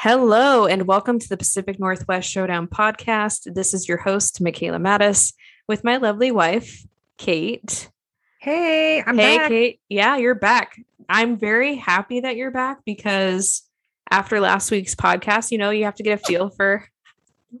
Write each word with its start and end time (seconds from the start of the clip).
Hello, 0.00 0.64
and 0.64 0.86
welcome 0.86 1.18
to 1.18 1.28
the 1.28 1.36
Pacific 1.36 1.80
Northwest 1.80 2.30
Showdown 2.30 2.68
podcast. 2.68 3.52
This 3.52 3.74
is 3.74 3.88
your 3.88 3.96
host, 3.96 4.40
Michaela 4.40 4.78
Mattis, 4.78 5.32
with 5.66 5.82
my 5.82 5.96
lovely 5.96 6.30
wife, 6.30 6.86
Kate. 7.16 7.90
Hey, 8.38 9.02
I'm 9.04 9.18
hey, 9.18 9.38
back. 9.38 9.48
Kate. 9.48 9.80
Yeah, 9.88 10.16
you're 10.16 10.36
back. 10.36 10.80
I'm 11.08 11.36
very 11.36 11.74
happy 11.74 12.20
that 12.20 12.36
you're 12.36 12.52
back 12.52 12.84
because 12.84 13.64
after 14.08 14.38
last 14.38 14.70
week's 14.70 14.94
podcast, 14.94 15.50
you 15.50 15.58
know, 15.58 15.70
you 15.70 15.86
have 15.86 15.96
to 15.96 16.04
get 16.04 16.20
a 16.20 16.24
feel 16.24 16.50
for. 16.50 16.88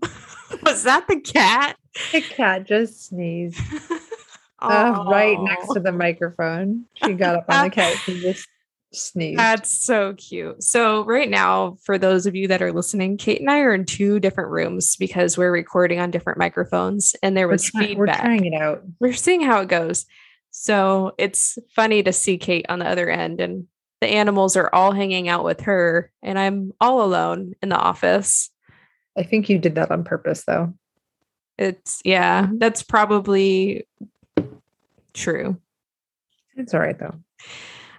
Was 0.62 0.84
that 0.84 1.08
the 1.08 1.20
cat? 1.20 1.76
The 2.12 2.20
cat 2.20 2.68
just 2.68 3.08
sneezed 3.08 3.60
uh, 4.60 5.06
right 5.08 5.40
next 5.40 5.74
to 5.74 5.80
the 5.80 5.90
microphone. 5.90 6.84
She 7.04 7.14
got 7.14 7.34
up 7.34 7.46
on 7.48 7.64
the 7.64 7.70
couch 7.70 8.06
and 8.06 8.20
just 8.20 8.46
sneezed. 8.92 9.38
That's 9.38 9.70
so 9.70 10.14
cute. 10.14 10.62
So, 10.62 11.04
right 11.04 11.28
now, 11.28 11.76
for 11.84 11.98
those 11.98 12.26
of 12.26 12.34
you 12.34 12.48
that 12.48 12.62
are 12.62 12.72
listening, 12.72 13.16
Kate 13.16 13.40
and 13.40 13.50
I 13.50 13.60
are 13.60 13.74
in 13.74 13.84
two 13.84 14.20
different 14.20 14.50
rooms 14.50 14.96
because 14.96 15.36
we're 15.36 15.52
recording 15.52 16.00
on 16.00 16.10
different 16.10 16.38
microphones 16.38 17.14
and 17.22 17.36
there 17.36 17.46
we're, 17.46 17.52
was 17.52 17.64
try- 17.64 17.86
feedback. 17.86 17.98
we're 17.98 18.26
trying 18.26 18.44
it 18.44 18.60
out. 18.60 18.82
We're 19.00 19.12
seeing 19.12 19.42
how 19.42 19.60
it 19.60 19.68
goes. 19.68 20.06
So, 20.50 21.12
it's 21.18 21.58
funny 21.74 22.02
to 22.02 22.12
see 22.12 22.38
Kate 22.38 22.66
on 22.68 22.78
the 22.78 22.88
other 22.88 23.08
end 23.08 23.40
and 23.40 23.66
the 24.00 24.08
animals 24.08 24.56
are 24.56 24.72
all 24.72 24.92
hanging 24.92 25.28
out 25.28 25.44
with 25.44 25.62
her 25.62 26.12
and 26.22 26.38
I'm 26.38 26.72
all 26.80 27.02
alone 27.02 27.54
in 27.62 27.68
the 27.68 27.76
office. 27.76 28.50
I 29.16 29.24
think 29.24 29.48
you 29.48 29.58
did 29.58 29.74
that 29.74 29.90
on 29.90 30.04
purpose, 30.04 30.44
though. 30.44 30.74
It's, 31.58 32.00
yeah, 32.04 32.48
that's 32.52 32.84
probably 32.84 33.88
true. 35.12 35.56
It's 36.54 36.72
all 36.72 36.80
right, 36.80 36.96
though. 36.96 37.16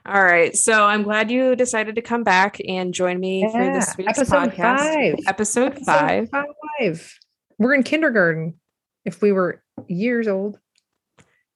All 0.10 0.24
right. 0.24 0.56
So 0.56 0.86
I'm 0.86 1.04
glad 1.04 1.30
you 1.30 1.56
decided 1.56 1.94
to 1.96 2.02
come 2.02 2.24
back 2.24 2.58
and 2.68 2.94
join 2.96 3.20
me 3.20 3.44
for 3.52 3.64
this 3.74 3.90
Yeah, 3.90 4.06
week's 4.08 4.18
episode 4.18 4.52
podcast. 4.54 4.78
five. 4.80 5.16
Episode, 5.28 5.66
Episode 5.74 5.86
five. 5.86 6.30
Five. 6.32 7.18
We're 7.60 7.76
in 7.76 7.84
kindergarten. 7.84 8.56
If 9.06 9.22
we 9.22 9.32
were 9.32 9.62
years 9.88 10.28
old, 10.28 10.60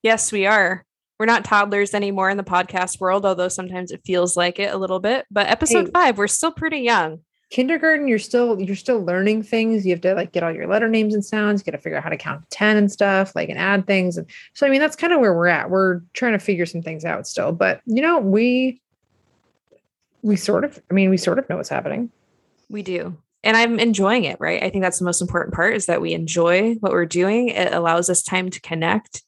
Yes, 0.04 0.32
we 0.32 0.45
are. 0.45 0.86
We're 1.18 1.26
not 1.28 1.45
toddlers 1.45 1.94
anymore 1.94 2.30
in 2.30 2.36
the 2.38 2.44
podcast 2.44 3.00
world, 3.00 3.26
although 3.26 3.48
sometimes 3.48 3.90
it 3.92 4.02
feels 4.06 4.36
like 4.36 4.60
it 4.60 4.73
a 4.73 4.78
little 4.78 5.00
bit. 5.00 5.26
But 5.32 5.48
episode 5.48 5.86
Hey. 5.86 5.92
five, 5.94 6.17
we're 6.17 6.28
still 6.28 6.52
pretty 6.52 6.80
young. 6.80 7.20
Kindergarten, 7.54 8.08
you're 8.08 8.18
still 8.18 8.59
you're 8.59 8.76
still 8.76 9.06
learning 9.06 9.44
things. 9.44 9.86
You 9.86 9.92
have 9.92 10.02
to 10.02 10.16
like 10.16 10.32
get 10.32 10.42
all 10.42 10.52
your 10.52 10.66
letter 10.66 10.90
names 10.90 11.14
and 11.14 11.23
sounds. 11.23 11.62
You 11.62 11.72
got 11.72 11.78
to 11.78 11.82
figure 11.82 11.98
out 11.98 12.04
how 12.04 12.10
to 12.10 12.18
count 12.18 12.42
to 12.42 12.50
ten 12.50 12.78
and 12.78 12.92
stuff, 12.92 13.36
like 13.36 13.48
and 13.48 13.60
add 13.60 13.86
things. 13.86 14.18
And 14.18 14.26
so, 14.54 14.66
I 14.66 14.72
mean, 14.72 14.82
that's 14.82 14.95
kind 14.95 15.14
of 15.14 15.20
where 15.20 15.36
we're 15.36 15.48
at. 15.48 15.70
We're 15.70 16.02
trying 16.14 16.34
to 16.34 16.40
figure 16.40 16.66
some 16.66 16.82
things 16.82 17.06
out 17.06 17.28
still, 17.28 17.52
but 17.52 17.80
you 17.86 18.02
know, 18.02 18.18
we 18.18 18.82
we 20.23 20.36
sort 20.36 20.64
of, 20.66 20.82
I 20.90 20.95
mean, 20.95 21.12
we 21.12 21.18
sort 21.18 21.38
of 21.38 21.48
know 21.48 21.58
what's 21.58 21.70
happening. 21.70 22.10
We 22.70 22.82
do. 22.82 23.18
And 23.44 23.56
I'm 23.56 23.80
enjoying 23.80 24.23
it, 24.23 24.38
right? 24.40 24.64
I 24.64 24.70
think 24.72 24.82
that's 24.82 24.98
the 24.98 25.06
most 25.06 25.22
important 25.22 25.54
part 25.54 25.76
is 25.76 25.86
that 25.86 26.02
we 26.02 26.14
enjoy 26.14 26.76
what 26.76 26.92
we're 26.92 27.06
doing. 27.06 27.50
It 27.50 27.72
allows 27.72 28.10
us 28.10 28.23
time 28.23 28.50
to 28.50 28.62
connect 28.62 29.22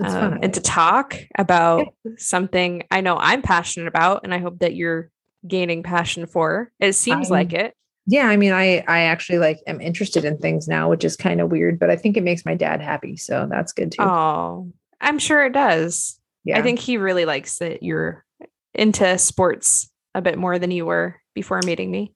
um, 0.00 0.38
and 0.40 0.54
to 0.54 0.60
talk 0.60 1.16
about 1.36 1.88
something 2.16 2.84
I 2.90 3.00
know 3.00 3.18
I'm 3.18 3.42
passionate 3.42 3.88
about. 3.88 4.20
And 4.24 4.32
I 4.32 4.38
hope 4.38 4.60
that 4.60 4.74
you're 4.76 5.10
gaining 5.46 5.82
passion 5.82 6.26
for. 6.26 6.70
It 6.80 6.92
seems 6.94 7.30
I'm- 7.30 7.38
like 7.38 7.52
it. 7.52 7.74
yeah, 8.06 8.28
I 8.28 8.36
mean, 8.36 8.52
I 8.52 8.84
I 8.86 9.00
actually 9.02 9.38
like 9.38 9.58
am 9.66 9.80
interested 9.80 10.24
in 10.24 10.38
things 10.38 10.68
now, 10.68 10.88
which 10.90 11.04
is 11.04 11.16
kind 11.16 11.40
of 11.40 11.50
weird, 11.50 11.78
but 11.78 11.90
I 11.90 11.96
think 11.96 12.16
it 12.16 12.22
makes 12.22 12.44
my 12.44 12.54
dad 12.54 12.80
happy, 12.80 13.16
so 13.16 13.46
that's 13.50 13.72
good 13.72 13.92
too. 13.92 14.02
Oh, 14.02 14.70
I'm 15.00 15.18
sure 15.18 15.44
it 15.44 15.52
does. 15.52 16.18
yeah, 16.44 16.58
I 16.58 16.62
think 16.62 16.78
he 16.78 16.96
really 16.98 17.24
likes 17.24 17.58
that 17.58 17.82
you're 17.82 18.24
into 18.74 19.18
sports 19.18 19.90
a 20.14 20.22
bit 20.22 20.38
more 20.38 20.58
than 20.58 20.70
you 20.70 20.86
were 20.86 21.16
before 21.34 21.60
meeting 21.64 21.90
me. 21.90 22.12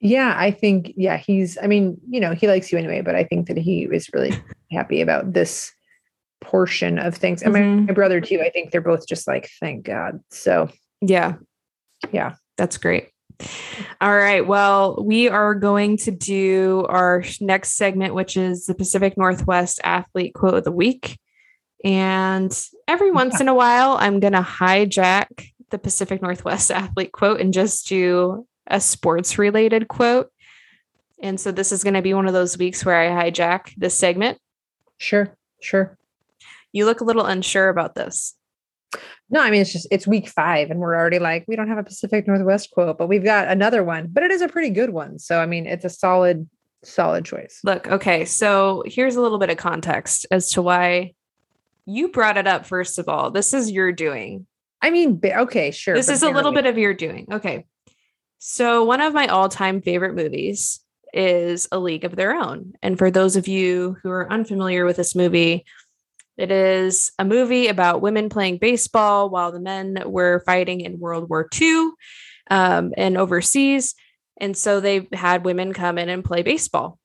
Yeah, 0.00 0.34
I 0.36 0.50
think, 0.50 0.92
yeah, 0.96 1.16
he's, 1.16 1.56
I 1.62 1.68
mean, 1.68 1.96
you 2.10 2.18
know, 2.18 2.34
he 2.34 2.48
likes 2.48 2.72
you 2.72 2.78
anyway, 2.78 3.02
but 3.02 3.14
I 3.14 3.22
think 3.22 3.46
that 3.46 3.56
he 3.56 3.84
is 3.84 4.10
really 4.12 4.32
happy 4.72 5.00
about 5.00 5.32
this 5.32 5.70
portion 6.40 6.98
of 6.98 7.14
things. 7.14 7.40
And 7.42 7.52
my, 7.52 7.60
Mhm. 7.60 7.86
my 7.86 7.94
brother, 7.94 8.20
too, 8.20 8.40
I 8.40 8.50
think 8.50 8.72
they're 8.72 8.80
both 8.80 9.06
just 9.06 9.28
like, 9.28 9.48
thank 9.60 9.84
God. 9.84 10.18
So, 10.30 10.70
Yeah. 11.00 11.34
Yeah. 12.10 12.34
That's 12.56 12.78
great. 12.78 13.08
All 14.00 14.14
right. 14.14 14.46
Well, 14.46 15.02
we 15.02 15.28
are 15.28 15.54
going 15.54 15.96
to 15.98 16.10
do 16.10 16.86
our 16.88 17.24
next 17.40 17.72
segment, 17.76 18.14
which 18.14 18.36
is 18.36 18.66
the 18.66 18.74
Pacific 18.74 19.16
Northwest 19.16 19.80
Athlete 19.82 20.34
Quote 20.34 20.54
of 20.54 20.64
the 20.64 20.72
Week. 20.72 21.18
And 21.84 22.56
every 22.86 23.10
once 23.10 23.40
in 23.40 23.48
a 23.48 23.54
while, 23.54 23.96
I'm 23.98 24.20
going 24.20 24.34
to 24.34 24.42
hijack 24.42 25.48
the 25.70 25.78
Pacific 25.78 26.22
Northwest 26.22 26.70
Athlete 26.70 27.12
Quote 27.12 27.40
and 27.40 27.52
just 27.52 27.88
do 27.88 28.46
a 28.66 28.80
sports 28.80 29.38
related 29.38 29.88
quote. 29.88 30.30
And 31.20 31.40
so 31.40 31.50
this 31.52 31.72
is 31.72 31.82
going 31.82 31.94
to 31.94 32.02
be 32.02 32.14
one 32.14 32.26
of 32.26 32.32
those 32.32 32.58
weeks 32.58 32.84
where 32.84 32.96
I 32.96 33.30
hijack 33.30 33.72
this 33.76 33.96
segment. 33.96 34.38
sure, 34.98 35.36
sure. 35.60 35.98
You 36.72 36.86
look 36.86 37.00
a 37.00 37.04
little 37.04 37.26
unsure 37.26 37.68
about 37.68 37.94
this. 37.94 38.34
No, 39.30 39.40
I 39.40 39.50
mean, 39.50 39.62
it's 39.62 39.72
just, 39.72 39.88
it's 39.90 40.06
week 40.06 40.28
five, 40.28 40.70
and 40.70 40.78
we're 40.78 40.94
already 40.94 41.18
like, 41.18 41.44
we 41.48 41.56
don't 41.56 41.68
have 41.68 41.78
a 41.78 41.82
Pacific 41.84 42.26
Northwest 42.26 42.70
quote, 42.70 42.98
but 42.98 43.08
we've 43.08 43.24
got 43.24 43.48
another 43.48 43.82
one, 43.82 44.08
but 44.12 44.22
it 44.22 44.30
is 44.30 44.42
a 44.42 44.48
pretty 44.48 44.70
good 44.70 44.90
one. 44.90 45.18
So, 45.18 45.40
I 45.40 45.46
mean, 45.46 45.66
it's 45.66 45.84
a 45.84 45.90
solid, 45.90 46.48
solid 46.84 47.24
choice. 47.24 47.60
Look, 47.64 47.88
okay, 47.88 48.24
so 48.24 48.82
here's 48.86 49.16
a 49.16 49.20
little 49.20 49.38
bit 49.38 49.50
of 49.50 49.56
context 49.56 50.26
as 50.30 50.50
to 50.52 50.62
why 50.62 51.14
you 51.86 52.08
brought 52.08 52.36
it 52.36 52.46
up, 52.46 52.66
first 52.66 52.98
of 52.98 53.08
all. 53.08 53.30
This 53.30 53.54
is 53.54 53.70
your 53.70 53.92
doing. 53.92 54.46
I 54.80 54.90
mean, 54.90 55.20
okay, 55.24 55.70
sure. 55.70 55.94
This 55.94 56.08
is 56.08 56.22
a 56.22 56.30
little 56.30 56.52
bit 56.52 56.66
of 56.66 56.76
your 56.76 56.92
doing. 56.92 57.26
Okay. 57.32 57.66
So, 58.38 58.84
one 58.84 59.00
of 59.00 59.14
my 59.14 59.28
all 59.28 59.48
time 59.48 59.80
favorite 59.80 60.14
movies 60.14 60.80
is 61.12 61.68
A 61.70 61.78
League 61.78 62.04
of 62.04 62.16
Their 62.16 62.34
Own. 62.34 62.72
And 62.82 62.98
for 62.98 63.10
those 63.10 63.36
of 63.36 63.46
you 63.46 63.96
who 64.02 64.10
are 64.10 64.30
unfamiliar 64.32 64.84
with 64.84 64.96
this 64.96 65.14
movie, 65.14 65.64
it 66.42 66.50
is 66.50 67.12
a 67.18 67.24
movie 67.24 67.68
about 67.68 68.02
women 68.02 68.28
playing 68.28 68.58
baseball 68.58 69.30
while 69.30 69.52
the 69.52 69.60
men 69.60 70.02
were 70.06 70.42
fighting 70.44 70.80
in 70.80 70.98
World 70.98 71.30
War 71.30 71.48
II 71.60 71.90
um, 72.50 72.92
and 72.96 73.16
overseas. 73.16 73.94
And 74.40 74.56
so 74.56 74.80
they 74.80 75.08
had 75.12 75.44
women 75.44 75.72
come 75.72 75.98
in 75.98 76.08
and 76.08 76.24
play 76.24 76.42
baseball. 76.42 76.98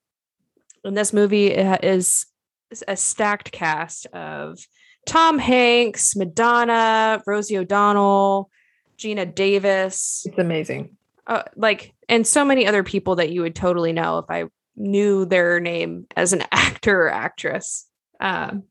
And 0.84 0.98
this 0.98 1.14
movie 1.14 1.48
is 1.48 2.26
is 2.72 2.84
a 2.88 2.98
stacked 2.98 3.52
cast 3.52 4.08
of 4.08 4.60
Tom 5.06 5.40
Hanks, 5.40 6.16
Madonna, 6.16 7.22
Rosie 7.26 7.58
O'Donnell, 7.58 8.50
Geena 8.98 9.34
Davis, 9.34 10.26
It's 10.28 10.38
amazing. 10.38 10.98
uh, 11.28 11.44
like, 11.56 11.94
and 12.10 12.26
so 12.28 12.44
many 12.44 12.68
other 12.68 12.84
people 12.84 13.16
that 13.18 13.30
you 13.30 13.42
would 13.42 13.56
totally 13.56 13.94
know 13.94 14.18
if 14.18 14.26
I 14.30 14.46
knew 14.76 15.26
their 15.26 15.60
name 15.62 16.08
as 16.18 16.34
an 16.34 16.44
actor 16.52 17.04
or 17.04 17.10
actress. 17.10 17.86
Um, 18.20 18.64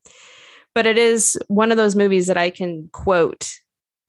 but 0.77 0.85
it 0.85 0.99
is 0.99 1.39
one 1.49 1.71
of 1.71 1.79
those 1.79 1.97
movies 1.97 2.27
that 2.27 2.37
I 2.37 2.51
can 2.51 2.91
quote. 2.93 3.51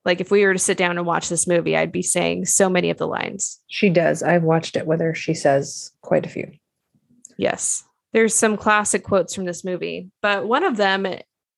Like, 0.04 0.20
if 0.20 0.32
we 0.32 0.46
were 0.46 0.52
to 0.52 0.60
sit 0.60 0.78
down 0.78 0.98
and 0.98 1.08
watch 1.08 1.30
this 1.30 1.48
movie, 1.48 1.78
I'd 1.78 1.94
be 1.94 2.02
saying 2.02 2.44
so 2.44 2.70
many 2.70 2.90
of 2.90 2.98
the 2.98 3.08
lines. 3.08 3.62
She 3.68 3.90
does. 3.90 4.22
I've 4.22 4.44
watched 4.44 4.76
it 4.76 4.86
with 4.86 5.00
her. 5.00 5.16
She 5.16 5.34
says 5.34 5.92
quite 6.02 6.26
a 6.26 6.30
few. 6.30 6.52
Yes. 7.38 7.86
There's 8.12 8.36
some 8.36 8.58
classic 8.58 9.06
quotes 9.06 9.34
from 9.34 9.46
this 9.46 9.64
movie, 9.64 10.12
but 10.22 10.46
one 10.46 10.66
of 10.66 10.76
them 10.76 11.08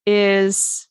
is 0.05 0.87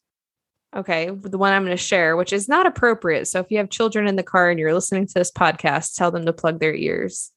okay, 0.74 1.10
the 1.10 1.38
one 1.38 1.52
I'm 1.52 1.64
going 1.64 1.76
to 1.76 1.80
share, 1.80 2.16
which 2.16 2.32
is 2.32 2.48
not 2.48 2.66
appropriate. 2.66 3.28
So 3.28 3.38
if 3.38 3.52
you 3.52 3.58
have 3.58 3.70
children 3.70 4.08
in 4.08 4.16
the 4.16 4.24
car 4.24 4.50
and 4.50 4.58
you're 4.58 4.74
listening 4.74 5.06
to 5.06 5.14
this 5.14 5.30
podcast, 5.30 5.94
tell 5.94 6.10
them 6.10 6.26
to 6.26 6.32
plug 6.32 6.58
their 6.58 6.74
ears. 6.74 7.30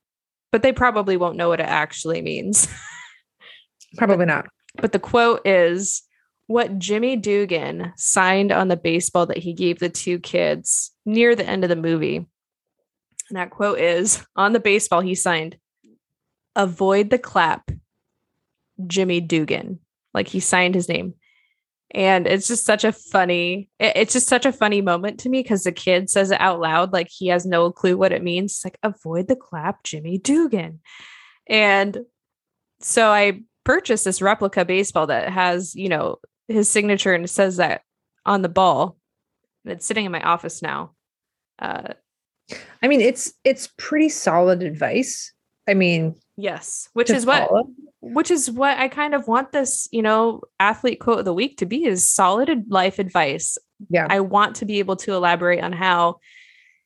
But 0.51 0.63
they 0.63 0.73
probably 0.73 1.15
won't 1.15 1.37
know 1.37 1.49
what 1.49 1.59
it 1.59 1.67
actually 1.67 2.23
means. 2.23 2.67
Probably 3.97 4.25
not. 4.25 4.47
but 4.77 4.93
the 4.93 4.99
quote 4.99 5.45
is 5.45 6.01
what 6.51 6.77
Jimmy 6.77 7.15
Dugan 7.15 7.93
signed 7.95 8.51
on 8.51 8.67
the 8.67 8.77
baseball 8.77 9.25
that 9.27 9.37
he 9.37 9.53
gave 9.53 9.79
the 9.79 9.89
two 9.89 10.19
kids 10.19 10.91
near 11.05 11.35
the 11.35 11.47
end 11.47 11.63
of 11.63 11.69
the 11.69 11.75
movie. 11.75 12.17
And 12.17 13.37
that 13.37 13.49
quote 13.49 13.79
is 13.79 14.25
on 14.35 14.53
the 14.53 14.59
baseball 14.59 15.01
he 15.01 15.15
signed, 15.15 15.57
avoid 16.55 17.09
the 17.09 17.17
clap, 17.17 17.71
Jimmy 18.85 19.21
Dugan. 19.21 19.79
Like 20.13 20.27
he 20.27 20.41
signed 20.41 20.75
his 20.75 20.89
name. 20.89 21.13
And 21.93 22.27
it's 22.27 22.47
just 22.47 22.65
such 22.65 22.83
a 22.83 22.91
funny, 22.91 23.69
it's 23.79 24.13
just 24.13 24.27
such 24.27 24.45
a 24.45 24.53
funny 24.53 24.81
moment 24.81 25.19
to 25.21 25.29
me 25.29 25.41
because 25.41 25.63
the 25.63 25.71
kid 25.71 26.09
says 26.09 26.31
it 26.31 26.39
out 26.39 26.59
loud, 26.59 26.93
like 26.93 27.09
he 27.09 27.27
has 27.27 27.45
no 27.45 27.71
clue 27.71 27.97
what 27.97 28.13
it 28.13 28.23
means. 28.23 28.53
It's 28.53 28.65
like, 28.65 28.77
avoid 28.81 29.27
the 29.27 29.35
clap, 29.35 29.83
Jimmy 29.83 30.17
Dugan. 30.17 30.79
And 31.47 31.99
so 32.79 33.09
I 33.09 33.41
purchased 33.63 34.05
this 34.05 34.21
replica 34.21 34.65
baseball 34.65 35.07
that 35.07 35.29
has, 35.29 35.75
you 35.75 35.89
know, 35.89 36.17
his 36.47 36.69
signature 36.69 37.13
and 37.13 37.23
it 37.23 37.29
says 37.29 37.57
that 37.57 37.81
on 38.25 38.41
the 38.41 38.49
ball. 38.49 38.97
And 39.63 39.73
it's 39.73 39.85
sitting 39.85 40.05
in 40.05 40.11
my 40.11 40.21
office 40.21 40.61
now. 40.61 40.93
Uh, 41.59 41.93
I 42.81 42.87
mean, 42.87 43.01
it's 43.01 43.33
it's 43.43 43.69
pretty 43.77 44.09
solid 44.09 44.63
advice. 44.63 45.33
I 45.67 45.75
mean, 45.75 46.15
yes, 46.37 46.89
which 46.93 47.09
is 47.09 47.25
what 47.25 47.49
which 48.01 48.31
is 48.31 48.49
what 48.49 48.77
I 48.77 48.87
kind 48.87 49.13
of 49.13 49.27
want 49.27 49.51
this, 49.51 49.87
you 49.91 50.01
know, 50.01 50.41
athlete 50.59 50.99
quote 50.99 51.19
of 51.19 51.25
the 51.25 51.33
week 51.33 51.57
to 51.57 51.67
be 51.67 51.85
is 51.85 52.07
solid 52.07 52.65
life 52.67 52.97
advice. 52.97 53.57
Yeah. 53.89 54.07
I 54.09 54.19
want 54.21 54.55
to 54.57 54.65
be 54.65 54.79
able 54.79 54.95
to 54.97 55.13
elaborate 55.13 55.63
on 55.63 55.71
how 55.71 56.19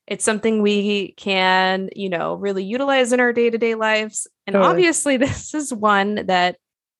It's 0.07 0.25
something 0.25 0.61
we 0.61 1.13
can, 1.13 1.89
you 1.95 2.09
know, 2.09 2.35
really 2.35 2.63
utilize 2.63 3.11
in 3.11 3.19
our 3.19 3.33
day 3.33 3.49
to 3.49 3.57
day 3.57 3.75
lives. 3.75 4.27
And 4.45 4.53
Totally. 4.53 4.71
obviously, 4.71 5.17
this 5.17 5.53
is 5.53 5.73
one 5.73 6.27
that 6.27 6.57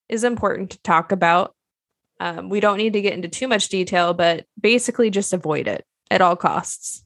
is 0.10 0.24
important 0.24 0.72
to 0.72 0.82
talk 0.82 1.12
about. 1.12 1.55
Um, 2.20 2.50
we 2.50 2.60
don't 2.60 2.78
need 2.78 2.94
to 2.94 3.02
get 3.02 3.14
into 3.14 3.28
too 3.28 3.48
much 3.48 3.70
detail, 3.70 4.14
but 4.14 4.46
basically 4.60 5.10
just 5.10 5.34
avoid 5.34 5.68
it 5.68 5.86
at 6.10 6.22
all 6.22 6.36
costs. 6.36 7.04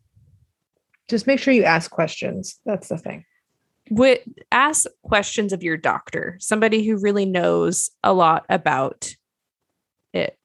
Just 1.10 1.26
make 1.26 1.40
sure 1.40 1.54
you 1.54 1.64
ask 1.64 1.90
questions. 1.90 2.60
That's 2.66 2.88
the 2.90 2.98
thing. 2.98 3.26
Would 3.90 4.20
ask 4.52 4.86
questions 5.02 5.52
of 5.52 5.64
your 5.64 5.78
doctor, 5.78 6.38
somebody 6.40 6.86
who 6.86 6.98
really 6.98 7.26
knows 7.26 7.90
a 8.04 8.14
lot 8.14 8.46
about 8.50 9.16
it. 10.14 10.38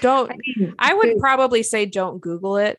Don't 0.00 0.30
mean, 0.56 0.74
I 0.78 0.94
would 0.94 1.18
probably 1.18 1.64
say 1.64 1.84
don't 1.86 2.20
Google 2.20 2.58
it. 2.58 2.78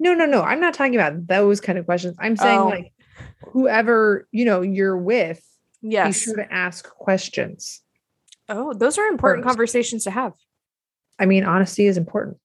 no, 0.00 0.12
no, 0.14 0.26
no. 0.26 0.42
I'm 0.42 0.60
not 0.60 0.74
talking 0.74 0.96
about 0.96 1.28
those 1.28 1.60
kind 1.60 1.78
of 1.78 1.84
questions. 1.84 2.16
I'm 2.18 2.36
saying 2.36 2.58
Oh. 2.58 2.66
like 2.66 2.92
whoever 3.52 4.26
you 4.32 4.44
know 4.44 4.62
you're 4.62 4.98
with, 4.98 5.40
yes. 5.80 6.18
be 6.18 6.24
sure 6.24 6.36
to 6.36 6.52
ask 6.52 6.88
questions. 6.90 7.80
Oh, 8.48 8.72
those 8.72 8.98
are 8.98 9.06
important 9.06 9.44
First. 9.44 9.52
conversations 9.52 10.04
to 10.04 10.10
have. 10.10 10.32
I 11.18 11.26
mean, 11.26 11.44
honesty 11.44 11.86
is 11.86 11.96
important. 11.96 12.38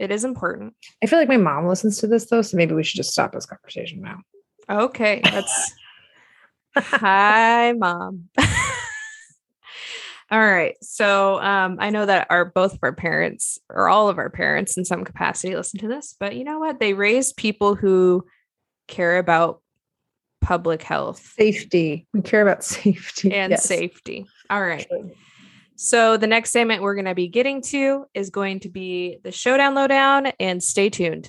It 0.00 0.10
is 0.10 0.24
important. 0.24 0.74
I 1.02 1.06
feel 1.06 1.18
like 1.18 1.28
my 1.28 1.36
mom 1.36 1.66
listens 1.68 1.98
to 1.98 2.06
this 2.06 2.26
though, 2.26 2.42
so 2.42 2.56
maybe 2.56 2.74
we 2.74 2.82
should 2.82 2.96
just 2.96 3.12
stop 3.12 3.32
this 3.32 3.46
conversation 3.46 4.00
now. 4.02 4.20
Okay, 4.68 5.20
that's 5.22 5.72
hi, 6.76 7.72
mom. 7.76 8.28
all 10.30 10.40
right, 10.40 10.74
so 10.82 11.38
um, 11.40 11.76
I 11.80 11.90
know 11.90 12.06
that 12.06 12.26
our 12.30 12.44
both 12.46 12.72
of 12.74 12.78
our 12.82 12.92
parents, 12.94 13.58
or 13.68 13.88
all 13.88 14.08
of 14.08 14.18
our 14.18 14.30
parents, 14.30 14.76
in 14.76 14.84
some 14.84 15.04
capacity, 15.04 15.54
listen 15.54 15.78
to 15.80 15.88
this. 15.88 16.14
But 16.18 16.34
you 16.34 16.44
know 16.44 16.58
what? 16.58 16.80
They 16.80 16.94
raised 16.94 17.36
people 17.36 17.74
who 17.74 18.24
care 18.88 19.18
about 19.18 19.60
public 20.40 20.82
health 20.82 21.18
Safety. 21.36 22.06
We 22.12 22.22
care 22.22 22.42
about 22.42 22.64
safety 22.64 23.32
and 23.32 23.50
Yes. 23.52 23.64
safety. 23.64 24.26
All 24.50 24.60
right. 24.62 24.86
True. 24.88 25.12
So 25.76 26.16
the 26.16 26.28
next 26.28 26.50
segment 26.50 26.82
we're 26.82 26.94
going 26.94 27.04
to 27.06 27.14
be 27.14 27.28
getting 27.28 27.60
to 27.62 28.06
is 28.14 28.30
going 28.30 28.60
to 28.60 28.68
be 28.68 29.18
the 29.24 29.32
showdown 29.32 29.74
lowdown, 29.74 30.26
and 30.38 30.62
stay 30.62 30.88
tuned. 30.88 31.28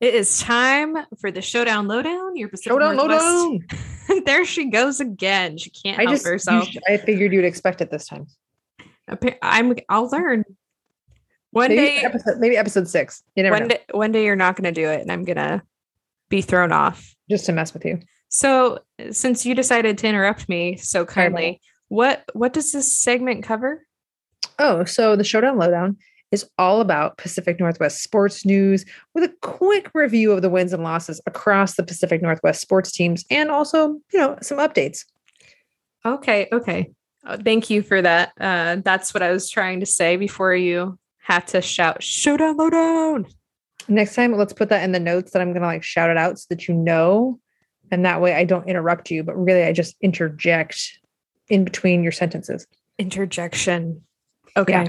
It 0.00 0.14
is 0.14 0.40
time 0.40 0.96
for 1.20 1.30
the 1.30 1.40
showdown 1.40 1.88
lowdown. 1.88 2.36
Your 2.36 2.48
Pacific 2.48 2.72
Showdown, 2.72 2.96
Northwest. 2.96 3.24
lowdown. 3.24 4.24
there 4.26 4.44
she 4.44 4.66
goes 4.66 5.00
again. 5.00 5.56
She 5.56 5.70
can't 5.70 5.98
I 5.98 6.02
help 6.02 6.14
just, 6.14 6.26
herself. 6.26 6.68
sh- 6.68 6.76
I 6.86 6.96
figured 6.98 7.32
you'd 7.32 7.44
expect 7.44 7.80
it 7.80 7.90
this 7.90 8.06
time. 8.06 8.26
I'm. 9.40 9.74
I'll 9.88 10.08
learn. 10.08 10.44
One 11.52 11.68
Maybe 11.70 11.98
day, 11.98 11.98
episode, 12.04 12.38
maybe 12.38 12.56
episode 12.56 12.88
six. 12.88 13.22
You 13.36 13.44
never 13.44 13.54
one 13.54 13.62
know. 13.62 13.68
day, 13.68 13.80
one 13.92 14.12
day, 14.12 14.24
you're 14.24 14.36
not 14.36 14.56
going 14.56 14.72
to 14.74 14.78
do 14.78 14.88
it, 14.88 15.00
and 15.00 15.10
I'm 15.10 15.24
gonna 15.24 15.62
be 16.28 16.42
thrown 16.42 16.72
off. 16.72 17.14
Just 17.28 17.46
to 17.46 17.52
mess 17.52 17.74
with 17.74 17.84
you. 17.84 18.00
So, 18.28 18.80
since 19.10 19.46
you 19.46 19.54
decided 19.54 19.98
to 19.98 20.08
interrupt 20.08 20.48
me 20.48 20.76
so 20.76 21.04
kindly, 21.04 21.60
what 21.88 22.24
what 22.32 22.52
does 22.52 22.72
this 22.72 22.96
segment 22.96 23.44
cover? 23.44 23.86
Oh, 24.58 24.84
so 24.84 25.16
the 25.16 25.24
Showdown 25.24 25.58
Lowdown 25.58 25.96
is 26.32 26.48
all 26.58 26.80
about 26.80 27.18
Pacific 27.18 27.60
Northwest 27.60 28.02
sports 28.02 28.44
news 28.44 28.84
with 29.14 29.24
a 29.24 29.34
quick 29.42 29.90
review 29.94 30.32
of 30.32 30.42
the 30.42 30.50
wins 30.50 30.72
and 30.72 30.82
losses 30.82 31.20
across 31.26 31.76
the 31.76 31.84
Pacific 31.84 32.20
Northwest 32.20 32.60
sports 32.60 32.90
teams 32.90 33.24
and 33.30 33.50
also, 33.50 34.00
you 34.12 34.18
know, 34.18 34.36
some 34.42 34.58
updates. 34.58 35.04
Okay, 36.04 36.48
okay. 36.52 36.90
Uh, 37.24 37.36
thank 37.36 37.70
you 37.70 37.82
for 37.82 38.02
that. 38.02 38.32
Uh, 38.40 38.76
that's 38.84 39.14
what 39.14 39.22
I 39.22 39.30
was 39.30 39.50
trying 39.50 39.80
to 39.80 39.86
say 39.86 40.16
before 40.16 40.54
you 40.54 40.98
had 41.18 41.46
to 41.48 41.60
shout 41.60 42.02
"Showdown, 42.02 42.56
lowdown." 42.56 43.26
Next 43.88 44.14
time, 44.14 44.32
let's 44.32 44.52
put 44.52 44.68
that 44.70 44.82
in 44.82 44.92
the 44.92 45.00
notes 45.00 45.32
that 45.32 45.42
I'm 45.42 45.52
going 45.52 45.62
to 45.62 45.68
like 45.68 45.82
shout 45.82 46.10
it 46.10 46.16
out 46.16 46.38
so 46.38 46.46
that 46.50 46.68
you 46.68 46.74
know. 46.74 47.38
And 47.90 48.04
that 48.04 48.20
way 48.20 48.34
I 48.34 48.44
don't 48.44 48.68
interrupt 48.68 49.10
you, 49.10 49.22
but 49.22 49.36
really 49.36 49.62
I 49.62 49.72
just 49.72 49.96
interject 50.00 50.98
in 51.48 51.64
between 51.64 52.02
your 52.02 52.12
sentences. 52.12 52.66
Interjection. 52.98 54.02
Okay. 54.56 54.84
Yeah. 54.84 54.88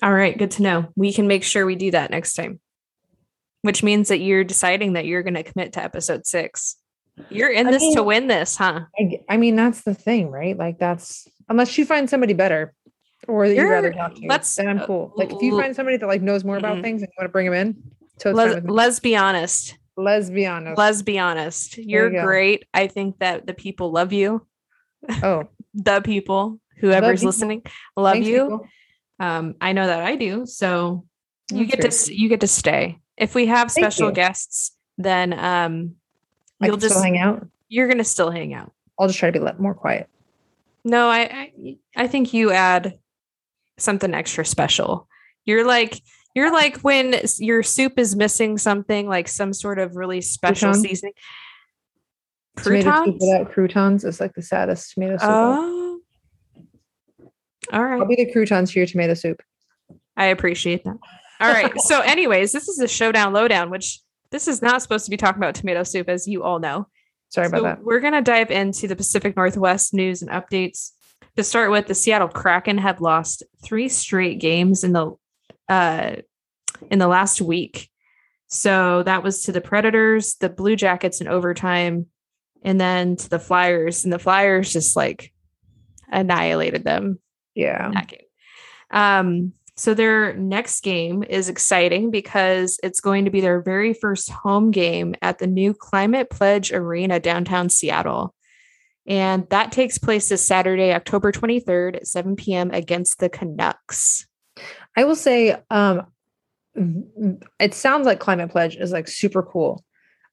All 0.00 0.12
right. 0.12 0.36
Good 0.36 0.52
to 0.52 0.62
know. 0.62 0.88
We 0.96 1.12
can 1.12 1.26
make 1.26 1.44
sure 1.44 1.66
we 1.66 1.76
do 1.76 1.90
that 1.90 2.10
next 2.10 2.34
time. 2.34 2.60
Which 3.60 3.82
means 3.82 4.08
that 4.08 4.18
you're 4.18 4.44
deciding 4.44 4.94
that 4.94 5.04
you're 5.04 5.22
going 5.22 5.34
to 5.34 5.42
commit 5.42 5.74
to 5.74 5.82
episode 5.82 6.26
six. 6.26 6.76
You're 7.28 7.50
in 7.50 7.66
I 7.66 7.72
this 7.72 7.94
to 7.94 8.02
win 8.02 8.26
this, 8.26 8.56
huh? 8.56 8.80
I 9.28 9.36
mean, 9.36 9.54
that's 9.54 9.82
the 9.82 9.94
thing, 9.94 10.30
right? 10.30 10.56
Like 10.56 10.78
that's 10.78 11.28
unless 11.48 11.76
you 11.76 11.84
find 11.84 12.08
somebody 12.08 12.32
better 12.32 12.72
or 13.28 13.46
that 13.46 13.54
you'd 13.54 13.68
rather 13.68 13.92
talk 13.92 14.14
to, 14.14 14.26
let's- 14.26 14.56
then 14.56 14.68
I'm 14.68 14.80
uh, 14.80 14.86
cool. 14.86 15.12
Like 15.16 15.32
if 15.32 15.42
you 15.42 15.56
find 15.60 15.76
somebody 15.76 15.98
that 15.98 16.06
like 16.06 16.22
knows 16.22 16.42
more 16.42 16.56
about 16.56 16.78
Mm-mm. 16.78 16.82
things 16.82 17.02
and 17.02 17.08
you 17.08 17.14
want 17.18 17.28
to 17.28 17.32
bring 17.32 17.46
them 17.46 17.54
in, 17.54 17.82
so 18.18 18.30
fine 18.30 18.34
Let's, 18.36 18.54
with 18.56 18.64
me. 18.64 18.70
let's 18.72 19.00
be 19.00 19.16
honest. 19.16 19.78
let's 19.96 20.30
be 20.30 20.46
honest. 20.46 20.78
Let's 20.78 21.02
be 21.02 21.18
honest. 21.18 21.78
You're 21.78 22.12
you 22.12 22.22
great. 22.22 22.64
I 22.74 22.86
think 22.86 23.18
that 23.18 23.46
the 23.46 23.54
people 23.54 23.90
love 23.92 24.12
you. 24.12 24.46
oh, 25.22 25.44
The 25.74 26.00
people, 26.00 26.60
whoever's 26.78 27.20
people. 27.20 27.28
listening, 27.28 27.62
love 27.96 28.14
thanks, 28.14 28.28
you. 28.28 28.64
Um, 29.18 29.54
I 29.60 29.72
know 29.72 29.86
that 29.86 30.02
I 30.02 30.16
do. 30.16 30.46
So 30.46 31.04
you 31.50 31.66
That's 31.66 32.06
get 32.06 32.14
to 32.14 32.14
you 32.20 32.28
get 32.28 32.40
to 32.40 32.46
stay. 32.46 32.98
If 33.16 33.34
we 33.34 33.46
have 33.46 33.70
Thank 33.70 33.84
special 33.84 34.08
you. 34.08 34.14
guests, 34.14 34.72
then 34.98 35.32
um, 35.38 35.96
you'll 36.60 36.76
just 36.76 37.02
hang 37.02 37.18
out. 37.18 37.46
you're 37.68 37.88
gonna 37.88 38.04
still 38.04 38.30
hang 38.30 38.54
out. 38.54 38.72
I'll 38.98 39.06
just 39.08 39.18
try 39.18 39.30
to 39.30 39.38
be 39.40 39.46
more 39.58 39.74
quiet. 39.74 40.08
No, 40.84 41.08
I, 41.08 41.20
I 41.20 41.76
I 41.96 42.06
think 42.08 42.32
you 42.32 42.50
add 42.52 42.98
something 43.78 44.14
extra 44.14 44.44
special. 44.44 45.08
You're 45.44 45.66
like 45.66 46.00
you're 46.34 46.52
like 46.52 46.78
when 46.78 47.20
your 47.38 47.62
soup 47.62 47.98
is 47.98 48.16
missing 48.16 48.58
something 48.58 49.08
like 49.08 49.28
some 49.28 49.52
sort 49.52 49.78
of 49.78 49.96
really 49.96 50.20
special 50.20 50.68
Croutons? 50.72 50.82
seasoning. 50.82 51.12
Croutons? 52.56 53.16
without 53.20 53.50
croutons 53.52 54.04
is 54.04 54.20
like 54.20 54.34
the 54.34 54.42
saddest 54.42 54.92
tomato 54.92 55.16
soup. 55.16 55.28
Oh, 55.30 56.00
all 57.72 57.82
I'll 57.82 58.06
be 58.06 58.16
the 58.16 58.30
croutons 58.32 58.70
for 58.70 58.78
your 58.78 58.86
tomato 58.86 59.14
soup. 59.14 59.42
I 60.16 60.26
appreciate 60.26 60.84
that. 60.84 60.96
All 61.40 61.52
right. 61.52 61.72
So, 61.80 62.00
anyways, 62.00 62.52
this 62.52 62.68
is 62.68 62.78
a 62.78 62.88
showdown 62.88 63.32
lowdown, 63.32 63.70
which 63.70 64.00
this 64.30 64.48
is 64.48 64.62
not 64.62 64.82
supposed 64.82 65.04
to 65.06 65.10
be 65.10 65.16
talking 65.16 65.38
about 65.38 65.54
tomato 65.54 65.82
soup, 65.82 66.08
as 66.08 66.28
you 66.28 66.42
all 66.42 66.58
know. 66.58 66.86
Sorry 67.30 67.48
So 67.48 67.58
about 67.58 67.62
that. 67.62 67.84
We're 67.84 68.00
going 68.00 68.12
to 68.12 68.22
dive 68.22 68.50
into 68.50 68.86
the 68.86 68.96
Pacific 68.96 69.36
Northwest 69.36 69.94
news 69.94 70.22
and 70.22 70.30
updates. 70.30 70.90
To 71.36 71.42
start 71.42 71.70
with, 71.70 71.86
the 71.86 71.94
Seattle 71.94 72.28
Kraken 72.28 72.78
have 72.78 73.00
lost 73.00 73.42
three 73.64 73.88
straight 73.88 74.38
games 74.38 74.84
in 74.84 74.92
the 74.92 75.16
uh, 75.68 76.16
in 76.90 76.98
the 76.98 77.08
last 77.08 77.40
week. 77.40 77.88
So 78.48 79.02
that 79.04 79.22
was 79.22 79.44
to 79.44 79.52
the 79.52 79.60
Predators, 79.60 80.34
the 80.36 80.48
Blue 80.50 80.76
Jackets 80.76 81.20
in 81.20 81.28
overtime, 81.28 82.06
and 82.62 82.80
then 82.80 83.16
to 83.16 83.28
the 83.28 83.38
Flyers. 83.38 84.04
And 84.04 84.12
the 84.12 84.18
Flyers 84.18 84.72
just 84.72 84.94
like 84.96 85.32
annihilated 86.10 86.84
them 86.84 87.18
Yeah. 87.54 87.90
that 87.92 88.08
game. 88.08 88.20
Um, 88.90 89.52
so 89.74 89.94
their 89.94 90.34
next 90.34 90.82
game 90.82 91.22
is 91.22 91.48
exciting 91.48 92.10
because 92.10 92.78
it's 92.82 93.00
going 93.00 93.24
to 93.24 93.30
be 93.30 93.40
their 93.40 93.62
very 93.62 93.94
first 93.94 94.30
home 94.30 94.70
game 94.70 95.14
at 95.22 95.38
the 95.38 95.46
new 95.46 95.72
Climate 95.72 96.28
Pledge 96.28 96.72
Arena 96.72 97.18
downtown 97.18 97.70
Seattle. 97.70 98.34
And 99.06 99.48
that 99.48 99.72
takes 99.72 99.96
place 99.98 100.28
this 100.28 100.46
Saturday, 100.46 100.92
October 100.92 101.32
23rd 101.32 101.96
at 101.96 102.06
7 102.06 102.36
p.m. 102.36 102.70
against 102.70 103.18
the 103.18 103.30
Canucks. 103.30 104.26
I 104.96 105.04
will 105.04 105.16
say, 105.16 105.56
um, 105.70 106.06
it 106.74 107.74
sounds 107.74 108.06
like 108.06 108.20
Climate 108.20 108.50
Pledge 108.50 108.76
is 108.76 108.92
like 108.92 109.08
super 109.08 109.42
cool. 109.42 109.84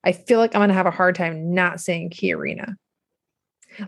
I 0.03 0.13
feel 0.13 0.39
like 0.39 0.55
I'm 0.55 0.62
gonna 0.62 0.74
have 0.74 0.86
a 0.86 0.91
hard 0.91 1.15
time 1.15 1.53
not 1.53 1.81
saying 1.81 2.12
Key 2.12 2.34
Arena. 2.34 2.75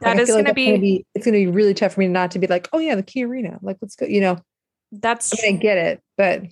That 0.01 0.17
I 0.17 0.21
is 0.21 0.29
going 0.29 0.45
like 0.45 0.55
to 0.55 0.61
that's 0.61 0.67
gonna 0.71 0.79
be, 0.79 1.05
It's 1.15 1.25
gonna 1.25 1.37
be 1.37 1.47
really 1.47 1.73
tough 1.73 1.93
for 1.93 2.01
me 2.01 2.07
not 2.07 2.31
to 2.31 2.39
be 2.39 2.47
like, 2.47 2.67
oh 2.73 2.79
yeah, 2.79 2.95
the 2.95 3.03
Key 3.03 3.23
Arena. 3.23 3.59
Like, 3.61 3.77
let's 3.81 3.95
go. 3.95 4.05
You 4.05 4.21
know, 4.21 4.39
that's 4.91 5.33
I 5.33 5.47
mean, 5.47 5.55
I 5.57 5.59
get 5.59 5.77
it, 5.77 6.01
but 6.17 6.43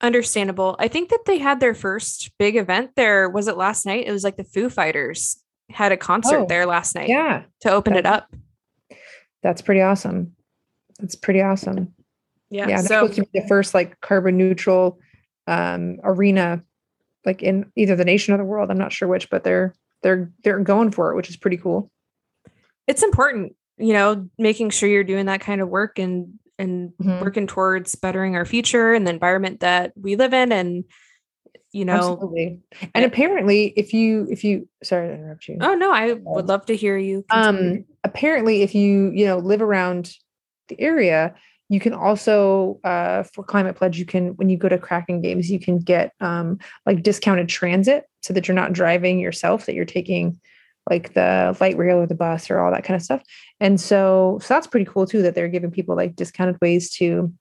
understandable. 0.00 0.76
I 0.78 0.88
think 0.88 1.10
that 1.10 1.24
they 1.26 1.38
had 1.38 1.60
their 1.60 1.74
first 1.74 2.30
big 2.38 2.56
event 2.56 2.92
there. 2.96 3.28
Was 3.28 3.48
it 3.48 3.56
last 3.56 3.86
night? 3.86 4.06
It 4.06 4.12
was 4.12 4.24
like 4.24 4.36
the 4.36 4.44
Foo 4.44 4.68
Fighters 4.68 5.38
had 5.70 5.92
a 5.92 5.96
concert 5.96 6.40
Oh, 6.40 6.46
there 6.46 6.66
last 6.66 6.94
night 6.94 7.08
yeah, 7.08 7.42
to 7.60 7.70
open 7.70 7.94
it 7.94 8.06
up. 8.06 8.32
that's 9.42 9.62
pretty 9.62 9.82
awesome. 9.82 10.34
That's 10.98 11.14
pretty 11.16 11.42
awesome. 11.42 11.92
Yeah. 12.48 12.68
yeah, 12.68 12.80
so 12.80 12.86
supposed 12.86 13.14
to 13.14 13.22
be 13.22 13.40
the 13.40 13.48
first 13.48 13.74
like 13.74 14.00
carbon 14.00 14.36
neutral 14.36 14.98
um 15.46 15.98
arena 16.02 16.62
like 17.24 17.42
in 17.42 17.70
either 17.76 17.96
the 17.96 18.04
nation 18.04 18.34
or 18.34 18.36
the 18.38 18.44
world 18.44 18.70
i'm 18.70 18.78
not 18.78 18.92
sure 18.92 19.08
which 19.08 19.30
but 19.30 19.44
they're 19.44 19.74
they're 20.02 20.30
they're 20.44 20.60
going 20.60 20.90
for 20.90 21.12
it 21.12 21.16
which 21.16 21.30
is 21.30 21.36
pretty 21.36 21.56
cool 21.56 21.90
it's 22.86 23.02
important 23.02 23.54
you 23.78 23.92
know 23.92 24.28
making 24.38 24.70
sure 24.70 24.88
you're 24.88 25.04
doing 25.04 25.26
that 25.26 25.40
kind 25.40 25.60
of 25.60 25.68
work 25.68 25.98
and 25.98 26.38
and 26.58 26.92
Mhm. 27.02 27.20
working 27.20 27.46
towards 27.46 27.94
bettering 27.96 28.34
our 28.34 28.46
future 28.46 28.94
and 28.94 29.06
the 29.06 29.10
environment 29.10 29.60
that 29.60 29.92
we 29.96 30.16
live 30.16 30.32
in 30.32 30.52
and 30.52 30.84
you 31.72 31.84
know 31.84 31.92
absolutely 31.94 32.58
and 32.94 33.04
eh. 33.04 33.06
apparently 33.06 33.66
if 33.76 33.92
you 33.92 34.26
if 34.30 34.42
you 34.44 34.66
sorry 34.82 35.08
to 35.08 35.14
interrupt 35.14 35.46
you 35.48 35.58
oh 35.60 35.74
no 35.74 35.92
i 35.92 36.12
would 36.14 36.46
love 36.48 36.64
to 36.66 36.74
hear 36.76 36.96
you 36.96 37.24
continue. 37.28 37.78
um 37.80 37.84
apparently 38.04 38.62
if 38.62 38.74
you 38.74 39.10
you 39.10 39.26
know 39.26 39.36
live 39.38 39.60
around 39.60 40.12
the 40.68 40.80
area 40.80 41.34
you 41.68 41.80
can 41.80 41.92
also 41.92 42.78
uh, 42.84 43.24
for 43.24 43.42
climate 43.42 43.76
pledge 43.76 43.98
you 43.98 44.06
can 44.06 44.36
when 44.36 44.48
you 44.48 44.56
go 44.56 44.68
to 44.68 44.78
kraken 44.78 45.20
games 45.20 45.50
you 45.50 45.58
can 45.58 45.78
get 45.78 46.12
um, 46.20 46.58
like 46.84 47.02
discounted 47.02 47.48
transit 47.48 48.04
so 48.22 48.32
that 48.32 48.46
you're 48.46 48.54
not 48.54 48.72
driving 48.72 49.18
yourself 49.18 49.66
that 49.66 49.74
you're 49.74 49.84
taking 49.84 50.38
like 50.88 51.14
the 51.14 51.56
light 51.60 51.76
rail 51.76 51.98
or 51.98 52.06
the 52.06 52.14
bus 52.14 52.50
or 52.50 52.60
all 52.60 52.70
that 52.70 52.84
kind 52.84 52.96
of 52.96 53.02
stuff. 53.02 53.22
And 53.60 53.80
so 53.80 54.38
so 54.40 54.54
that's 54.54 54.66
pretty 54.66 54.86
cool 54.86 55.06
too 55.06 55.22
that 55.22 55.34
they're 55.34 55.48
giving 55.48 55.70
people 55.70 55.96
like 55.96 56.16
discounted 56.16 56.58
ways 56.60 56.90
to 56.92 57.32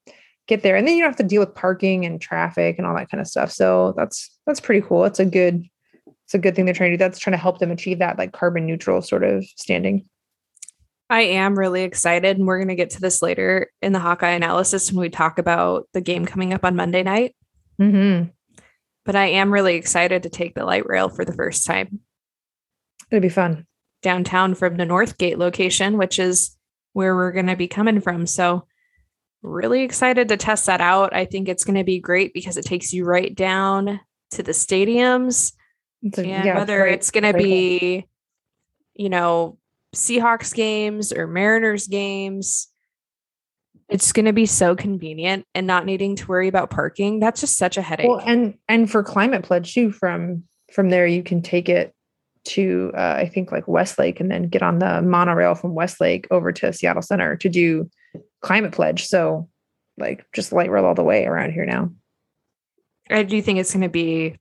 get 0.47 0.63
there. 0.63 0.75
And 0.75 0.87
then 0.87 0.95
you 0.95 1.01
don't 1.01 1.09
have 1.09 1.17
to 1.17 1.23
deal 1.23 1.39
with 1.39 1.55
parking 1.55 2.05
and 2.05 2.19
traffic 2.19 2.77
and 2.77 2.87
all 2.87 2.95
that 2.95 3.09
kind 3.09 3.21
of 3.21 3.27
stuff. 3.27 3.51
So 3.51 3.93
that's 3.95 4.29
that's 4.45 4.59
pretty 4.59 4.85
cool. 4.85 5.05
It's 5.05 5.19
a 5.19 5.25
good 5.25 5.63
it's 6.05 6.33
a 6.33 6.39
good 6.39 6.55
thing 6.55 6.65
they're 6.65 6.73
trying 6.73 6.91
to 6.91 6.97
do. 6.97 7.03
That's 7.03 7.19
trying 7.19 7.33
to 7.33 7.41
help 7.41 7.59
them 7.59 7.71
achieve 7.71 7.99
that 7.99 8.17
like 8.17 8.33
carbon 8.33 8.65
neutral 8.65 9.01
sort 9.01 9.23
of 9.23 9.45
standing 9.57 10.05
I 11.09 11.21
am 11.21 11.57
really 11.57 11.83
excited, 11.83 12.37
and 12.37 12.47
we're 12.47 12.57
going 12.57 12.69
to 12.69 12.75
get 12.75 12.91
to 12.91 13.01
this 13.01 13.21
later 13.21 13.71
in 13.81 13.93
the 13.93 13.99
Hawkeye 13.99 14.31
analysis 14.31 14.91
when 14.91 15.01
we 15.01 15.09
talk 15.09 15.37
about 15.37 15.87
the 15.93 16.01
game 16.01 16.25
coming 16.25 16.53
up 16.53 16.65
on 16.65 16.75
Monday 16.75 17.03
night. 17.03 17.35
mm-hmm. 17.79 18.29
But 19.05 19.15
I 19.15 19.25
am 19.25 19.53
really 19.53 19.75
excited 19.75 20.23
to 20.23 20.29
take 20.29 20.55
the 20.55 20.65
light 20.65 20.87
rail 20.87 21.09
for 21.09 21.23
the 21.23 21.33
first 21.33 21.65
time 21.67 21.99
it'll 23.11 23.21
be 23.21 23.29
fun 23.29 23.65
downtown 24.01 24.55
from 24.55 24.77
the 24.77 24.83
Northgate 24.83 25.37
location, 25.37 25.97
which 25.97 26.19
is 26.19 26.55
where 26.93 27.15
we're 27.15 27.31
going 27.31 27.47
to 27.47 27.55
be 27.55 27.67
coming 27.67 27.99
from. 28.01 28.25
So, 28.27 28.67
really 29.41 29.83
excited 29.83 30.27
to 30.29 30.37
test 30.37 30.65
that 30.65 30.81
out. 30.81 31.13
I 31.15 31.25
think 31.25 31.47
it's 31.47 31.63
going 31.63 31.77
to 31.77 31.83
be 31.83 31.99
great 31.99 32.33
because 32.33 32.57
it 32.57 32.65
takes 32.65 32.93
you 32.93 33.05
right 33.05 33.33
down 33.33 33.99
to 34.31 34.43
the 34.43 34.51
stadiums. 34.53 35.53
It's 36.01 36.17
a- 36.17 36.21
and 36.21 36.45
yeah, 36.45 36.57
whether 36.57 36.79
right- 36.79 36.93
it's 36.93 37.11
going 37.11 37.23
to 37.23 37.31
right 37.31 37.43
be, 37.43 38.07
you 38.95 39.09
know, 39.09 39.57
Seahawks 39.95 40.53
games 40.53 41.11
or 41.11 41.27
Mariners 41.27 41.87
games, 41.87 42.67
it's 43.89 44.11
going 44.11 44.25
to 44.25 44.33
be 44.33 44.45
so 44.45 44.75
convenient 44.75 45.45
and 45.53 45.67
not 45.67 45.85
needing 45.85 46.15
to 46.17 46.27
worry 46.27 46.47
about 46.47 46.69
parking. 46.69 47.19
That's 47.19 47.41
just 47.41 47.57
such 47.57 47.77
a 47.77 47.81
headache. 47.81 48.09
Well, 48.09 48.21
and 48.25 48.55
and 48.67 48.89
for 48.89 49.03
climate 49.03 49.43
pledge 49.43 49.73
too, 49.73 49.91
from 49.91 50.43
from 50.73 50.89
there 50.89 51.07
you 51.07 51.23
can 51.23 51.41
take 51.41 51.69
it 51.69 51.93
to 52.45 52.91
uh, 52.95 53.15
I 53.17 53.27
think 53.27 53.51
like 53.51 53.67
Westlake 53.67 54.19
and 54.19 54.29
then 54.29 54.49
get 54.49 54.61
on 54.61 54.79
the 54.79 55.01
monorail 55.01 55.55
from 55.55 55.73
Westlake 55.73 56.27
over 56.31 56.51
to 56.51 56.73
Seattle 56.73 57.01
Center 57.01 57.35
to 57.37 57.49
do 57.49 57.89
climate 58.41 58.71
pledge. 58.71 59.05
So 59.05 59.49
like 59.97 60.25
just 60.33 60.51
light 60.51 60.69
rail 60.69 60.85
all 60.85 60.95
the 60.95 61.03
way 61.03 61.25
around 61.25 61.51
here 61.53 61.65
now. 61.65 61.89
I 63.09 63.23
do 63.23 63.41
think 63.41 63.59
it's 63.59 63.71
going 63.71 63.83
to 63.83 63.89
be 63.89 64.37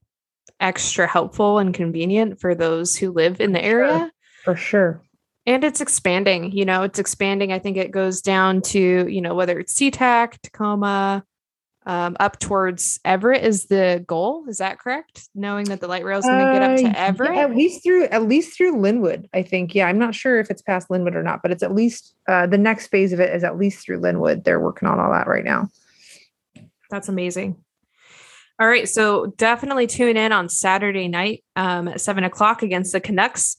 extra 0.60 1.06
helpful 1.06 1.58
and 1.58 1.74
convenient 1.74 2.40
for 2.40 2.54
those 2.54 2.96
who 2.96 3.12
live 3.12 3.40
in 3.40 3.52
the 3.52 3.60
Sure. 3.60 3.84
area. 3.84 4.12
For 4.44 4.56
sure. 4.56 5.02
And 5.46 5.62
it's 5.62 5.80
expanding, 5.82 6.52
you 6.52 6.64
know, 6.64 6.84
it's 6.84 6.98
expanding. 6.98 7.52
I 7.52 7.58
think 7.58 7.76
it 7.76 7.90
goes 7.90 8.22
down 8.22 8.62
to, 8.62 9.06
you 9.06 9.20
know, 9.20 9.34
whether 9.34 9.58
it's 9.58 9.74
SeaTac, 9.74 10.38
Tacoma, 10.42 11.22
um, 11.86 12.16
up 12.18 12.38
towards 12.38 12.98
Everett 13.04 13.44
is 13.44 13.66
the 13.66 14.02
goal. 14.06 14.46
Is 14.48 14.56
that 14.56 14.78
correct? 14.78 15.28
Knowing 15.34 15.66
that 15.66 15.80
the 15.82 15.86
light 15.86 16.02
rail 16.02 16.18
is 16.18 16.24
going 16.24 16.38
to 16.38 16.52
get 16.52 16.62
up 16.62 16.70
Uh, 16.70 16.76
to 16.76 16.82
yeah, 16.84 16.92
Everett. 16.96 17.36
at 17.36 17.54
least 17.54 17.82
through 17.82 18.04
at 18.04 18.22
least 18.22 18.56
through 18.56 18.76
Lynnwood, 18.76 19.28
I 19.34 19.42
think. 19.42 19.74
Yeah, 19.74 19.86
I'm 19.86 19.98
not 19.98 20.14
sure 20.14 20.40
if 20.40 20.48
it's 20.50 20.62
past 20.62 20.88
Lynnwood 20.88 21.14
or 21.14 21.22
not, 21.22 21.42
but 21.42 21.50
it's 21.50 21.62
at 21.62 21.74
least 21.74 22.14
uh, 22.26 22.46
the 22.46 22.56
next 22.56 22.86
phase 22.86 23.12
of 23.12 23.20
it 23.20 23.34
is 23.34 23.44
at 23.44 23.58
least 23.58 23.84
through 23.84 24.00
Lynnwood. 24.00 24.44
They're 24.44 24.60
working 24.60 24.88
on 24.88 24.98
all 24.98 25.12
that 25.12 25.26
right 25.26 25.44
now. 25.44 25.68
That's 26.88 27.10
amazing. 27.10 27.62
All 28.58 28.66
right. 28.68 28.88
So 28.88 29.26
definitely 29.36 29.86
tune 29.86 30.16
in 30.16 30.32
on 30.32 30.48
Saturday 30.48 31.08
night 31.08 31.44
um, 31.54 31.88
at 31.88 32.00
seven 32.00 32.24
o'clock 32.24 32.62
against 32.62 32.92
the 32.92 33.00
Canucks. 33.00 33.58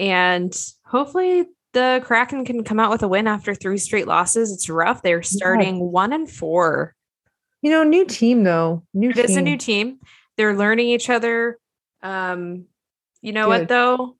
And 0.00 0.56
hopefully 0.86 1.44
the 1.74 2.00
Kraken 2.04 2.44
can 2.44 2.64
come 2.64 2.80
out 2.80 2.90
with 2.90 3.02
a 3.02 3.08
win 3.08 3.28
after 3.28 3.54
three 3.54 3.76
straight 3.78 4.06
losses. 4.08 4.50
It's 4.50 4.68
rough. 4.68 5.02
They're 5.02 5.22
starting 5.22 5.78
one 5.92 6.12
and 6.12 6.28
four. 6.28 6.94
You 7.62 7.70
know, 7.70 7.84
new 7.84 8.06
team 8.06 8.42
though. 8.42 8.82
New 8.94 9.10
It 9.10 9.16
team. 9.16 9.24
is 9.26 9.36
a 9.36 9.42
new 9.42 9.58
team. 9.58 9.98
They're 10.38 10.56
learning 10.56 10.88
each 10.88 11.10
other. 11.10 11.58
Um, 12.02 12.64
you 13.20 13.32
know 13.32 13.48
what 13.48 13.68
though? 13.68 14.16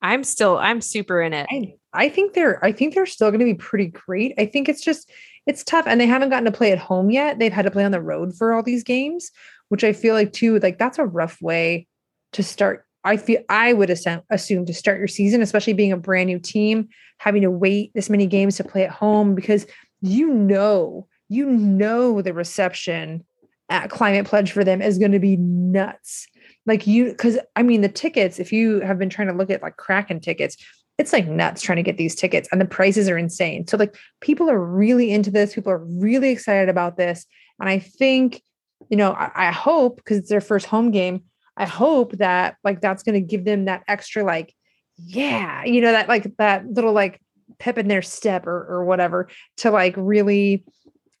I'm 0.00 0.24
still 0.24 0.56
I'm 0.56 0.80
super 0.80 1.20
in 1.20 1.34
it. 1.34 1.46
I, 1.50 1.74
I 1.92 2.08
think 2.08 2.32
they're 2.32 2.64
I 2.64 2.72
think 2.72 2.94
they're 2.94 3.04
still 3.04 3.28
going 3.30 3.40
to 3.40 3.44
be 3.44 3.54
pretty 3.54 3.88
great. 3.88 4.32
I 4.38 4.46
think 4.46 4.70
it's 4.70 4.80
just 4.80 5.10
it's 5.46 5.62
tough 5.62 5.86
and 5.86 6.00
they 6.00 6.06
haven't 6.06 6.30
gotten 6.30 6.46
to 6.46 6.52
play 6.56 6.72
at 6.72 6.78
home 6.78 7.10
yet. 7.10 7.38
They've 7.38 7.52
had 7.52 7.66
to 7.66 7.70
play 7.70 7.84
on 7.84 7.92
the 7.92 8.00
road 8.00 8.34
for 8.34 8.54
all 8.54 8.62
these 8.62 8.82
games, 8.82 9.30
which 9.68 9.84
I 9.84 9.92
feel 9.92 10.14
like 10.14 10.32
too 10.32 10.58
like 10.60 10.78
that's 10.78 10.98
a 10.98 11.04
rough 11.04 11.42
way 11.42 11.86
to 12.32 12.42
start. 12.42 12.86
I 13.04 13.16
feel 13.16 13.42
I 13.48 13.72
would 13.72 13.90
assume, 13.90 14.66
to 14.66 14.74
start 14.74 14.98
your 14.98 15.08
season, 15.08 15.42
especially 15.42 15.72
being 15.72 15.92
a 15.92 15.96
brand 15.96 16.26
new 16.26 16.38
team, 16.38 16.88
having 17.18 17.42
to 17.42 17.50
wait 17.50 17.92
this 17.94 18.10
many 18.10 18.26
games 18.26 18.56
to 18.56 18.64
play 18.64 18.84
at 18.84 18.90
home 18.90 19.34
because 19.34 19.66
you 20.02 20.32
know, 20.32 21.06
you 21.28 21.46
know 21.50 22.22
the 22.22 22.34
reception 22.34 23.24
at 23.68 23.90
Climate 23.90 24.26
Pledge 24.26 24.52
for 24.52 24.64
them 24.64 24.82
is 24.82 24.98
going 24.98 25.12
to 25.12 25.18
be 25.18 25.36
nuts. 25.36 26.26
Like 26.66 26.86
you, 26.86 27.10
because 27.10 27.38
I 27.56 27.62
mean, 27.62 27.80
the 27.80 27.88
tickets, 27.88 28.38
if 28.38 28.52
you 28.52 28.80
have 28.80 28.98
been 28.98 29.10
trying 29.10 29.28
to 29.28 29.34
look 29.34 29.50
at 29.50 29.62
like 29.62 29.76
Kraken 29.76 30.20
tickets, 30.20 30.56
it's 30.98 31.12
like 31.12 31.26
nuts 31.26 31.62
trying 31.62 31.76
to 31.76 31.82
get 31.82 31.96
these 31.96 32.14
tickets 32.14 32.48
and 32.52 32.60
the 32.60 32.66
prices 32.66 33.08
are 33.08 33.16
insane. 33.16 33.66
So, 33.66 33.78
like, 33.78 33.96
people 34.20 34.50
are 34.50 34.62
really 34.62 35.10
into 35.10 35.30
this. 35.30 35.54
People 35.54 35.72
are 35.72 35.84
really 35.84 36.28
excited 36.28 36.68
about 36.68 36.98
this. 36.98 37.24
And 37.58 37.68
I 37.68 37.78
think, 37.78 38.42
you 38.90 38.96
know, 38.96 39.12
I, 39.12 39.30
I 39.48 39.50
hope 39.50 39.96
because 39.96 40.18
it's 40.18 40.28
their 40.28 40.42
first 40.42 40.66
home 40.66 40.90
game, 40.90 41.22
I 41.60 41.66
hope 41.66 42.12
that 42.18 42.56
like 42.64 42.80
that's 42.80 43.02
going 43.02 43.14
to 43.14 43.20
give 43.20 43.44
them 43.44 43.66
that 43.66 43.84
extra, 43.86 44.24
like, 44.24 44.54
yeah, 44.96 45.64
you 45.64 45.80
know, 45.80 45.92
that 45.92 46.08
like 46.08 46.36
that 46.38 46.66
little 46.66 46.92
like 46.92 47.20
pep 47.58 47.78
in 47.78 47.88
their 47.88 48.02
step 48.02 48.46
or, 48.46 48.66
or 48.66 48.84
whatever 48.84 49.28
to 49.58 49.70
like 49.70 49.94
really, 49.96 50.64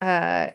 uh, 0.00 0.48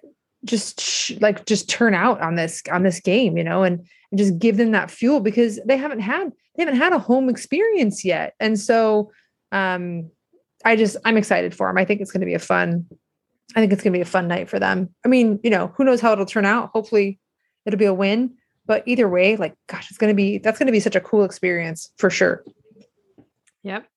just 0.45 0.79
sh- 0.79 1.13
like 1.19 1.45
just 1.45 1.67
turn 1.67 1.93
out 1.93 2.21
on 2.21 2.35
this 2.35 2.61
on 2.71 2.83
this 2.83 2.99
game 2.99 3.35
you 3.35 3.43
know 3.43 3.63
and, 3.63 3.79
and 4.11 4.17
just 4.17 4.37
give 4.39 4.57
them 4.57 4.71
that 4.71 4.91
fuel 4.91 5.19
because 5.19 5.59
they 5.65 5.75
haven't 5.75 5.99
had 5.99 6.31
they 6.55 6.63
haven't 6.63 6.79
had 6.79 6.93
a 6.93 6.99
home 6.99 7.27
experience 7.27 8.05
yet. 8.05 8.33
And 8.39 8.57
so 8.57 9.11
um 9.51 10.09
i 10.63 10.75
just 10.75 10.97
i'm 11.05 11.17
excited 11.17 11.53
for 11.53 11.67
them 11.67 11.77
i 11.77 11.85
think 11.85 12.01
it's 12.01 12.11
going 12.11 12.21
to 12.21 12.25
be 12.25 12.33
a 12.33 12.39
fun 12.39 12.85
i 13.55 13.59
think 13.59 13.71
it's 13.71 13.83
going 13.83 13.93
to 13.93 13.97
be 13.97 14.01
a 14.01 14.05
fun 14.05 14.27
night 14.27 14.49
for 14.49 14.59
them. 14.59 14.89
I 15.03 15.07
mean 15.07 15.39
you 15.43 15.49
know 15.49 15.73
who 15.75 15.83
knows 15.83 16.01
how 16.01 16.13
it'll 16.13 16.25
turn 16.25 16.45
out. 16.45 16.71
Hopefully 16.73 17.19
it'll 17.65 17.79
be 17.79 17.85
a 17.85 17.93
win 17.93 18.35
but 18.65 18.83
either 18.85 19.07
way 19.07 19.35
like 19.35 19.55
gosh 19.67 19.89
it's 19.89 19.97
going 19.97 20.11
to 20.11 20.15
be 20.15 20.37
that's 20.37 20.59
going 20.59 20.67
to 20.67 20.71
be 20.71 20.79
such 20.79 20.95
a 20.95 21.01
cool 21.01 21.23
experience 21.23 21.91
for 21.97 22.09
sure 22.09 22.43
Yep. 23.65 23.87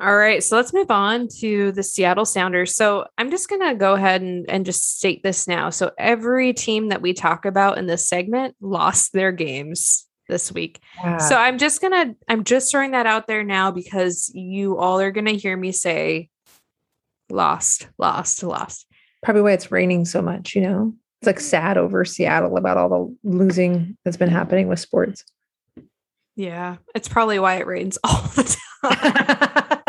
All 0.00 0.16
right. 0.16 0.42
So 0.42 0.56
let's 0.56 0.74
move 0.74 0.90
on 0.90 1.28
to 1.38 1.70
the 1.70 1.84
Seattle 1.84 2.24
Sounders. 2.24 2.74
So 2.74 3.06
I'm 3.16 3.30
just 3.30 3.48
going 3.48 3.60
to 3.60 3.76
go 3.76 3.94
ahead 3.94 4.20
and, 4.20 4.44
and 4.50 4.66
just 4.66 4.98
state 4.98 5.22
this 5.22 5.46
now. 5.46 5.70
So 5.70 5.92
every 5.98 6.52
team 6.52 6.88
that 6.88 7.00
we 7.00 7.12
talk 7.12 7.44
about 7.44 7.78
in 7.78 7.86
this 7.86 8.08
segment 8.08 8.56
lost 8.60 9.12
their 9.12 9.30
games 9.30 10.08
this 10.28 10.50
week. 10.50 10.80
So 11.18 11.36
I'm 11.36 11.58
just 11.58 11.80
going 11.80 11.92
to, 11.92 12.16
I'm 12.26 12.42
just 12.42 12.72
throwing 12.72 12.90
that 12.90 13.06
out 13.06 13.28
there 13.28 13.44
now 13.44 13.70
because 13.70 14.32
you 14.34 14.78
all 14.78 15.00
are 15.00 15.12
going 15.12 15.26
to 15.26 15.36
hear 15.36 15.56
me 15.56 15.70
say 15.70 16.28
lost, 17.30 17.86
lost, 17.98 18.42
lost. 18.42 18.86
probably 19.22 19.42
why 19.42 19.52
it's 19.52 19.70
raining 19.70 20.04
so 20.04 20.20
much 20.20 20.54
you 20.54 20.62
know 20.62 20.94
it's 21.22 21.26
like 21.28 21.38
sad 21.38 21.78
over 21.78 22.04
seattle 22.04 22.56
about 22.56 22.76
all 22.76 22.88
the 22.88 23.16
losing 23.30 23.96
that's 24.04 24.16
been 24.16 24.28
happening 24.28 24.66
with 24.66 24.80
sports 24.80 25.24
Yeah. 26.34 26.76
It's 26.94 27.08
probably 27.08 27.38
why 27.38 27.56
it 27.56 27.66
rains 27.66 27.98
all 28.04 28.22
the 28.22 28.56
time. 28.82 29.82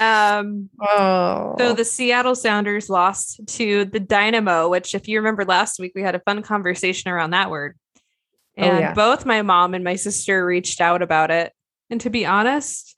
um, 0.00 0.68
oh 0.80 1.54
So 1.58 1.72
the 1.74 1.84
Seattle 1.84 2.34
Sounders 2.34 2.90
lost 2.90 3.40
to 3.46 3.84
the 3.84 4.00
Dynamo, 4.00 4.68
which, 4.68 4.94
if 4.94 5.08
you 5.08 5.18
remember 5.18 5.44
last 5.44 5.78
week, 5.78 5.92
we 5.94 6.02
had 6.02 6.14
a 6.14 6.20
fun 6.20 6.42
conversation 6.42 7.10
around 7.10 7.30
that 7.30 7.50
word. 7.50 7.76
Oh, 8.58 8.62
And 8.62 8.80
yeah. 8.80 8.94
both 8.94 9.24
my 9.24 9.42
mom 9.42 9.74
and 9.74 9.84
my 9.84 9.96
sister 9.96 10.44
reached 10.44 10.80
out 10.80 11.02
about 11.02 11.30
it. 11.30 11.52
And 11.88 12.00
to 12.02 12.10
be 12.10 12.26
honest, 12.26 12.96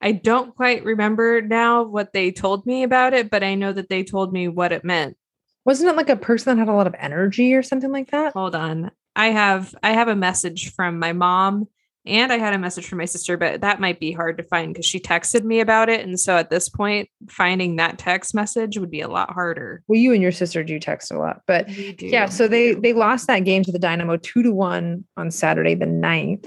I 0.00 0.12
don't 0.12 0.54
quite 0.54 0.84
remember 0.84 1.42
now 1.42 1.82
what 1.82 2.12
they 2.12 2.30
told 2.30 2.64
me 2.64 2.84
about 2.84 3.12
it, 3.12 3.28
but 3.28 3.42
I 3.42 3.54
know 3.54 3.72
that 3.72 3.88
they 3.88 4.02
told 4.02 4.32
me 4.32 4.48
what 4.48 4.72
it 4.72 4.84
meant. 4.84 5.16
Wasn't 5.64 5.90
it 5.90 5.96
like 5.96 6.08
a 6.08 6.16
person 6.16 6.56
that 6.56 6.60
had 6.60 6.72
a 6.72 6.76
lot 6.76 6.86
of 6.86 6.94
energy 6.98 7.54
or 7.54 7.62
something 7.62 7.92
like 7.92 8.10
that 8.10 8.32
Hold 8.32 8.54
on. 8.54 8.90
I 9.16 9.26
have 9.28 9.74
I 9.82 9.92
have 9.92 10.08
a 10.08 10.16
message 10.16 10.72
from 10.72 10.98
my 10.98 11.12
mom 11.12 11.68
and 12.06 12.32
I 12.32 12.38
had 12.38 12.54
a 12.54 12.58
message 12.58 12.86
from 12.86 12.96
my 12.98 13.04
sister, 13.04 13.36
but 13.36 13.60
that 13.60 13.78
might 13.78 14.00
be 14.00 14.10
hard 14.10 14.38
to 14.38 14.42
find 14.44 14.72
because 14.72 14.86
she 14.86 14.98
texted 14.98 15.44
me 15.44 15.60
about 15.60 15.90
it. 15.90 16.00
And 16.00 16.18
so 16.18 16.36
at 16.36 16.48
this 16.48 16.70
point, 16.70 17.10
finding 17.28 17.76
that 17.76 17.98
text 17.98 18.34
message 18.34 18.78
would 18.78 18.90
be 18.90 19.02
a 19.02 19.08
lot 19.08 19.32
harder. 19.32 19.82
well 19.86 19.98
you 20.00 20.12
and 20.14 20.22
your 20.22 20.32
sister 20.32 20.64
do 20.64 20.78
text 20.78 21.10
a 21.10 21.18
lot 21.18 21.42
but 21.46 21.68
yeah 22.00 22.26
so 22.26 22.48
they 22.48 22.72
they 22.74 22.92
lost 22.94 23.26
that 23.26 23.40
game 23.44 23.62
to 23.64 23.72
the 23.72 23.78
dynamo 23.78 24.16
two 24.16 24.42
to 24.42 24.50
one 24.52 25.04
on 25.16 25.30
saturday 25.30 25.74
the 25.74 25.84
9th 25.86 26.46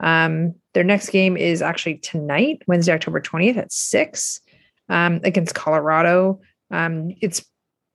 um 0.00 0.54
their 0.74 0.84
next 0.84 1.10
game 1.10 1.36
is 1.36 1.62
actually 1.62 1.96
tonight 1.96 2.62
wednesday 2.66 2.92
october 2.92 3.20
20th 3.20 3.56
at 3.56 3.72
6 3.72 4.40
um 4.88 5.20
against 5.24 5.54
colorado 5.54 6.40
um 6.70 7.10
it's 7.20 7.44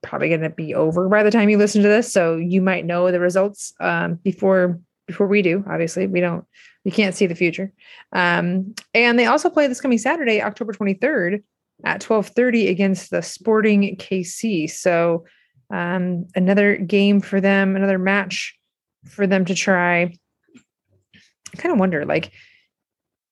probably 0.02 0.30
going 0.30 0.42
to 0.42 0.50
be 0.50 0.74
over 0.74 1.10
by 1.10 1.24
the 1.24 1.32
time 1.32 1.50
you 1.50 1.58
listen 1.58 1.82
to 1.82 1.90
this 1.90 2.12
so 2.12 2.38
you 2.38 2.62
might 2.62 2.86
know 2.86 3.12
the 3.12 3.20
results 3.20 3.74
um 3.80 4.16
before 4.16 4.80
before 5.08 5.28
we 5.28 5.42
do 5.42 5.64
obviously 5.70 6.08
we 6.08 6.22
don't 6.22 6.46
we 6.86 6.92
can't 6.92 7.16
see 7.16 7.26
the 7.26 7.36
future 7.36 7.74
um 8.14 8.74
and 8.94 9.20
they 9.20 9.26
also 9.26 9.50
play 9.50 9.68
this 9.68 9.82
coming 9.82 9.98
saturday 9.98 10.42
october 10.42 10.72
23rd 10.74 11.42
at 11.84 12.02
12:30 12.02 12.70
against 12.70 13.10
the 13.10 13.22
Sporting 13.22 13.96
KC. 13.98 14.70
So 14.70 15.26
um, 15.70 16.26
another 16.36 16.78
game 16.78 17.22
for 17.22 17.40
them, 17.40 17.76
another 17.76 18.00
match 18.00 18.58
for 19.06 19.28
them 19.28 19.46
to 19.46 19.56
try. 19.56 20.02
I 20.04 21.58
kind 21.58 21.74
of 21.74 21.80
wonder, 21.80 22.06
like, 22.06 22.32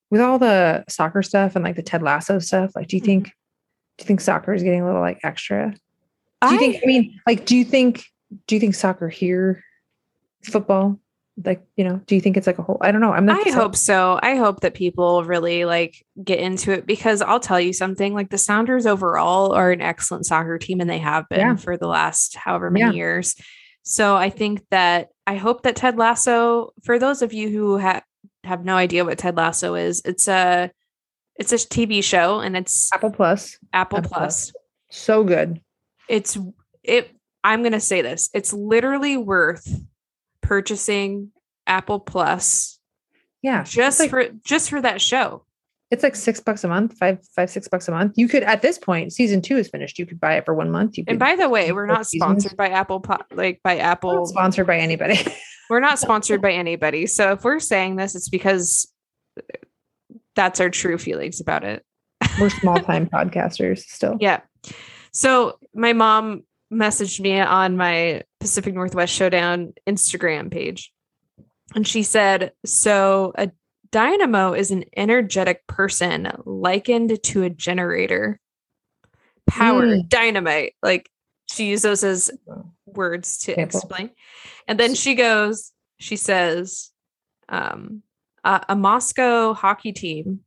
with 0.09 0.21
all 0.21 0.39
the 0.39 0.85
soccer 0.87 1.21
stuff 1.21 1.55
and 1.55 1.63
like 1.63 1.75
the 1.75 1.83
Ted 1.83 2.01
Lasso 2.01 2.39
stuff, 2.39 2.71
like, 2.75 2.87
do 2.87 2.95
you 2.95 3.01
think, 3.01 3.25
do 3.25 4.03
you 4.03 4.05
think 4.05 4.21
soccer 4.21 4.53
is 4.53 4.63
getting 4.63 4.81
a 4.81 4.85
little 4.85 5.01
like 5.01 5.19
extra? 5.23 5.75
Do 6.41 6.49
you 6.49 6.55
I- 6.55 6.57
think? 6.59 6.75
I 6.83 6.85
mean, 6.85 7.19
like, 7.27 7.45
do 7.45 7.55
you 7.55 7.63
think? 7.65 8.03
Do 8.47 8.55
you 8.55 8.59
think 8.59 8.75
soccer 8.75 9.07
here, 9.07 9.63
football, 10.43 10.99
like, 11.45 11.65
you 11.77 11.83
know, 11.83 12.01
do 12.07 12.15
you 12.15 12.21
think 12.21 12.35
it's 12.37 12.47
like 12.47 12.57
a 12.59 12.61
whole? 12.63 12.77
I 12.81 12.91
don't 12.91 13.01
know. 13.01 13.13
I'm 13.13 13.25
not. 13.25 13.45
I 13.47 13.51
hope 13.51 13.75
so. 13.75 14.19
I 14.21 14.35
hope 14.35 14.61
that 14.61 14.73
people 14.73 15.23
really 15.23 15.65
like 15.65 16.05
get 16.23 16.39
into 16.39 16.71
it 16.71 16.85
because 16.85 17.21
I'll 17.21 17.39
tell 17.39 17.59
you 17.59 17.73
something 17.73 18.13
like 18.13 18.29
the 18.29 18.37
Sounders 18.37 18.85
overall 18.85 19.53
are 19.53 19.71
an 19.71 19.81
excellent 19.81 20.25
soccer 20.25 20.57
team 20.57 20.81
and 20.81 20.89
they 20.89 20.97
have 20.99 21.27
been 21.29 21.39
Yeah. 21.39 21.55
for 21.55 21.77
the 21.77 21.87
last 21.87 22.35
however 22.35 22.69
many 22.69 22.85
Yeah. 22.85 22.91
years. 22.91 23.35
So 23.83 24.15
I 24.17 24.29
think 24.29 24.61
that 24.71 25.09
I 25.25 25.35
hope 25.35 25.63
that 25.63 25.77
Ted 25.77 25.97
Lasso, 25.97 26.73
for 26.83 26.99
those 26.99 27.21
of 27.21 27.31
you 27.33 27.49
who 27.49 27.79
ha- 27.79 28.01
have 28.43 28.65
no 28.65 28.75
idea 28.75 29.05
what 29.05 29.17
Ted 29.17 29.37
Lasso 29.37 29.75
is, 29.75 30.01
it's 30.05 30.27
a 30.27 30.71
it's 31.39 31.53
a 31.53 31.55
TV 31.57 32.03
show 32.03 32.39
and 32.41 32.57
it's 32.57 32.91
Apple 32.93 33.11
Plus, 33.11 33.57
Apple 33.71 33.99
Apple 33.99 34.09
Plus. 34.09 34.51
so 34.89 35.23
good. 35.23 35.61
It's 36.09 36.37
it 36.83 37.11
I'm 37.43 37.61
going 37.61 37.71
to 37.73 37.79
say 37.79 38.01
this. 38.01 38.29
It's 38.33 38.51
literally 38.53 39.15
worth 39.17 39.67
purchasing 40.41 41.31
Apple 41.65 41.99
Plus 41.99 42.79
Yeah, 43.41 43.63
just 43.63 43.99
like- 43.99 44.09
for 44.09 44.25
just 44.43 44.69
for 44.69 44.81
that 44.81 45.01
show. 45.01 45.43
it's 45.91 46.03
like 46.03 46.15
six 46.15 46.39
bucks 46.41 46.63
a 46.63 46.67
month, 46.67 46.97
five, 46.97 47.19
five, 47.35 47.49
six 47.49 47.67
bucks 47.67 47.87
a 47.87 47.91
month. 47.91 48.17
You 48.17 48.27
could 48.27 48.43
at 48.43 48.61
this 48.61 48.77
point, 48.77 49.13
season 49.13 49.41
two 49.41 49.57
is 49.57 49.69
finished. 49.69 49.97
You 49.99 50.05
could 50.05 50.19
buy 50.19 50.35
it 50.37 50.45
for 50.45 50.53
one 50.53 50.69
month. 50.71 50.97
You 50.97 51.05
could 51.05 51.11
And 51.11 51.19
by 51.19 51.35
the 51.35 51.47
way, 51.49 51.71
we're 51.71 51.85
not 51.85 52.07
seasons. 52.07 52.43
sponsored 52.43 52.57
by 52.57 52.69
Apple, 52.69 53.03
like 53.31 53.61
by 53.63 53.77
Apple. 53.77 54.25
sponsored 54.25 54.67
by 54.67 54.77
anybody. 54.77 55.19
We're 55.69 55.81
not 55.81 55.99
sponsored 55.99 56.41
by 56.41 56.53
anybody. 56.53 57.07
So 57.07 57.33
if 57.33 57.43
we're 57.43 57.59
saying 57.59 57.97
this, 57.97 58.15
it's 58.15 58.29
because 58.29 58.89
that's 60.33 60.61
our 60.61 60.69
true 60.69 60.97
feelings 60.97 61.41
about 61.41 61.65
it. 61.65 61.83
We're 62.39 62.49
small 62.49 62.79
time 62.79 63.09
podcasters 63.09 63.79
still. 63.79 64.15
Yeah. 64.21 64.39
So 65.17 65.57
my 65.73 65.93
mom 65.93 66.43
messaged 66.71 67.19
me 67.19 67.39
on 67.39 67.75
my 67.75 68.21
Pacific 68.39 68.75
Northwest 68.75 69.11
Showdown 69.11 69.73
Instagram 69.89 70.51
page. 70.51 70.93
And 71.73 71.87
she 71.87 72.03
said, 72.03 72.51
So 72.67 73.33
a 73.35 73.49
dynamo 73.91 74.53
is 74.53 74.69
an 74.69 74.83
energetic 74.95 75.65
person 75.65 76.31
likened 76.45 77.23
to 77.23 77.41
a 77.41 77.49
generator. 77.49 78.39
Power, 79.47 79.87
Mm. 79.87 80.07
dynamite. 80.07 80.75
Like 80.83 81.09
she 81.51 81.69
used 81.69 81.83
those 81.83 82.03
as 82.03 82.29
words 82.85 83.39
to 83.39 83.59
explain. 83.59 84.11
And 84.67 84.79
then 84.79 84.93
she 84.93 85.15
goes, 85.15 85.71
she 85.99 86.15
says, 86.15 86.91
um, 87.49 88.03
a 88.43 88.75
Moscow 88.75 89.53
hockey 89.53 89.93
team 89.93 90.41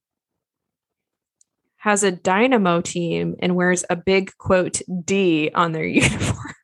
has 1.80 2.02
a 2.02 2.12
dynamo 2.12 2.82
team 2.82 3.36
and 3.40 3.56
wears 3.56 3.84
a 3.88 3.96
big 3.96 4.36
quote 4.36 4.82
D 5.02 5.50
on 5.54 5.72
their 5.72 5.84
uniform. 5.86 6.54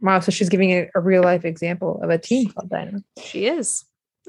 Wow. 0.00 0.20
So 0.20 0.30
she's 0.30 0.48
giving 0.48 0.70
a, 0.70 0.88
a 0.94 1.00
real 1.00 1.22
life 1.22 1.44
example 1.44 2.00
of 2.02 2.08
a 2.08 2.18
team 2.18 2.50
called 2.50 2.70
Dynamo. 2.70 3.00
She 3.20 3.46
is. 3.46 3.84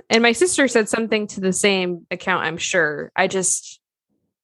And 0.09 0.23
my 0.23 0.31
sister 0.31 0.67
said 0.67 0.89
something 0.89 1.27
to 1.27 1.41
the 1.41 1.53
same 1.53 2.07
account, 2.09 2.45
I'm 2.45 2.57
sure. 2.57 3.11
I 3.15 3.27
just, 3.27 3.79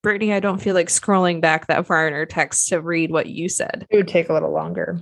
Brittany, 0.03 0.33
I 0.33 0.39
don't 0.39 0.61
feel 0.61 0.75
like 0.75 0.89
scrolling 0.89 1.41
back 1.41 1.65
that 1.65 1.87
far 1.87 2.07
in 2.07 2.13
her 2.13 2.27
text 2.27 2.67
to 2.67 2.79
read 2.79 3.09
what 3.09 3.25
you 3.25 3.49
said. 3.49 3.87
It 3.89 3.97
would 3.97 4.07
take 4.07 4.29
a 4.29 4.33
little 4.33 4.51
longer. 4.51 4.99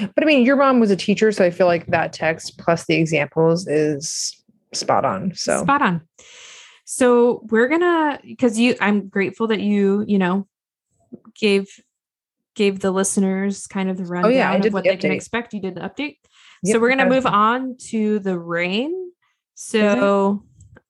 But 0.00 0.24
I 0.24 0.26
mean, 0.26 0.44
your 0.44 0.56
mom 0.56 0.80
was 0.80 0.90
a 0.90 0.96
teacher, 0.96 1.30
so 1.30 1.44
I 1.44 1.50
feel 1.50 1.68
like 1.68 1.86
that 1.86 2.12
text 2.12 2.58
plus 2.58 2.84
the 2.86 2.96
examples 2.96 3.68
is 3.68 4.36
spot 4.74 5.04
on. 5.04 5.34
So 5.36 5.62
spot 5.62 5.82
on. 5.82 6.00
So 6.92 7.42
we're 7.44 7.68
gonna 7.68 8.18
because 8.20 8.58
you 8.58 8.74
I'm 8.80 9.06
grateful 9.06 9.46
that 9.46 9.60
you, 9.60 10.04
you 10.08 10.18
know, 10.18 10.48
gave 11.38 11.68
gave 12.56 12.80
the 12.80 12.90
listeners 12.90 13.68
kind 13.68 13.88
of 13.88 13.96
the 13.96 14.06
rundown 14.06 14.32
Oh, 14.32 14.34
yeah, 14.34 14.52
of 14.52 14.72
what 14.72 14.82
the 14.82 14.90
they 14.90 14.96
can 14.96 15.12
expect. 15.12 15.54
You 15.54 15.60
did 15.60 15.76
the 15.76 15.82
update. 15.82 16.16
Yep, 16.64 16.74
so 16.74 16.80
we're 16.80 16.88
gonna 16.88 17.08
move 17.08 17.26
on 17.26 17.76
to 17.90 18.18
the 18.18 18.36
Reign. 18.36 19.12
So 19.54 20.42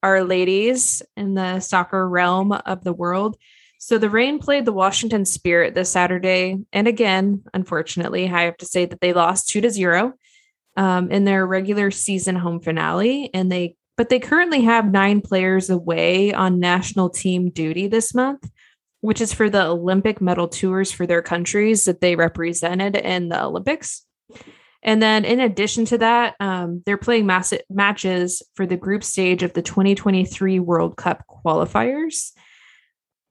our 0.03 0.25
ladies 0.25 1.03
in 1.19 1.35
the 1.35 1.61
soccer 1.61 2.09
realm 2.09 2.53
of 2.53 2.83
the 2.83 2.95
world. 2.95 3.37
So 3.79 3.99
the 3.99 4.09
Reign 4.09 4.39
played 4.39 4.65
the 4.65 4.73
Washington 4.73 5.27
Spirit 5.27 5.75
this 5.75 5.93
Saturday, 5.93 6.65
and 6.73 6.89
again, 6.89 7.43
unfortunately, 7.53 8.25
I 8.25 8.45
have 8.45 8.57
to 8.57 8.67
say 8.67 8.87
that 8.87 9.03
they 9.03 9.13
lost 9.13 9.51
two 9.51 9.61
to 9.61 9.69
zero 9.69 10.15
um, 10.79 11.11
in 11.11 11.25
their 11.25 11.47
regular 11.47 11.91
season 11.91 12.37
home 12.37 12.61
finale, 12.61 13.29
and 13.35 13.53
they 13.53 13.77
but 14.01 14.09
they 14.09 14.19
currently 14.19 14.63
have 14.63 14.91
nine 14.91 15.21
players 15.21 15.69
away 15.69 16.33
on 16.33 16.59
national 16.59 17.11
team 17.11 17.51
duty 17.51 17.87
this 17.87 18.15
month, 18.15 18.51
which 19.03 19.21
is 19.21 19.35
for 19.35 19.51
the 19.51 19.63
Olympic 19.63 20.23
medal 20.23 20.49
tours 20.49 20.91
for 20.91 21.07
their 21.07 21.21
countries 21.21 21.85
that 21.85 22.01
they 22.01 22.17
represented 22.17 22.97
in 22.97 23.29
the 23.29 23.45
Olympics. 23.45 24.07
And 24.83 25.03
then, 25.03 25.27
in 25.27 25.39
addition 25.39 25.85
to 25.85 25.99
that, 25.99 26.35
um, 26.41 26.83
they're 26.87 26.97
playing 26.97 27.27
mass- 27.27 27.53
matches 27.69 28.43
for 28.55 28.65
the 28.65 28.79
group 28.79 29.05
stage 29.05 29.43
of 29.43 29.53
the 29.53 29.61
2023 29.61 30.61
World 30.61 30.97
Cup 30.97 31.23
qualifiers. 31.29 32.33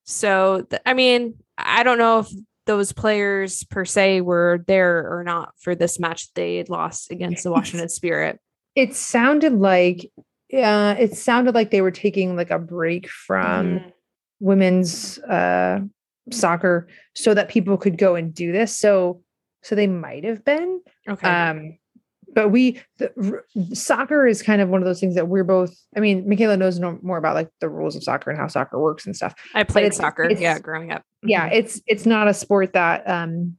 So, 0.03 0.67
th- 0.69 0.83
I 0.85 0.93
mean, 0.93 1.33
I 1.57 1.81
don't 1.81 1.97
know 1.97 2.19
if 2.19 2.27
those 2.67 2.93
players 2.93 3.63
per 3.63 3.85
se 3.85 4.21
were 4.21 4.63
there 4.67 5.17
or 5.17 5.23
not 5.23 5.51
for 5.61 5.73
this 5.73 5.99
match 5.99 6.31
they 6.35 6.63
lost 6.65 7.09
against 7.09 7.43
the 7.43 7.49
Washington 7.51 7.89
Spirit. 7.89 8.39
it 8.75 8.95
sounded 8.95 9.53
like 9.53 10.11
uh 10.53 10.95
it 10.99 11.15
sounded 11.15 11.53
like 11.55 11.71
they 11.71 11.81
were 11.81 11.91
taking 11.91 12.35
like 12.35 12.49
a 12.51 12.59
break 12.59 13.07
from 13.09 13.79
Mhm. 13.79 13.91
women's 14.39 15.19
uh 15.19 15.79
soccer 16.31 16.87
so 17.15 17.33
that 17.33 17.49
people 17.49 17.77
could 17.77 17.97
go 17.97 18.15
and 18.15 18.33
do 18.33 18.51
this. 18.51 18.75
So 18.77 19.21
so 19.63 19.75
they 19.75 19.87
might 19.87 20.23
have 20.23 20.43
been. 20.45 20.81
Okay. 21.07 21.27
Um 21.29 21.77
but 22.33 22.49
we 22.49 22.79
the, 22.99 23.11
r- 23.23 23.43
soccer 23.73 24.27
is 24.27 24.41
kind 24.43 24.61
of 24.61 24.69
one 24.69 24.81
of 24.81 24.85
those 24.85 24.99
things 24.99 25.15
that 25.15 25.27
we're 25.27 25.43
both 25.43 25.75
I 25.95 25.99
mean 25.99 26.27
Michaela 26.29 26.57
knows 26.57 26.79
no, 26.79 26.99
more 27.01 27.17
about 27.17 27.35
like 27.35 27.49
the 27.59 27.69
rules 27.69 27.95
of 27.95 28.03
soccer 28.03 28.29
and 28.31 28.39
how 28.39 28.47
soccer 28.47 28.79
works 28.79 29.05
and 29.05 29.15
stuff. 29.15 29.33
I 29.55 29.63
played 29.63 29.85
it's- 29.85 29.97
soccer, 29.97 30.23
it's- 30.23 30.39
yeah, 30.41 30.59
growing 30.59 30.91
up. 30.91 31.03
yeah 31.23 31.49
Mhm. 31.49 31.53
it's 31.53 31.81
it's 31.87 32.05
not 32.05 32.27
a 32.27 32.33
sport 32.33 32.73
that 32.73 33.07
um 33.09 33.57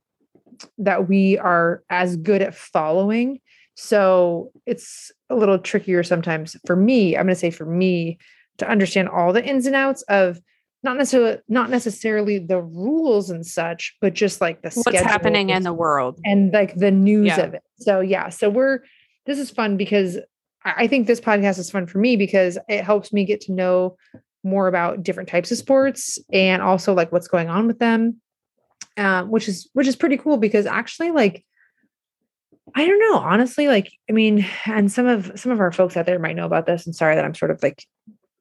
that 0.79 1.09
we 1.09 1.39
are 1.39 1.83
as 1.89 2.17
good 2.17 2.43
at 2.43 2.55
following 2.55 3.41
so 3.81 4.51
it's 4.67 5.11
a 5.31 5.35
little 5.35 5.59
trickier 5.59 6.03
sometimes 6.03 6.55
for 6.67 6.77
me 6.77 7.17
i'm 7.17 7.25
going 7.27 7.35
to 7.35 7.39
say 7.39 7.51
for 7.51 7.65
me 7.65 8.19
to 8.59 8.69
understand 8.69 9.09
all 9.09 9.33
the 9.33 9.45
ins 9.45 9.65
and 9.67 9.75
outs 9.75 10.03
of 10.03 10.39
not 10.83 10.97
necessarily 10.97 11.39
not 11.49 11.71
necessarily 11.71 12.39
the 12.39 12.61
rules 12.61 13.31
and 13.31 13.47
such 13.47 13.97
but 14.01 14.13
just 14.13 14.41
like 14.41 14.61
the 14.63 14.71
what's 14.71 15.01
happening 15.01 15.51
in 15.51 15.63
the 15.63 15.73
world. 15.73 16.19
and 16.25 16.53
like 16.53 16.75
the 16.77 16.91
news 16.91 17.29
Yeah. 17.29 17.41
of 17.41 17.55
it 17.55 17.63
so 17.79 18.01
yeah 18.01 18.29
so 18.29 18.51
we're 18.51 18.81
this 19.27 19.39
is 19.39 19.51
fun 19.51 19.77
because 19.77 20.19
I 20.63 20.87
think 20.89 21.07
this 21.07 21.21
podcast 21.21 21.59
is 21.59 21.71
fun 21.71 21.87
for 21.87 21.99
me 21.99 22.17
because 22.17 22.59
it 22.69 22.85
helps 22.85 23.13
me 23.15 23.25
get 23.25 23.41
to 23.43 23.53
know 23.53 23.97
more 24.45 24.69
about 24.69 25.03
different 25.03 25.29
types 25.29 25.51
of 25.51 25.57
sports 25.59 26.19
and 26.33 26.61
also 26.61 26.93
like 26.93 27.13
what's 27.13 27.29
going 27.29 27.49
on 27.49 27.67
with 27.67 27.79
them, 27.79 28.21
uh, 28.97 29.23
which 29.25 29.49
is 29.49 29.71
which 29.73 29.87
is 29.87 29.97
pretty 29.97 30.19
cool 30.19 30.37
because 30.37 30.67
actually 30.67 31.11
like 31.13 31.45
I 32.75 32.87
don't 32.87 32.99
know 32.99 33.19
honestly 33.19 33.69
like 33.69 33.91
I 34.09 34.13
mean 34.13 34.47
and 34.67 34.91
some 34.91 35.07
of 35.07 35.33
some 35.37 35.53
of 35.53 35.61
our 35.61 35.73
folks 35.73 35.97
out 35.97 36.07
there 36.07 36.19
might 36.19 36.37
know 36.37 36.47
about 36.47 36.67
this 36.67 36.87
and 36.87 36.95
sorry 36.95 37.15
that 37.15 37.25
I'm 37.25 37.35
sort 37.35 37.51
of 37.51 37.63
like 37.63 37.85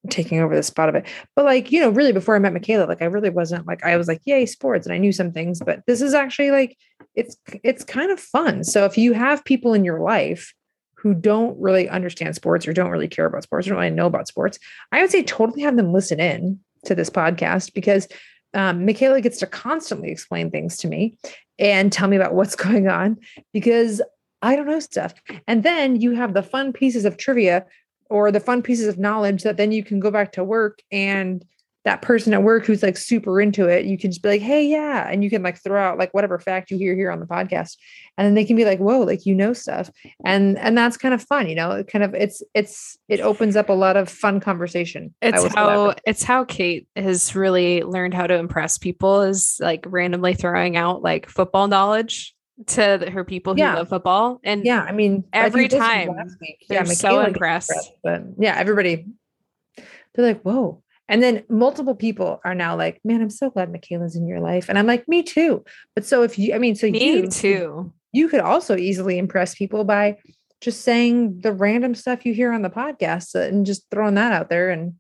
taking 0.09 0.39
over 0.39 0.55
the 0.55 0.63
spot 0.63 0.89
of 0.89 0.95
it 0.95 1.05
but 1.35 1.45
like 1.45 1.71
you 1.71 1.81
know 1.81 1.89
really 1.89 2.13
before 2.13 2.35
I 2.35 2.39
met 2.39 2.53
Michaela 2.53 2.85
like 2.85 3.01
I 3.01 3.05
really 3.05 3.29
wasn't 3.29 3.67
like 3.67 3.83
I 3.83 3.97
was 3.97 4.07
like 4.07 4.21
yay 4.25 4.45
sports 4.45 4.85
and 4.85 4.93
I 4.93 4.97
knew 4.97 5.11
some 5.11 5.31
things 5.31 5.59
but 5.59 5.83
this 5.87 6.01
is 6.01 6.13
actually 6.13 6.51
like 6.51 6.77
it's 7.15 7.37
it's 7.63 7.83
kind 7.83 8.11
of 8.11 8.19
fun. 8.19 8.63
So 8.63 8.85
if 8.85 8.97
you 8.97 9.13
have 9.13 9.43
people 9.43 9.73
in 9.73 9.83
your 9.83 9.99
life 9.99 10.53
who 10.95 11.13
don't 11.13 11.59
really 11.59 11.87
understand 11.89 12.35
sports 12.35 12.67
or 12.67 12.73
don't 12.73 12.91
really 12.91 13.07
care 13.07 13.25
about 13.25 13.43
sports 13.43 13.67
or 13.67 13.71
don't 13.71 13.79
really 13.79 13.91
know 13.91 14.05
about 14.05 14.27
sports, 14.27 14.59
I 14.91 15.01
would 15.01 15.11
say 15.11 15.23
totally 15.23 15.61
have 15.63 15.75
them 15.75 15.93
listen 15.93 16.19
in 16.19 16.59
to 16.85 16.95
this 16.95 17.09
podcast 17.09 17.73
because 17.73 18.07
um, 18.53 18.85
Michaela 18.85 19.21
gets 19.21 19.39
to 19.39 19.47
constantly 19.47 20.11
explain 20.11 20.49
things 20.49 20.77
to 20.77 20.87
me 20.87 21.17
and 21.57 21.91
tell 21.91 22.07
me 22.07 22.15
about 22.15 22.33
what's 22.33 22.55
going 22.67 22.87
on 22.87 23.17
because 23.53 24.01
I 24.41 24.56
don't 24.56 24.67
know 24.67 24.80
stuff. 24.80 25.13
And 25.47 25.63
then 25.63 25.99
you 25.99 26.12
have 26.12 26.34
the 26.34 26.43
fun 26.43 26.73
pieces 26.73 27.06
of 27.06 27.17
trivia 27.17 27.65
or 28.10 28.32
the 28.32 28.39
fun 28.39 28.62
pieces 28.62 28.88
of 28.88 28.97
knowledge 28.97 29.43
that 29.43 29.58
then 29.58 29.71
you 29.71 29.84
can 29.84 29.99
go 29.99 30.12
back 30.12 30.32
to 30.34 30.43
work 30.43 30.80
and 30.91 31.45
that 31.86 32.02
person 32.02 32.34
at 32.34 32.43
work 32.43 32.65
who's 32.65 32.84
like 32.84 32.97
super 32.97 33.39
into 33.39 33.67
it, 33.67 33.86
you 33.86 33.97
can 33.97 34.12
just 34.12 34.21
be 34.21 34.30
like, 34.30 34.41
hey, 34.41 34.65
yeah. 34.65 35.10
And 35.10 35.23
you 35.23 35.30
can 35.30 35.41
like 35.41 35.58
throw 35.58 35.82
out 35.82 35.97
like 35.97 36.13
whatever 36.13 36.38
fact 36.38 36.71
you 36.71 36.78
hear 36.78 36.93
here 36.93 37.10
on 37.10 37.19
the 37.19 37.25
podcast. 37.25 37.78
And 38.17 38.28
then 38.28 38.36
they 38.36 38.43
can 38.43 38.58
be 38.58 38.65
like, 38.65 38.80
whoa, 38.80 38.99
like 38.99 39.25
you 39.25 39.34
know 39.34 39.54
stuff. 39.54 39.89
And 40.25 40.58
and 40.60 40.78
that's 40.78 40.97
kind 40.97 41.13
of 41.13 41.23
fun, 41.23 41.47
you 41.47 41.56
know, 41.56 41.71
it 41.71 41.88
kind 41.88 42.04
of 42.04 42.13
it's 42.13 42.43
it's 42.54 42.97
it 43.08 43.21
opens 43.21 43.56
up 43.56 43.69
a 43.69 43.73
lot 43.73 43.95
of 43.95 44.10
fun 44.10 44.41
conversation. 44.41 45.15
It's 45.21 45.54
how 45.56 45.95
it's 46.06 46.23
how 46.23 46.43
Kate 46.43 46.88
has 46.97 47.34
really 47.34 47.82
learned 47.84 48.13
how 48.13 48.28
to 48.28 48.36
impress 48.36 48.78
people 48.78 49.21
is 49.21 49.58
like 49.62 49.86
randomly 49.88 50.34
throwing 50.34 50.75
out 50.75 51.02
like 51.02 51.30
football 51.30 51.67
knowledge 51.67 52.36
to 52.67 53.10
her 53.12 53.24
people 53.24 53.54
who 53.54 53.60
Yeah. 53.60 53.76
love 53.76 53.89
football. 53.89 54.39
And 54.43 54.65
yeah, 54.65 54.82
I 54.82 54.91
mean 54.91 55.24
Every 55.34 55.65
I 55.65 55.67
think 55.67 55.72
this 55.72 55.80
was 55.80 55.88
time, 55.88 56.38
week. 56.41 56.65
they're 56.67 56.80
yeah, 56.80 56.84
so 56.84 57.08
Michaela 57.08 57.24
gets 57.26 57.34
impressed. 57.36 57.91
But 58.04 58.24
yeah, 58.38 58.56
everybody 58.58 59.06
they're 60.15 60.26
like, 60.26 60.41
whoa. 60.41 60.82
And 61.08 61.24
then 61.24 61.43
multiple 61.50 61.95
people 61.95 62.39
are 62.43 62.54
now 62.54 62.76
like, 62.76 63.00
man, 63.04 63.22
I'm 63.22 63.30
so 63.30 63.50
glad 63.50 63.72
Michaela's 63.72 64.15
in 64.15 64.28
your 64.28 64.39
life. 64.41 64.69
And 64.69 64.78
I'm 64.78 64.86
like, 64.86 65.08
me 65.08 65.24
too. 65.24 65.63
But 65.95 66.06
so 66.06 66.22
if 66.24 66.38
you, 66.38 66.54
I 66.54 66.60
mean, 66.60 66.76
so 66.76 66.88
me 66.89 67.04
you 67.15 67.28
too. 67.28 67.93
you 68.12 68.28
could 68.28 68.41
also 68.41 68.76
easily 68.76 69.17
impress 69.17 69.56
people 69.56 69.84
by 69.86 70.17
just 70.62 70.82
saying 70.82 71.39
the 71.41 71.54
random 71.54 71.95
stuff 71.95 72.26
you 72.26 72.34
hear 72.34 72.52
on 72.52 72.62
the 72.62 72.69
podcast 72.69 73.34
and 73.34 73.65
just 73.65 73.89
throwing 73.89 74.15
that 74.15 74.34
out 74.34 74.50
there 74.50 74.69
and 74.69 74.95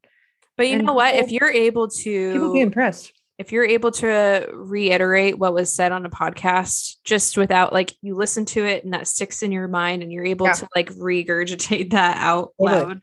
But 0.57 0.67
you 0.67 0.77
and 0.77 0.85
know 0.85 0.93
what? 0.93 1.13
If 1.15 1.31
you're 1.31 1.51
able 1.51 1.89
to, 1.89 2.33
people 2.33 2.53
be 2.53 2.61
impressed. 2.61 3.11
If 3.39 3.53
you're 3.53 3.63
able 3.65 3.89
to 3.89 4.49
reiterate 4.53 5.39
what 5.39 5.53
was 5.53 5.73
said 5.73 5.93
on 5.93 6.05
a 6.05 6.09
podcast 6.09 6.97
just 7.05 7.37
without 7.37 7.71
like 7.71 7.93
you 8.01 8.13
listen 8.13 8.43
to 8.43 8.65
it 8.65 8.83
and 8.83 8.93
that 8.93 9.07
sticks 9.07 9.41
in 9.41 9.51
your 9.53 9.69
mind 9.69 10.03
and 10.03 10.11
you're 10.11 10.25
able 10.25 10.45
Yeah. 10.47 10.53
to 10.53 10.67
like 10.75 10.91
regurgitate 10.93 11.91
that 11.91 12.17
out 12.17 12.53
loud 12.59 13.01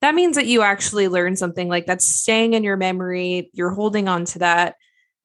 that 0.00 0.14
means 0.14 0.34
that 0.36 0.46
you 0.46 0.62
actually 0.62 1.06
learned 1.08 1.38
something 1.38 1.68
like 1.68 1.86
that's 1.86 2.06
staying 2.06 2.54
in 2.54 2.64
your 2.64 2.76
memory 2.76 3.50
you're 3.52 3.70
holding 3.74 4.08
on 4.08 4.24
to 4.26 4.38
that 4.38 4.76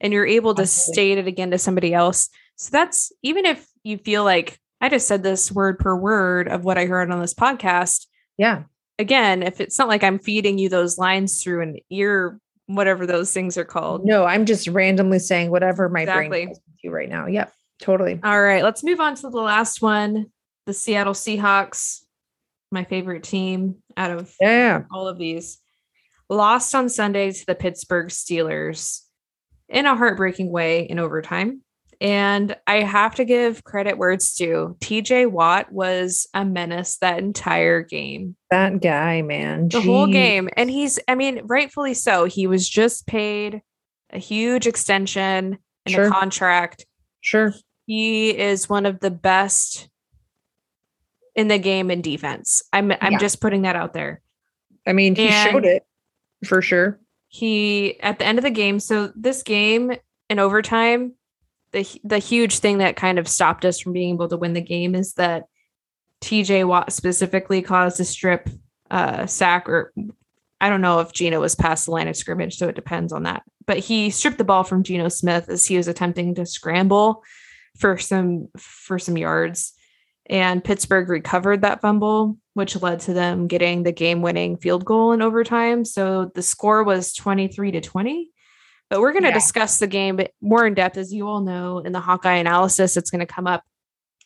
and 0.02 0.12
you're 0.12 0.26
able 0.28 0.54
to 0.56 0.64
Absolutely. 0.64 0.94
state 0.94 1.18
it 1.20 1.28
again 1.28 1.52
to 1.52 1.58
somebody 1.58 1.94
else 1.94 2.30
so 2.56 2.70
that's 2.72 3.12
even 3.22 3.46
if 3.46 3.66
you 3.84 3.98
feel 4.00 4.24
like 4.24 4.60
i 4.82 4.90
just 4.90 5.08
said 5.08 5.22
this 5.24 5.52
word 5.52 5.78
per 5.80 5.96
word 5.96 6.48
of 6.48 6.64
what 6.66 6.78
i 6.78 6.86
heard 6.86 7.12
on 7.12 7.22
this 7.22 7.34
podcast 7.36 8.08
Yeah. 8.38 8.64
again 9.00 9.44
if 9.44 9.62
it's 9.62 9.78
not 9.80 9.88
like 9.88 10.04
i'm 10.04 10.20
feeding 10.20 10.58
you 10.58 10.68
those 10.70 10.98
lines 10.98 11.42
through 11.44 11.62
an 11.62 11.78
ear 11.92 12.40
whatever 12.68 13.06
those 13.06 13.34
things 13.34 13.58
are 13.58 13.66
called 13.66 14.06
No, 14.06 14.26
I'm 14.26 14.46
just 14.46 14.68
randomly 14.68 15.20
saying 15.20 15.50
whatever 15.52 15.90
my 15.90 16.02
Exactly. 16.02 16.28
brain 16.28 16.54
to 16.84 16.90
right 16.92 17.10
now. 17.10 17.26
Yep. 17.28 17.52
Totally. 17.82 18.20
All 18.24 18.42
right, 18.42 18.64
let's 18.64 18.84
move 18.84 19.00
on 19.00 19.16
to 19.16 19.30
the 19.30 19.38
last 19.42 19.82
one. 19.82 20.28
The 20.66 20.74
Seattle 20.74 21.14
Seahawks, 21.14 22.02
my 22.72 22.84
favorite 22.84 23.24
team 23.24 23.76
out 23.96 24.12
of 24.12 24.34
Yeah. 24.42 24.84
all 24.92 25.08
of 25.08 25.18
these, 25.18 25.60
lost 26.30 26.74
on 26.76 26.90
Sunday 26.90 27.32
to 27.32 27.46
the 27.46 27.56
Pittsburgh 27.56 28.08
Steelers 28.08 29.02
in 29.70 29.86
a 29.86 29.96
heartbreaking 29.96 30.52
way 30.52 30.82
in 30.84 31.00
overtime. 31.00 31.62
And 32.00 32.56
I 32.68 32.82
have 32.82 33.16
to 33.16 33.26
give 33.26 33.64
credit 33.64 33.98
where 33.98 34.12
it's 34.12 34.36
due. 34.36 34.76
TJ 34.82 35.32
Watt 35.32 35.72
was 35.72 36.28
a 36.34 36.46
menace 36.46 36.98
that 36.98 37.18
entire 37.20 37.82
game, 37.82 38.36
That 38.52 38.82
guy, 38.82 39.24
man. 39.24 39.70
the 39.70 39.82
whole 39.82 40.06
game. 40.08 40.48
And 40.56 40.70
he's, 40.70 41.00
I 41.08 41.16
mean, 41.16 41.42
rightfully 41.46 41.96
so. 41.96 42.26
He 42.26 42.46
was 42.46 42.70
just 42.70 43.08
paid 43.08 43.62
a 44.12 44.20
huge 44.20 44.68
extension 44.68 45.58
and 45.86 45.94
Sure. 45.94 46.06
a 46.08 46.10
contract. 46.12 46.86
Sure. 47.22 47.54
he 47.88 48.38
is 48.38 48.68
one 48.70 48.86
of 48.86 49.00
the 49.00 49.10
best 49.12 49.90
in 51.36 51.48
the 51.48 51.58
game 51.58 51.90
in 51.90 52.02
defense. 52.02 52.62
I'm 52.74 52.92
I'm 53.00 53.14
Yeah. 53.14 53.18
just 53.18 53.40
putting 53.42 53.62
that 53.64 53.76
out 53.76 53.94
there. 53.94 54.22
I 54.86 54.94
mean, 54.94 55.16
he 55.16 55.28
And- 55.30 55.52
showed 55.52 55.66
it 55.66 55.86
for 56.46 56.62
sure. 56.62 57.00
He 57.30 58.00
at 58.02 58.20
the 58.20 58.26
end 58.26 58.38
of 58.40 58.44
the 58.44 58.50
game, 58.50 58.80
so 58.80 59.12
this 59.16 59.42
game 59.44 59.94
in 60.30 60.40
overtime, 60.40 61.14
the 61.72 61.88
the 62.04 62.20
huge 62.20 62.60
thing 62.60 62.80
that 62.80 62.96
kind 62.96 63.20
of 63.20 63.28
stopped 63.28 63.66
us 63.66 63.80
from 63.80 63.94
being 63.94 64.16
able 64.16 64.30
to 64.30 64.38
win 64.38 64.54
the 64.54 64.62
game 64.62 64.96
is 64.96 65.14
that 65.14 65.44
TJ 66.22 66.68
Watt 66.68 66.92
specifically 66.92 67.62
caused 67.62 68.00
a 68.00 68.06
strip 68.06 68.50
uh 68.90 69.26
sack 69.26 69.68
or 69.68 69.94
I 70.60 70.70
don't 70.70 70.82
know 70.82 71.00
if 71.00 71.14
Geno 71.14 71.40
was 71.40 71.56
past 71.56 71.86
the 71.86 71.92
line 71.92 72.08
of 72.08 72.18
scrimmage, 72.18 72.58
so 72.58 72.68
it 72.68 72.76
depends 72.76 73.14
on 73.14 73.24
that. 73.24 73.44
But 73.68 73.78
he 73.80 74.10
stripped 74.10 74.40
the 74.40 74.44
ball 74.44 74.64
from 74.64 74.84
Geno 74.84 75.08
Smith 75.10 75.50
as 75.50 75.66
he 75.66 75.78
was 75.78 75.88
attempting 75.88 76.36
to 76.36 76.46
scramble 76.46 77.24
for 77.78 77.98
some 77.98 78.48
for 78.58 78.98
some 78.98 79.18
yards. 79.18 79.74
And 80.30 80.64
Pittsburgh 80.64 81.10
recovered 81.10 81.62
that 81.62 81.82
fumble, 81.82 82.38
which 82.54 82.82
led 82.82 83.00
to 83.02 83.14
them 83.14 83.48
getting 83.48 83.84
the 83.84 83.94
game-winning 83.94 84.58
field 84.58 84.84
goal 84.84 85.14
in 85.14 85.22
overtime. 85.22 85.86
So 85.86 86.32
the 86.36 86.42
score 86.42 86.84
was 86.84 87.14
23 87.14 87.72
to 87.72 87.82
20. 87.82 88.30
But 88.90 89.02
we're 89.02 89.12
going 89.12 89.24
to 89.24 89.30
Yeah. 89.30 89.34
discuss 89.36 89.80
the 89.80 89.88
game 89.88 90.20
more 90.42 90.66
in 90.66 90.74
depth, 90.74 90.98
as 90.98 91.14
you 91.14 91.28
all 91.28 91.42
know, 91.42 91.80
in 91.80 91.92
the 91.92 92.00
Hawkeye 92.00 92.36
analysis. 92.38 92.96
It's 92.98 93.10
going 93.10 93.26
to 93.26 93.32
come 93.32 93.48
up 93.48 93.64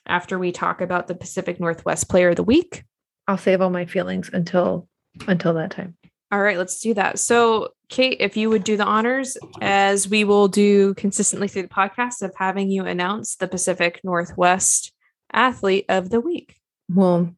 after 0.06 0.38
we 0.38 0.52
talk 0.52 0.82
about 0.82 1.08
the 1.08 1.16
Pacific 1.16 1.60
Northwest 1.60 2.10
Player 2.10 2.30
of 2.30 2.36
the 2.36 2.44
Week. 2.44 2.84
I'll 3.28 3.38
save 3.38 3.62
all 3.62 3.70
my 3.70 3.86
feelings 3.86 4.30
until 4.32 4.88
until 5.28 5.54
that 5.56 5.72
time. 5.72 5.96
All 6.32 6.42
right, 6.42 6.58
let's 6.58 6.80
do 6.80 6.94
that. 6.94 7.20
So, 7.20 7.70
Kate, 7.90 8.18
if 8.22 8.38
you 8.38 8.50
would 8.50 8.64
do 8.64 8.78
the 8.78 8.86
honors, 8.86 9.38
as 9.60 10.08
we 10.08 10.24
will 10.24 10.48
do 10.48 10.94
consistently 10.94 11.50
through 11.50 11.64
the 11.64 11.68
podcast, 11.68 12.22
of 12.22 12.32
having 12.38 12.72
you 12.72 12.86
announce 12.86 13.36
the 13.36 13.48
Pacific 13.50 14.00
Northwest 14.04 14.94
Athlete 15.34 15.86
of 15.90 16.10
the 16.10 16.22
Week. 16.22 16.56
Well, 16.88 17.36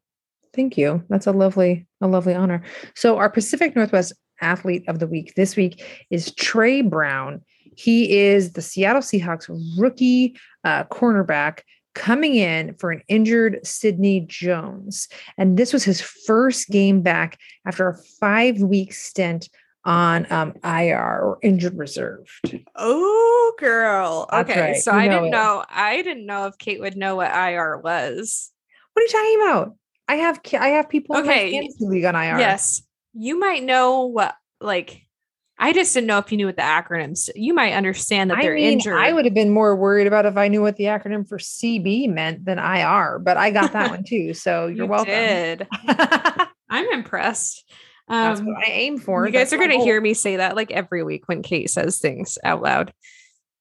thank 0.56 0.78
you. 0.78 1.04
That's 1.10 1.26
a 1.26 1.32
lovely, 1.32 1.88
a 2.02 2.08
lovely 2.08 2.36
honor. 2.36 2.62
So 2.96 3.18
our 3.18 3.30
Pacific 3.32 3.76
Northwest 3.76 4.14
athlete 4.44 4.84
of 4.88 5.00
the 5.00 5.08
week 5.08 5.34
this 5.36 5.56
week 5.56 5.84
is 6.10 6.34
Tre 6.36 6.82
Brown. 6.82 7.42
He 7.76 8.18
is 8.20 8.54
the 8.54 8.62
Seattle 8.62 9.02
Seahawks 9.02 9.50
rookie 9.80 10.38
uh, 10.64 10.84
cornerback 10.86 11.62
coming 11.96 12.36
in 12.36 12.76
for 12.76 12.92
an 12.92 13.02
injured 13.08 13.60
Sidney 13.66 14.22
Jones. 14.28 15.08
And 15.38 15.58
this 15.58 15.74
was 15.74 15.84
his 15.84 16.02
first 16.02 16.70
game 16.70 17.02
back 17.02 17.38
after 17.66 17.88
a 17.88 17.98
five 18.20 18.60
week 18.60 18.94
stint 18.94 19.50
on 19.86 20.32
um, 20.32 20.54
IR 20.64 20.98
or 21.22 21.40
injured 21.42 21.78
reserve. 21.78 22.28
Oh, 22.76 23.54
girl. 23.60 24.28
Okay, 24.32 24.60
right. 24.60 24.76
so 24.78 24.92
You 24.92 24.98
I 24.98 25.08
know 25.08 25.12
didn't 25.14 25.28
it. 25.28 25.32
know. 25.32 25.64
I 25.70 26.02
didn't 26.02 26.26
know 26.26 26.46
if 26.48 26.58
Kate 26.58 26.80
would 26.80 26.96
know 26.96 27.16
what 27.18 27.32
IR 27.32 27.78
was. 27.80 28.52
What 28.94 29.02
are 29.02 29.06
you 29.06 29.10
talking 29.10 29.42
about? 29.42 29.76
I 30.08 30.16
have 30.16 30.40
I 30.60 30.68
have 30.70 30.90
people 30.90 31.16
in 31.18 31.24
Okay, 31.24 31.46
my 31.46 31.52
fantasy 31.52 31.86
league 31.88 32.06
on 32.06 32.16
IR. 32.16 32.40
Yes, 32.40 32.82
you 33.14 33.40
might 33.40 33.64
know 33.64 34.06
what. 34.06 34.36
Like, 34.60 35.02
I 35.58 35.74
just 35.74 35.94
didn't 35.94 36.08
know 36.08 36.18
if 36.18 36.32
you 36.32 36.38
knew 36.38 36.46
what 36.46 36.56
the 36.56 36.62
acronyms. 36.62 37.30
You 37.36 37.54
might 37.54 37.74
understand 37.74 38.32
that 38.32 38.40
I 38.40 38.42
they're 38.44 38.56
mean, 38.56 38.74
injured. 38.74 38.98
I 38.98 39.12
would 39.14 39.26
have 39.26 39.34
been 39.34 39.52
more 39.52 39.76
worried 39.76 40.08
about 40.08 40.26
if 40.26 40.38
I 40.38 40.48
knew 40.48 40.62
what 40.62 40.78
the 40.78 40.86
acronym 40.86 41.28
for 41.28 41.38
CB 41.38 42.10
meant 42.10 42.46
than 42.46 42.60
IR, 42.60 43.20
but 43.20 43.38
I 43.38 43.52
got 43.52 43.74
that 43.74 43.90
one 43.92 44.04
too. 44.04 44.34
So 44.34 44.68
you're 44.68 44.86
You 44.86 44.92
welcome. 44.92 45.14
Did. 45.14 45.68
I'm 46.70 46.88
impressed. 46.92 47.64
Um, 48.08 48.46
what 48.46 48.68
I 48.68 48.72
aim 48.72 48.98
for. 48.98 49.26
you 49.26 49.32
guys 49.32 49.52
That's 49.52 49.54
are 49.54 49.66
going 49.66 49.80
to 49.80 49.86
hear 49.86 50.02
me 50.02 50.14
say 50.14 50.38
that 50.38 50.56
like 50.56 50.72
every 50.72 51.04
week 51.04 51.28
when 51.28 51.42
Kate 51.42 51.70
says 51.70 52.00
things 52.00 52.38
out 52.44 52.62
loud, 52.62 52.94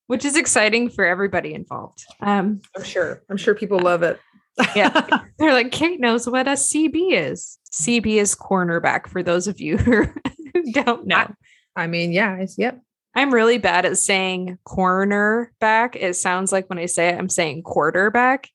which 0.07 0.25
is 0.25 0.37
exciting 0.37 0.91
for 0.91 1.05
everybody 1.05 1.55
involved. 1.55 2.05
Um, 2.21 2.61
I'm 2.77 2.85
sure. 2.85 3.23
I'm 3.31 3.37
sure 3.37 3.55
people 3.55 3.79
love 3.79 4.03
it. 4.03 4.19
Yeah. 4.75 5.07
they're 5.39 5.53
like, 5.53 5.71
Kate 5.71 6.01
knows 6.01 6.29
what 6.29 6.49
a 6.49 6.53
CB 6.53 7.13
is. 7.13 7.59
CB 7.73 8.17
is 8.17 8.35
cornerback 8.35 9.07
for 9.07 9.23
those 9.23 9.49
of 9.49 9.61
you 9.61 9.77
who 9.79 10.07
don't 10.73 11.07
know. 11.07 11.33
I 11.75 11.87
mean, 11.87 12.13
yeah, 12.13 12.37
it's 12.37 12.59
yep. 12.59 12.81
I'm 13.15 13.33
really 13.33 13.59
bad 13.59 13.85
at 13.85 13.99
saying 13.99 14.59
cornerback. 14.67 15.97
It 15.97 16.17
sounds 16.17 16.53
like 16.53 16.69
when 16.69 16.79
I 16.79 16.87
say 16.87 17.09
it, 17.09 17.19
I'm 17.19 17.29
saying 17.29 17.63
quarterback. 17.63 18.49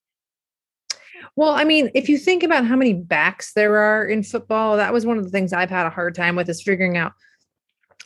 Well, 1.36 1.52
I 1.52 1.64
mean, 1.64 1.92
if 1.94 2.10
you 2.10 2.18
think 2.18 2.42
about 2.42 2.66
how 2.66 2.76
many 2.76 2.94
backs 2.94 3.54
there 3.54 3.78
are 3.78 4.04
in 4.04 4.24
football, 4.24 4.78
that 4.78 4.94
was 4.94 5.06
one 5.06 5.20
of 5.20 5.24
the 5.24 5.30
things 5.30 5.54
I've 5.54 5.70
had 5.70 5.86
a 5.86 5.92
hard 5.92 6.16
time 6.16 6.36
with 6.36 6.50
is 6.50 6.64
figuring 6.64 6.98
out 6.98 7.14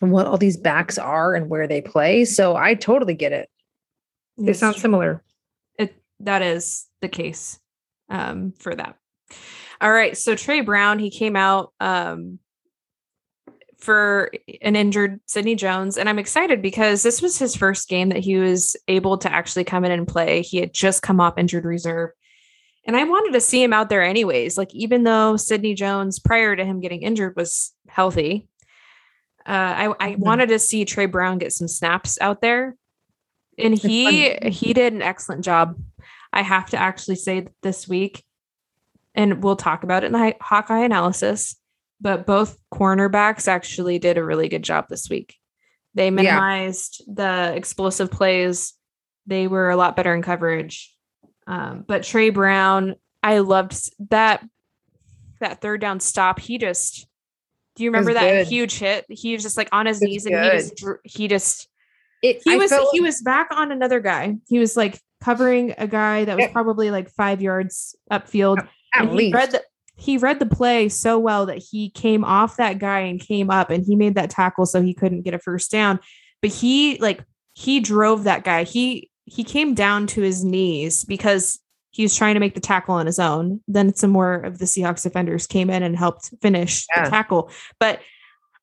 what 0.02 0.26
all 0.26 0.38
these 0.38 0.58
backs 0.58 0.97
are 0.97 1.34
and 1.34 1.50
where 1.50 1.67
they 1.67 1.82
play. 1.82 2.26
So 2.26 2.58
I 2.58 2.74
totally 2.74 3.13
get 3.13 3.32
it. 3.32 3.50
They 4.38 4.54
sound 4.54 4.76
true. 4.76 4.82
similar. 4.82 5.24
it 5.78 5.95
that 6.19 6.41
is 6.41 6.88
the 7.02 7.08
case 7.08 7.60
um, 8.10 8.54
for 8.60 8.76
that. 8.76 8.97
All 9.82 9.91
right, 9.91 10.15
so 10.15 10.36
Tre 10.36 10.62
Brown 10.62 11.00
he 11.00 11.10
came 11.10 11.36
out 11.36 11.74
um, 11.80 12.38
for 13.80 14.32
an 14.62 14.76
injured 14.76 15.20
Sidney 15.26 15.56
Jones, 15.56 15.98
and 15.98 16.08
I'm 16.08 16.20
excited 16.20 16.62
because 16.62 17.02
this 17.02 17.20
was 17.20 17.39
his 17.39 17.56
first 17.56 17.89
game 17.89 18.10
that 18.10 18.20
he 18.20 18.38
was 18.38 18.76
able 18.88 19.17
to 19.17 19.32
actually 19.32 19.63
come 19.63 19.84
in 19.84 19.91
and 19.91 20.08
play. 20.08 20.44
He 20.44 20.58
had 20.58 20.72
just 20.72 21.02
come 21.02 21.20
off 21.20 21.39
injured 21.39 21.65
reserve, 21.65 22.12
and 22.86 22.96
I 22.96 23.06
wanted 23.06 23.34
to 23.34 23.41
see 23.41 23.63
him 23.63 23.74
out 23.74 23.89
there 23.89 24.04
anyways. 24.04 24.56
Like 24.56 24.74
even 24.76 25.04
though 25.04 25.36
Sidney 25.36 25.74
Jones 25.74 26.20
prior 26.20 26.56
to 26.56 26.63
him 26.63 26.80
getting 26.80 27.02
injured 27.02 27.36
was 27.36 27.74
healthy, 27.88 28.48
uh, 29.48 29.50
I, 29.50 29.94
I 30.00 30.12
Mhm. 30.13 30.20
wanted 30.20 30.50
to 30.50 30.60
see 30.60 30.86
Tre 30.86 31.08
Brown 31.08 31.39
get 31.39 31.54
some 31.54 31.67
snaps 31.67 32.20
out 32.22 32.41
there, 32.41 32.76
and 33.58 33.76
he 33.76 34.36
he 34.44 34.74
did 34.74 34.94
an 34.94 35.02
excellent 35.02 35.44
job. 35.44 35.82
I 36.32 36.44
have 36.44 36.70
to 36.70 36.78
actually 36.78 37.15
say 37.15 37.48
this 37.63 37.88
week, 37.88 38.24
and 39.15 39.43
we'll 39.43 39.56
talk 39.56 39.84
about 39.84 40.04
it 40.04 40.08
in 40.08 40.13
the 40.13 40.36
Hawkeye 40.41 40.84
analysis, 40.84 41.56
but 42.00 42.26
both 42.26 42.58
cornerbacks 42.74 43.47
actually 43.47 44.00
did 44.00 44.17
a 44.17 44.24
really 44.24 44.50
good 44.50 44.63
job 44.63 44.88
this 44.89 45.10
week. 45.10 45.36
They 45.93 46.06
Yeah. 46.06 46.12
minimized 46.12 47.04
the 47.08 47.54
explosive 47.56 48.12
plays. 48.12 48.74
They 49.28 49.47
were 49.47 49.69
a 49.69 49.76
lot 49.76 49.95
better 49.95 50.13
in 50.15 50.21
coverage. 50.21 50.95
Um, 51.47 51.84
but 51.88 52.04
Tre 52.04 52.30
Brown, 52.30 52.95
I 53.21 53.39
loved 53.39 53.78
that 54.10 54.43
that 55.39 55.60
third 55.60 55.82
down 55.82 56.00
stop. 56.00 56.39
He 56.39 56.58
just 56.58 57.08
do 57.76 57.84
you 57.84 57.89
remember 57.89 58.13
that 58.13 58.30
good. 58.30 58.47
huge 58.47 58.78
hit? 58.78 59.06
He 59.10 59.34
was 59.34 59.41
just 59.43 59.58
like 59.58 59.69
on 59.71 59.86
his 59.86 60.02
knees 60.02 60.26
and 60.26 60.36
he 60.36 60.52
just 60.52 60.84
he 61.04 61.28
just 61.28 61.67
It, 62.21 62.41
he 62.43 62.54
I 62.54 62.58
was 62.58 62.71
he 62.91 63.02
was 63.02 63.21
back 63.21 63.47
on 63.52 63.71
another 63.71 64.00
guy. 64.00 64.36
He 64.47 64.60
was 64.60 64.78
like 64.78 65.00
covering 65.21 65.74
a 65.78 65.88
guy 65.88 66.26
that 66.26 66.38
was 66.38 66.47
probably 66.52 66.91
like 66.91 67.10
five 67.10 67.41
yards 67.41 67.95
upfield. 68.12 68.67
At 68.94 69.02
and 69.04 69.12
he 69.12 69.18
least. 69.18 69.36
read 69.36 69.52
the 69.52 69.64
he 69.96 70.18
read 70.18 70.40
the 70.40 70.46
play 70.48 70.90
so 70.90 71.20
well 71.20 71.46
that 71.46 71.60
he 71.60 71.90
came 71.92 72.24
off 72.24 72.58
that 72.58 72.80
guy 72.80 73.00
and 73.02 73.20
came 73.20 73.52
up 73.52 73.70
and 73.70 73.86
he 73.86 73.96
made 73.96 74.16
that 74.16 74.32
tackle 74.32 74.66
so 74.66 74.82
he 74.82 74.94
couldn't 74.96 75.22
get 75.22 75.34
a 75.36 75.40
first 75.40 75.70
down. 75.70 76.00
But 76.42 76.50
he 76.52 76.98
like 76.98 77.24
he 77.54 77.80
drove 77.80 78.24
that 78.24 78.44
guy. 78.44 78.64
He 78.64 79.10
he 79.26 79.44
came 79.44 79.74
down 79.76 80.08
to 80.08 80.22
his 80.22 80.44
knees 80.44 81.06
because 81.06 81.60
he 81.92 82.04
was 82.04 82.16
trying 82.16 82.34
to 82.34 82.40
make 82.40 82.56
the 82.56 82.62
tackle 82.62 82.96
on 82.96 83.06
his 83.06 83.20
own. 83.20 83.62
Then 83.68 83.94
some 83.94 84.10
more 84.12 84.36
of 84.36 84.58
the 84.60 84.66
Seahawks 84.66 85.04
defenders 85.04 85.46
came 85.46 85.70
in 85.70 85.84
and 85.84 85.96
helped 85.96 86.32
finish 86.42 86.86
Yeah. 86.96 87.04
the 87.04 87.10
tackle. 87.12 87.52
But 87.80 88.00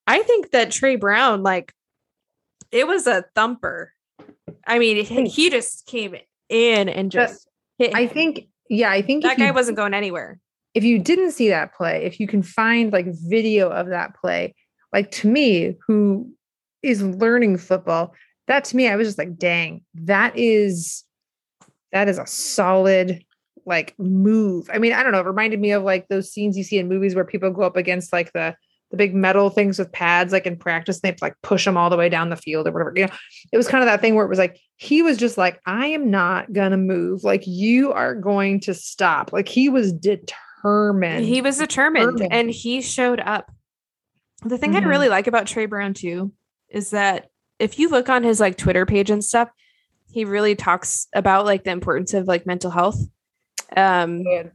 I 0.07 0.23
think 0.23 0.51
that 0.53 0.71
Tre 0.71 0.97
Brown, 0.97 1.43
like, 1.43 1.73
it 2.73 2.87
was 2.87 3.07
a 3.07 3.25
thumper. 3.35 3.93
I 4.67 4.79
mean, 4.79 5.05
he, 5.05 5.27
he 5.29 5.51
just 5.51 5.85
came 5.87 6.17
in 6.49 6.88
and 6.88 7.12
just 7.12 7.47
hit. 7.79 7.95
I 7.95 8.07
think, 8.07 8.49
yeah, 8.68 8.90
I 8.90 9.02
think 9.02 9.22
that 9.22 9.38
guy 9.38 9.48
you, 9.48 9.52
wasn't 9.52 9.76
going 9.76 9.94
anywhere. 9.94 10.38
if 10.74 10.85
you 10.85 10.98
didn't 10.98 11.33
see 11.33 11.48
that 11.48 11.74
play, 11.74 12.04
if 12.04 12.20
you 12.20 12.26
can 12.26 12.42
find 12.42 12.92
like 12.92 13.07
video 13.09 13.70
of 13.70 13.88
that 13.88 14.14
play, 14.14 14.54
like 14.92 15.11
to 15.12 15.28
me, 15.28 15.76
who 15.87 16.33
is 16.83 17.02
learning 17.02 17.59
football, 17.59 18.14
that 18.46 18.64
to 18.64 18.76
me, 18.76 18.88
I 18.88 18.96
was 18.96 19.09
just 19.09 19.18
like, 19.18 19.37
dang, 19.37 19.83
that 19.94 20.37
is 20.37 21.04
that 21.92 22.09
is 22.09 22.18
a 22.18 22.26
solid 22.26 23.24
like 23.66 23.94
move. 23.98 24.68
I 24.72 24.78
mean, 24.78 24.92
I 24.92 25.02
don't 25.02 25.12
know, 25.12 25.20
it 25.20 25.26
reminded 25.26 25.61
me 25.61 25.72
of 25.72 25.83
like 25.83 26.09
those 26.09 26.31
scenes 26.31 26.57
you 26.57 26.64
see 26.64 26.78
in 26.78 26.88
movies 26.88 27.14
where 27.14 27.24
people 27.24 27.50
go 27.50 27.62
up 27.62 27.76
against 27.76 28.12
like 28.12 28.33
the 28.33 28.54
the 28.90 28.96
big 28.96 29.14
metal 29.14 29.51
things 29.51 29.79
with 29.79 29.92
pads, 29.92 30.33
like 30.33 30.46
in 30.46 30.57
practice, 30.57 31.01
they 31.01 31.09
have 31.09 31.16
to 31.16 31.24
like 31.24 31.35
push 31.42 31.64
them 31.64 31.77
all 31.77 31.90
the 31.90 31.96
way 31.96 32.09
down 32.09 32.31
the 32.31 32.37
field 32.37 32.66
or 32.66 32.72
whatever. 32.72 32.92
You 32.96 33.07
know, 33.07 33.12
it 33.53 33.57
was 33.59 33.68
kind 33.68 33.83
of 33.83 33.87
that 33.87 34.01
thing 34.01 34.14
where 34.14 34.24
it 34.24 34.31
was 34.31 34.38
like 34.38 34.59
he 34.77 35.03
was 35.03 35.18
just 35.18 35.37
like, 35.37 35.61
I 35.66 35.88
am 35.88 36.11
not 36.11 36.53
gonna 36.53 36.77
move. 36.79 37.22
Like 37.24 37.42
you 37.46 37.92
are 37.92 38.14
going 38.14 38.61
to 38.61 38.72
stop. 38.74 39.33
Like 39.33 39.46
he 39.48 39.68
was 39.68 39.92
determined. 39.92 41.24
he 41.24 41.42
was 41.42 41.59
determined 41.59 42.16
determined. 42.18 42.33
and 42.33 42.51
he 42.51 42.81
showed 42.81 43.20
up. 43.20 43.51
The 44.44 44.57
thing 44.57 44.72
Mhm. 44.72 44.83
I 44.83 44.87
really 44.87 45.09
like 45.09 45.27
about 45.27 45.46
Tre 45.46 45.66
Brown 45.66 45.94
too 45.94 46.33
is 46.68 46.90
that 46.90 47.29
if 47.59 47.79
you 47.79 47.88
look 47.88 48.09
on 48.09 48.22
his 48.22 48.40
like 48.40 48.57
Twitter 48.57 48.87
page 48.87 49.11
and 49.11 49.22
stuff, 49.24 49.51
he 50.11 50.24
really 50.24 50.55
talks 50.55 51.09
about 51.14 51.44
like 51.44 51.64
the 51.64 51.70
importance 51.72 52.14
of 52.14 52.27
like 52.27 52.46
mental 52.46 52.70
health. 52.70 52.98
Um 53.77 54.22
Good. 54.22 54.53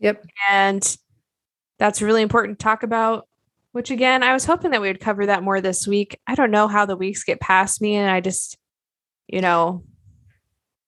Yep. 0.00 0.24
and 0.48 0.96
that's 1.78 2.00
really 2.00 2.22
important 2.22 2.58
to 2.58 2.62
talk 2.62 2.82
about 2.82 3.26
which 3.72 3.90
again 3.90 4.22
i 4.22 4.32
was 4.32 4.44
hoping 4.44 4.70
that 4.70 4.80
we 4.80 4.88
would 4.88 5.00
cover 5.00 5.26
that 5.26 5.42
more 5.42 5.60
this 5.60 5.86
week 5.86 6.18
i 6.26 6.34
don't 6.34 6.50
know 6.50 6.68
how 6.68 6.86
the 6.86 6.96
weeks 6.96 7.24
get 7.24 7.40
past 7.40 7.80
me 7.80 7.96
and 7.96 8.10
i 8.10 8.20
just 8.20 8.56
you 9.28 9.40
know 9.40 9.84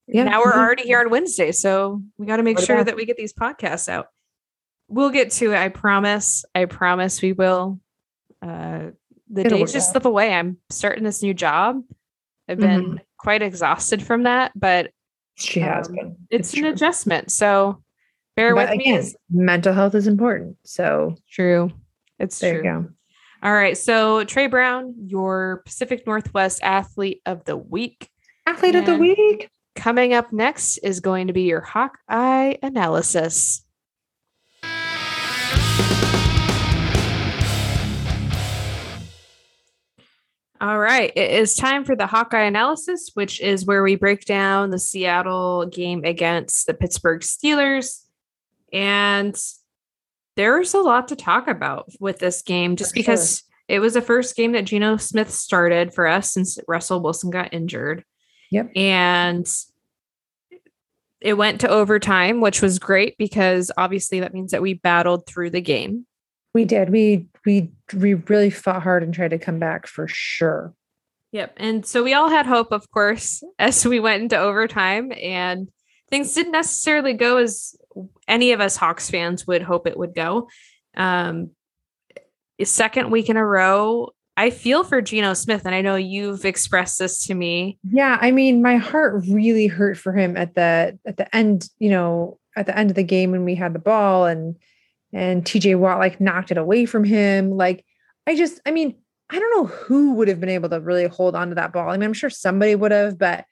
Yeah. 0.07 0.25
now 0.25 0.40
we're 0.40 0.53
Mhm. 0.53 0.59
already 0.59 0.83
here 0.85 1.01
on 1.01 1.11
wednesday 1.11 1.53
so 1.53 2.03
we 2.18 2.27
got 2.27 2.37
to 2.37 2.42
make 2.42 2.57
What 2.59 2.66
sure 2.66 2.77
about- 2.77 2.87
that 2.87 2.97
we 2.97 3.05
get 3.07 3.16
these 3.16 3.33
podcasts 3.33 3.88
out 3.88 4.07
we'll 4.88 5.11
get 5.11 5.31
to 5.33 5.53
it 5.53 5.59
i 5.59 5.68
promise 5.68 6.44
i 6.55 6.64
promise 6.66 7.20
we 7.23 7.33
will 7.33 7.81
uh 8.42 8.90
the 9.31 9.40
It'll 9.47 9.59
days 9.59 9.73
just 9.73 9.88
out. 9.88 9.92
slip 9.92 10.05
away 10.05 10.35
i'm 10.35 10.59
starting 10.70 11.03
this 11.05 11.23
new 11.23 11.33
job 11.35 11.81
i've 12.49 12.59
been 12.59 13.01
quite 13.18 13.40
exhausted 13.42 14.03
from 14.03 14.25
that 14.25 14.53
but 14.55 14.90
She 15.37 15.61
has 15.61 15.88
um, 15.88 15.94
been. 15.94 16.16
it's, 16.31 16.53
an 16.53 16.61
true. 16.61 16.68
adjustment 16.70 17.31
so 17.33 17.83
bear 18.37 18.55
But 18.55 18.68
with 18.68 18.79
me 18.79 18.85
again, 18.90 18.99
as 18.99 19.16
mental 19.31 19.73
health 19.73 19.94
is 19.94 20.07
important. 20.07 20.57
So 20.64 21.14
true 21.31 21.73
it's 22.18 22.38
there 22.38 22.61
true 22.61 22.70
you 22.70 22.81
go. 22.83 22.88
All 23.42 23.53
right. 23.53 23.77
So 23.77 24.24
Tre 24.24 24.46
Brown, 24.46 24.94
your 25.07 25.62
Pacific 25.66 26.07
Northwest 26.07 26.61
athlete 26.62 27.20
of 27.27 27.44
the 27.44 27.57
week. 27.57 28.09
Athlete 28.46 28.74
of 28.74 28.87
the 28.87 28.96
week. 28.96 29.50
Coming 29.74 30.14
up 30.14 30.33
next 30.33 30.79
is 30.79 31.00
going 31.00 31.27
to 31.27 31.33
be 31.33 31.42
your 31.42 31.61
Hawkeye 31.61 32.55
analysis. 32.62 33.64
All 40.61 40.79
right. 40.79 41.12
It 41.14 41.31
is 41.33 41.57
time 41.57 41.85
for 41.85 41.94
the 41.94 42.07
Hawkeye 42.07 42.44
analysis, 42.44 43.11
which 43.12 43.40
is 43.42 43.66
where 43.66 43.83
we 43.83 43.96
break 43.96 44.24
down 44.24 44.70
the 44.70 44.79
Seattle 44.79 45.66
game 45.66 46.05
against 46.05 46.66
the 46.66 46.72
Pittsburgh 46.72 47.20
Steelers. 47.20 48.05
And 48.72 49.37
there's 50.37 50.75
a 50.75 50.81
lot 50.81 51.09
to 51.09 51.16
talk 51.16 51.49
about 51.49 51.90
with 52.01 52.18
this 52.18 52.42
game 52.42 52.77
just 52.77 52.90
For 52.92 52.97
sure. 52.97 53.03
because 53.03 53.42
it 53.68 53.81
was 53.81 53.94
the 53.94 54.03
first 54.03 54.37
game 54.37 54.53
that 54.53 54.64
Geno 54.64 54.97
Smith 54.97 55.31
started 55.31 55.94
for 55.94 56.07
us 56.07 56.33
since 56.33 56.59
Russell 56.68 57.01
Wilson 57.01 57.31
got 57.31 57.55
injured. 57.55 58.05
Yep. 58.51 58.73
And 58.77 59.47
it 61.20 61.35
went 61.35 61.62
to 61.62 61.68
overtime, 61.68 62.40
which 62.40 62.61
was 62.61 62.79
great 62.79 63.16
because 63.16 63.73
obviously 63.79 64.20
that 64.20 64.35
means 64.35 64.51
that 64.51 64.61
we 64.62 64.75
battled 64.75 65.27
through 65.27 65.51
the 65.51 65.62
game. 65.62 66.07
We 66.53 66.64
did. 66.64 66.90
We 66.90 67.27
we 67.47 67.73
we 67.94 68.14
really 68.14 68.51
fought 68.51 68.83
hard 68.83 69.03
and 69.03 69.12
tried 69.12 69.31
to 69.31 69.38
come 69.38 69.59
back 69.59 69.87
for 69.87 70.07
sure. 70.07 70.75
Yep. 71.33 71.55
And 71.57 71.85
so 71.85 72.05
we 72.05 72.14
all 72.14 72.29
had 72.29 72.47
hope, 72.47 72.70
of 72.70 72.88
course, 72.90 73.42
as 73.59 73.85
we 73.85 73.99
went 73.99 74.23
into 74.23 74.38
overtime, 74.38 75.12
and 75.20 75.68
things 76.11 76.33
didn't 76.35 76.53
necessarily 76.53 77.14
go 77.14 77.38
as 77.38 77.75
any 78.28 78.52
of 78.52 78.61
us 78.61 78.76
Hawks 78.76 79.11
fans 79.11 79.46
would 79.46 79.62
hope 79.62 79.87
it 79.87 79.96
would 79.96 80.14
go. 80.14 80.48
Um, 80.96 81.50
second 82.62 83.11
week 83.11 83.28
in 83.28 83.37
a 83.37 83.44
row, 83.44 84.11
I 84.37 84.50
feel 84.50 84.83
for 84.85 85.00
Geno 85.00 85.35
Smith, 85.35 85.64
and 85.64 85.74
I 85.74 85.80
know 85.80 85.94
you've 85.94 86.44
expressed 86.44 86.98
this 86.98 87.26
to 87.26 87.35
me. 87.35 87.78
Yeah, 87.88 88.18
I 88.20 88.30
mean, 88.30 88.62
my 88.62 88.76
heart 88.76 89.24
really 89.28 89.68
hurt 89.68 89.96
for 89.96 90.12
him 90.12 90.37
at 90.37 90.54
the 90.54 90.98
at 91.07 91.16
the 91.16 91.35
end, 91.35 91.68
you 91.78 91.90
know, 91.90 92.38
at 92.57 92.66
the 92.66 92.76
end 92.76 92.90
of 92.90 92.96
the 92.96 93.04
game 93.04 93.30
when 93.30 93.44
we 93.44 93.54
had 93.54 93.72
the 93.72 93.78
ball 93.78 94.26
and 94.26 94.57
and 95.12 95.44
TJ 95.44 95.78
Watt 95.78 96.00
like 96.00 96.20
knocked 96.20 96.50
it 96.50 96.59
away 96.59 96.87
from 96.87 97.04
him. 97.04 97.50
Like, 97.50 97.85
I 98.26 98.35
just, 98.35 98.61
I 98.66 98.72
mean, 98.72 98.96
I 99.30 99.38
don't 99.38 99.57
know 99.57 99.66
who 99.66 100.14
would 100.14 100.28
have 100.28 100.40
been 100.40 100.48
able 100.48 100.68
to 100.70 100.80
really 100.80 101.07
hold 101.07 101.37
on 101.37 101.50
to 101.50 101.54
that 101.54 101.72
ball. 101.72 101.88
I 101.88 101.92
mean, 101.96 102.02
I'm 102.04 102.12
sure 102.12 102.30
somebody 102.30 102.74
would 102.74 102.90
have, 102.92 103.18
but 103.18 103.18
but 103.18 103.44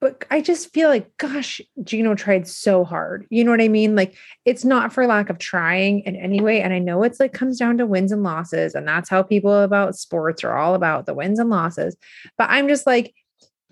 but 0.00 0.24
I 0.30 0.40
just 0.40 0.72
feel 0.72 0.88
like, 0.88 1.16
gosh, 1.16 1.60
Geno 1.82 2.14
tried 2.14 2.46
so 2.46 2.84
hard. 2.84 3.26
You 3.30 3.42
know 3.42 3.50
what 3.50 3.60
I 3.60 3.68
mean? 3.68 3.96
Like, 3.96 4.16
it's 4.44 4.64
not 4.64 4.92
for 4.92 5.06
lack 5.06 5.28
of 5.28 5.38
trying 5.38 6.00
in 6.00 6.14
any 6.14 6.40
way. 6.40 6.60
And 6.60 6.72
I 6.72 6.78
know 6.78 7.02
it's 7.02 7.18
like 7.18 7.32
comes 7.32 7.58
down 7.58 7.78
to 7.78 7.86
wins 7.86 8.12
and 8.12 8.22
losses, 8.22 8.74
and 8.74 8.86
that's 8.86 9.08
how 9.08 9.22
people 9.22 9.62
about 9.62 9.96
sports 9.96 10.44
are 10.44 10.56
all 10.56 10.74
about 10.74 11.06
the 11.06 11.14
wins 11.14 11.38
and 11.38 11.50
losses. 11.50 11.96
But 12.36 12.50
I'm 12.50 12.68
just 12.68 12.86
like, 12.86 13.14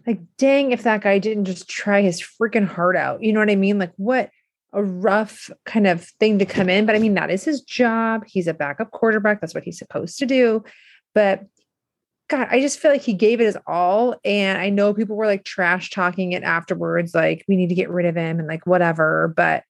like, 0.06 0.20
dang, 0.38 0.72
if 0.72 0.82
that 0.82 1.02
guy 1.02 1.18
didn't 1.18 1.46
just 1.46 1.68
try 1.68 2.02
his 2.02 2.20
freaking 2.22 2.66
heart 2.66 2.96
out. 2.96 3.22
You 3.22 3.32
know 3.32 3.40
what 3.40 3.50
I 3.50 3.56
mean? 3.56 3.78
Like, 3.78 3.92
what 3.96 4.30
a 4.72 4.82
rough 4.82 5.50
kind 5.64 5.86
of 5.86 6.04
thing 6.20 6.38
to 6.38 6.46
come 6.46 6.68
in. 6.68 6.86
But 6.86 6.94
I 6.94 6.98
mean, 6.98 7.14
that 7.14 7.30
is 7.30 7.44
his 7.44 7.60
job. 7.60 8.24
He's 8.26 8.46
a 8.46 8.54
backup 8.54 8.90
quarterback. 8.90 9.40
That's 9.40 9.54
what 9.54 9.64
he's 9.64 9.78
supposed 9.78 10.18
to 10.18 10.26
do. 10.26 10.64
But 11.14 11.44
God, 12.28 12.48
I 12.50 12.60
just 12.60 12.80
feel 12.80 12.90
like 12.90 13.02
he 13.02 13.14
gave 13.14 13.40
it 13.40 13.44
his 13.44 13.58
all. 13.66 14.16
And 14.24 14.58
I 14.58 14.70
know 14.70 14.94
people 14.94 15.16
were 15.16 15.26
like 15.26 15.44
trash 15.44 15.90
talking 15.90 16.32
it 16.32 16.42
afterwards, 16.42 17.14
like, 17.14 17.44
we 17.46 17.56
need 17.56 17.68
to 17.68 17.74
get 17.74 17.90
rid 17.90 18.06
of 18.06 18.16
him 18.16 18.38
and 18.38 18.48
like 18.48 18.66
whatever. 18.66 19.32
But 19.36 19.64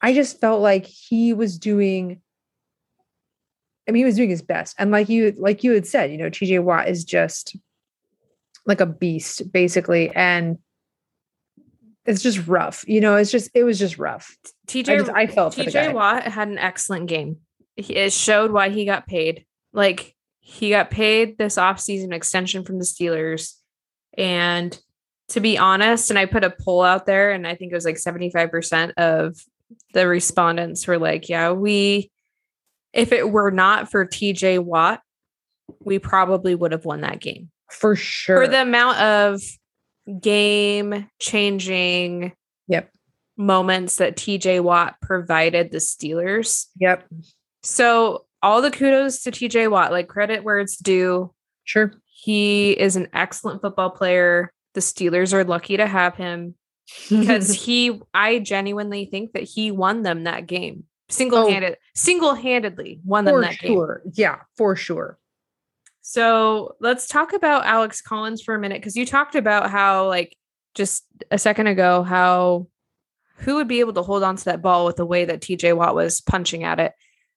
I 0.00 0.12
just 0.12 0.40
felt 0.40 0.60
like 0.60 0.86
he 0.86 1.32
was 1.32 1.58
doing. 1.58 2.20
I 3.88 3.90
mean, 3.90 4.00
he 4.00 4.04
was 4.04 4.16
doing 4.16 4.30
his 4.30 4.42
best. 4.42 4.76
And 4.78 4.90
like 4.90 5.08
you, 5.08 5.34
like 5.36 5.64
you 5.64 5.72
had 5.72 5.86
said, 5.86 6.12
you 6.12 6.18
know, 6.18 6.30
TJ 6.30 6.62
Watt 6.62 6.88
is 6.88 7.04
just 7.04 7.56
like 8.64 8.80
a 8.80 8.86
beast, 8.86 9.50
basically. 9.52 10.10
And 10.14 10.58
it's 12.04 12.22
just 12.22 12.46
rough. 12.46 12.84
You 12.86 13.00
know, 13.00 13.16
it's 13.16 13.30
just 13.30 13.50
it 13.54 13.64
was 13.64 13.78
just 13.78 13.98
rough. 13.98 14.36
TJ 14.66 14.88
I 14.88 14.98
just 14.98 15.10
I 15.10 15.26
felt 15.26 15.54
for 15.54 15.64
the 15.64 15.70
guy. 15.70 15.88
TJ 15.88 15.94
Watt 15.94 16.24
had 16.24 16.48
an 16.48 16.58
excellent 16.58 17.06
game. 17.06 17.38
He, 17.76 17.94
it 17.94 18.12
showed 18.12 18.50
why 18.50 18.70
he 18.70 18.84
got 18.84 19.06
paid. 19.06 19.46
Like 19.72 20.14
he 20.44 20.70
got 20.70 20.90
paid 20.90 21.38
this 21.38 21.56
offseason 21.56 22.12
extension 22.12 22.64
from 22.64 22.78
the 22.78 22.84
Steelers. 22.84 23.54
And 24.18 24.78
to 25.28 25.40
be 25.40 25.56
honest, 25.56 26.10
and 26.10 26.18
I 26.18 26.26
put 26.26 26.44
a 26.44 26.50
poll 26.50 26.82
out 26.82 27.06
there, 27.06 27.30
and 27.30 27.46
I 27.46 27.54
think 27.54 27.72
it 27.72 27.74
was 27.76 27.84
like 27.86 27.96
75% 27.96 28.92
of 28.98 29.36
the 29.94 30.06
respondents 30.06 30.86
were 30.86 30.98
like, 30.98 31.28
Yeah, 31.28 31.52
we, 31.52 32.10
if 32.92 33.12
it 33.12 33.30
were 33.30 33.50
not 33.52 33.90
for 33.90 34.04
TJ 34.04 34.58
Watt, 34.62 35.00
we 35.80 35.98
probably 35.98 36.54
would 36.54 36.72
have 36.72 36.84
won 36.84 37.00
that 37.02 37.20
game 37.20 37.50
for 37.70 37.96
sure. 37.96 38.42
for 38.44 38.48
the 38.48 38.60
amount 38.60 38.98
of 38.98 39.40
game 40.20 41.08
changing 41.20 42.32
Yep. 42.68 42.90
moments 43.36 43.96
that 43.96 44.16
TJ 44.16 44.60
Watt 44.62 44.96
provided 45.00 45.70
the 45.70 45.78
Steelers. 45.78 46.66
Yep. 46.80 47.06
So 47.62 48.26
all 48.42 48.62
the 48.62 48.70
kudos 48.70 49.22
to 49.22 49.30
TJ 49.30 49.70
Watt, 49.70 49.92
like 49.92 50.08
credit 50.08 50.44
where 50.44 50.58
it's 50.58 50.76
due. 50.76 51.32
Sure. 51.64 51.92
He 52.06 52.72
is 52.72 52.96
an 52.96 53.08
excellent 53.12 53.62
football 53.62 53.90
player. 53.90 54.52
The 54.74 54.80
Steelers 54.80 55.32
are 55.32 55.44
lucky 55.44 55.76
to 55.76 55.86
have 55.86 56.16
him 56.16 56.54
because 57.08 57.52
he 57.64 58.00
I 58.14 58.38
genuinely 58.38 59.06
think 59.06 59.32
that 59.32 59.44
he 59.44 59.70
won 59.70 60.02
them 60.02 60.24
that 60.24 60.46
game. 60.46 60.84
Single-handed, 61.08 61.74
oh, 61.74 61.82
single-handedly 61.94 63.00
won 63.04 63.26
them 63.26 63.42
that 63.42 63.54
sure. 63.54 64.00
game. 64.04 64.12
Yeah, 64.14 64.38
for 64.56 64.74
sure. 64.76 65.18
So 66.00 66.76
let's 66.80 67.06
talk 67.06 67.32
about 67.32 67.66
Alex 67.66 68.00
Collins 68.00 68.42
for 68.42 68.54
a 68.54 68.58
minute 68.58 68.80
because 68.80 68.96
you 68.96 69.04
talked 69.04 69.34
about 69.34 69.70
how, 69.70 70.08
like, 70.08 70.36
just 70.74 71.04
a 71.30 71.38
second 71.38 71.66
ago, 71.66 72.02
how 72.02 72.66
who 73.36 73.56
would 73.56 73.68
be 73.68 73.80
able 73.80 73.92
to 73.92 74.02
hold 74.02 74.22
on 74.22 74.36
to 74.36 74.44
that 74.46 74.62
ball 74.62 74.86
with 74.86 74.96
the 74.96 75.06
way 75.06 75.24
that 75.24 75.40
TJ 75.40 75.76
Watt 75.76 75.94
was 75.94 76.20
punching 76.20 76.64
at 76.64 76.80
it. 76.80 76.92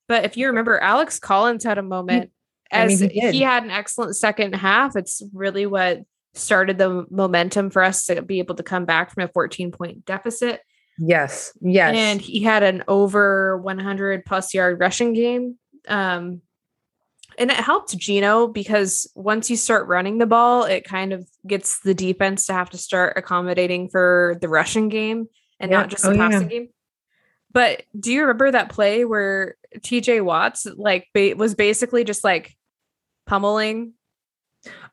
But 0.08 0.26
if 0.26 0.38
you 0.38 0.48
remember, 0.48 0.80
Alex 0.80 1.20
Collins 1.20 1.64
had 1.64 1.78
a 1.78 1.84
moment 1.84 2.32
he, 2.72 2.78
as 2.78 3.02
I 3.02 3.06
mean, 3.06 3.14
he, 3.14 3.32
he, 3.32 3.42
had 3.42 3.64
an 3.64 3.72
excellent 3.72 4.16
second 4.16 4.54
half. 4.54 4.96
It's 4.96 5.24
really 5.34 5.66
what 5.66 6.02
started 6.34 6.78
the 6.78 7.06
momentum 7.10 7.70
for 7.70 7.84
us 7.84 8.06
to 8.06 8.22
be 8.22 8.40
able 8.40 8.56
to 8.56 8.64
come 8.64 8.86
back 8.86 9.12
from 9.12 9.24
a 9.24 9.28
14 9.28 9.72
point 9.72 10.06
deficit. 10.06 10.62
Yes. 10.98 11.58
Yes. 11.62 11.96
And 11.96 12.22
he 12.22 12.44
had 12.44 12.64
an 12.64 12.84
over 12.88 13.58
100 13.58 14.26
plus 14.26 14.54
yard 14.54 14.80
rushing 14.80 15.14
game. 15.14 15.58
Um, 15.88 16.42
and 17.38 17.52
it 17.52 17.58
helped 17.58 17.98
Geno 17.98 18.48
because 18.48 19.12
once 19.14 19.50
you 19.50 19.58
start 19.58 19.88
running 19.88 20.20
the 20.20 20.26
ball, 20.26 20.64
it 20.64 20.86
kind 20.86 21.12
of 21.12 21.28
gets 21.46 21.82
the 21.82 21.94
defense 21.94 22.46
to 22.46 22.54
have 22.54 22.70
to 22.70 22.78
start 22.78 23.18
accommodating 23.18 23.90
for 23.90 24.38
the 24.40 24.48
rushing 24.48 24.88
game 24.88 25.28
and 25.60 25.70
not 25.70 25.90
just 25.90 26.06
oh, 26.06 26.12
the 26.12 26.18
passing 26.18 26.42
yeah. 26.44 26.48
game. 26.48 26.70
But 27.56 27.84
do 27.98 28.12
you 28.12 28.24
remember 28.24 28.52
that 28.52 28.68
play 28.68 29.06
where 29.06 29.56
TJ 29.78 30.22
Watts 30.22 30.68
like 30.76 31.08
ba- 31.14 31.36
was 31.38 31.56
basically 31.56 32.04
just 32.04 32.22
like 32.22 32.54
pummeling? 33.26 33.94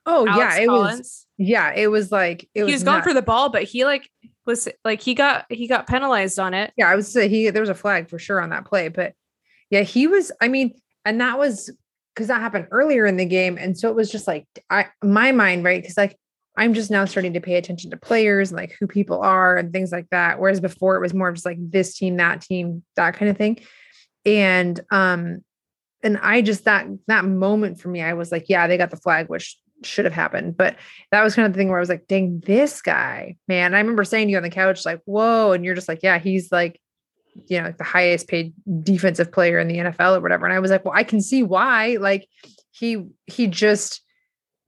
Oh 0.06 0.28
Alex 0.28 0.56
yeah, 0.56 0.62
it 0.62 0.66
Collins? 0.68 0.98
was. 0.98 1.26
Yeah, 1.38 1.72
it 1.74 1.88
was 1.88 2.12
like 2.12 2.44
it 2.54 2.60
he 2.60 2.62
was, 2.62 2.74
was 2.74 2.84
going 2.84 3.02
for 3.02 3.14
the 3.14 3.20
ball, 3.20 3.50
but 3.50 3.64
he 3.64 3.84
like 3.84 4.08
was 4.46 4.68
like 4.84 5.00
he 5.00 5.14
got 5.14 5.46
he 5.50 5.66
got 5.66 5.88
penalized 5.88 6.38
on 6.38 6.54
it. 6.54 6.72
Yeah, 6.76 6.88
I 6.88 6.94
would 6.94 7.04
say 7.04 7.28
he 7.28 7.50
there 7.50 7.62
was 7.62 7.68
a 7.68 7.74
flag 7.74 8.08
for 8.08 8.20
sure 8.20 8.40
on 8.40 8.50
that 8.50 8.64
play, 8.64 8.86
but 8.86 9.14
yeah, 9.70 9.82
he 9.82 10.06
was. 10.06 10.30
I 10.40 10.46
mean, 10.46 10.80
and 11.04 11.20
that 11.20 11.40
was 11.40 11.68
because 12.14 12.28
that 12.28 12.40
happened 12.40 12.68
earlier 12.70 13.06
in 13.06 13.16
the 13.16 13.26
game, 13.26 13.58
and 13.58 13.76
so 13.76 13.88
it 13.88 13.96
was 13.96 14.08
just 14.08 14.28
like 14.28 14.46
I 14.70 14.86
my 15.02 15.32
mind 15.32 15.64
right 15.64 15.82
because 15.82 15.96
like 15.96 16.16
I'm 16.56 16.74
just 16.74 16.90
now 16.90 17.04
starting 17.04 17.32
to 17.32 17.40
pay 17.40 17.56
attention 17.56 17.90
to 17.90 17.96
players 17.96 18.50
and 18.50 18.58
like 18.58 18.76
who 18.78 18.86
people 18.86 19.20
are 19.20 19.56
and 19.56 19.72
things 19.72 19.90
like 19.90 20.08
that. 20.10 20.38
Whereas 20.38 20.60
before 20.60 20.96
it 20.96 21.00
was 21.00 21.14
more 21.14 21.28
of 21.28 21.34
just 21.34 21.46
like 21.46 21.58
this 21.58 21.96
team, 21.96 22.18
that 22.18 22.42
team, 22.42 22.82
that 22.96 23.14
kind 23.16 23.30
of 23.30 23.38
thing. 23.38 23.60
And 24.26 24.78
um, 24.90 25.42
and 26.02 26.18
I 26.18 26.42
just 26.42 26.64
that 26.64 26.86
that 27.06 27.24
moment 27.24 27.80
for 27.80 27.88
me, 27.88 28.02
I 28.02 28.12
was 28.14 28.30
like, 28.30 28.46
yeah, 28.48 28.66
they 28.66 28.76
got 28.76 28.90
the 28.90 28.96
flag, 28.96 29.28
which 29.28 29.56
should 29.82 30.04
have 30.04 30.14
happened. 30.14 30.56
But 30.56 30.76
that 31.10 31.22
was 31.22 31.34
kind 31.34 31.46
of 31.46 31.52
the 31.52 31.58
thing 31.58 31.68
where 31.68 31.78
I 31.78 31.80
was 31.80 31.88
like, 31.88 32.06
dang, 32.06 32.40
this 32.40 32.82
guy, 32.82 33.36
man. 33.48 33.74
I 33.74 33.78
remember 33.78 34.04
saying 34.04 34.28
to 34.28 34.32
you 34.32 34.36
on 34.36 34.42
the 34.42 34.50
couch, 34.50 34.84
like, 34.84 35.00
whoa, 35.04 35.52
and 35.52 35.64
you're 35.64 35.74
just 35.74 35.88
like, 35.88 36.00
yeah, 36.02 36.18
he's 36.18 36.52
like, 36.52 36.80
you 37.48 37.58
know, 37.58 37.66
like 37.66 37.78
the 37.78 37.84
highest 37.84 38.28
paid 38.28 38.52
defensive 38.82 39.32
player 39.32 39.58
in 39.58 39.68
the 39.68 39.78
NFL 39.78 40.18
or 40.18 40.20
whatever. 40.20 40.44
And 40.44 40.54
I 40.54 40.60
was 40.60 40.70
like, 40.70 40.84
well, 40.84 40.94
I 40.94 41.04
can 41.04 41.20
see 41.20 41.42
why. 41.42 41.96
Like 41.96 42.28
he 42.70 43.06
he 43.26 43.46
just 43.46 44.02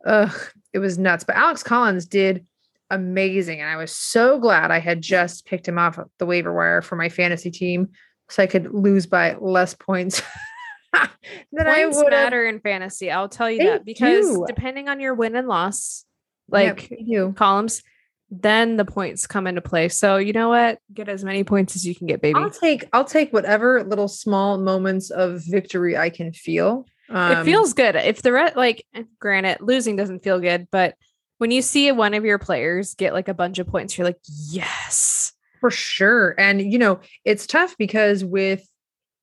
ugh, 0.07 0.35
it 0.75 0.81
was 0.81 0.99
nuts. 0.99 1.25
But 1.25 1.37
Alex 1.37 1.63
Collins 1.63 2.05
did 2.05 2.45
amazing. 2.91 3.61
And 3.61 3.71
I 3.71 3.77
was 3.77 3.93
so 3.93 4.39
glad 4.39 4.71
I 4.71 4.81
had 4.81 5.01
just 5.01 5.47
picked 5.47 5.67
him 5.67 5.79
off 5.79 5.99
the 6.19 6.27
waiver 6.27 6.53
wire 6.53 6.83
for 6.83 6.97
my 6.97 7.09
fantasy 7.09 7.51
team 7.51 7.91
so 8.29 8.43
I 8.43 8.47
could 8.47 8.73
lose 8.75 9.07
by 9.07 9.37
less 9.41 9.75
points. 9.75 10.23
than 10.93 11.09
points 11.53 11.99
I 11.99 12.03
would 12.03 12.11
matter 12.11 12.47
in 12.47 12.61
fantasy. 12.61 13.11
I'll 13.11 13.29
tell 13.29 13.51
you 13.51 13.59
they 13.59 13.65
that 13.67 13.85
because 13.85 14.29
do. 14.29 14.45
depending 14.47 14.89
on 14.89 15.01
your 15.01 15.15
win 15.15 15.37
and 15.37 15.49
loss, 15.49 16.05
like 16.49 16.91
yep, 16.91 17.37
columns, 17.37 17.83
then 18.31 18.77
the 18.77 18.85
points 18.85 19.27
come 19.27 19.47
into 19.47 19.61
play. 19.61 19.89
So 19.89 20.17
you 20.17 20.33
know 20.33 20.49
what? 20.49 20.79
Get 20.93 21.09
as 21.09 21.25
many 21.25 21.45
points 21.45 21.77
as 21.77 21.87
you 21.87 21.95
can 21.95 22.07
get, 22.07 22.21
baby. 22.21 22.39
I'll 22.39 22.51
take 22.51 22.89
I'll 22.93 23.05
take 23.05 23.33
whatever 23.33 23.83
little 23.83 24.09
small 24.09 24.59
moments 24.59 25.11
of 25.11 25.43
victory 25.45 25.97
I 25.97 26.11
can 26.11 26.33
feel. 26.33 26.87
Um, 27.11 27.33
it 27.33 27.45
feels 27.45 27.73
good. 27.73 27.97
If 27.97 28.23
the 28.23 28.33
re- 28.33 28.53
like, 28.57 28.87
granted, 29.19 29.59
losing 29.61 29.97
doesn't 29.97 30.23
feel 30.23 30.41
good, 30.41 30.69
but 30.71 30.95
when 31.39 31.51
you 31.51 31.63
see 31.63 31.91
one 31.93 32.15
of 32.15 32.25
your 32.25 32.39
players 32.39 32.95
get 32.95 33.13
like 33.13 33.29
a 33.29 33.35
bunch 33.35 33.59
of 33.59 33.67
points, 33.67 33.97
you're 33.97 34.07
like, 34.07 34.21
yes, 34.27 35.33
for 35.61 35.71
sure. 35.71 36.35
And 36.39 36.73
you 36.73 36.79
know, 36.79 37.01
it's 37.25 37.47
tough 37.47 37.77
because 37.79 38.25
with 38.25 38.67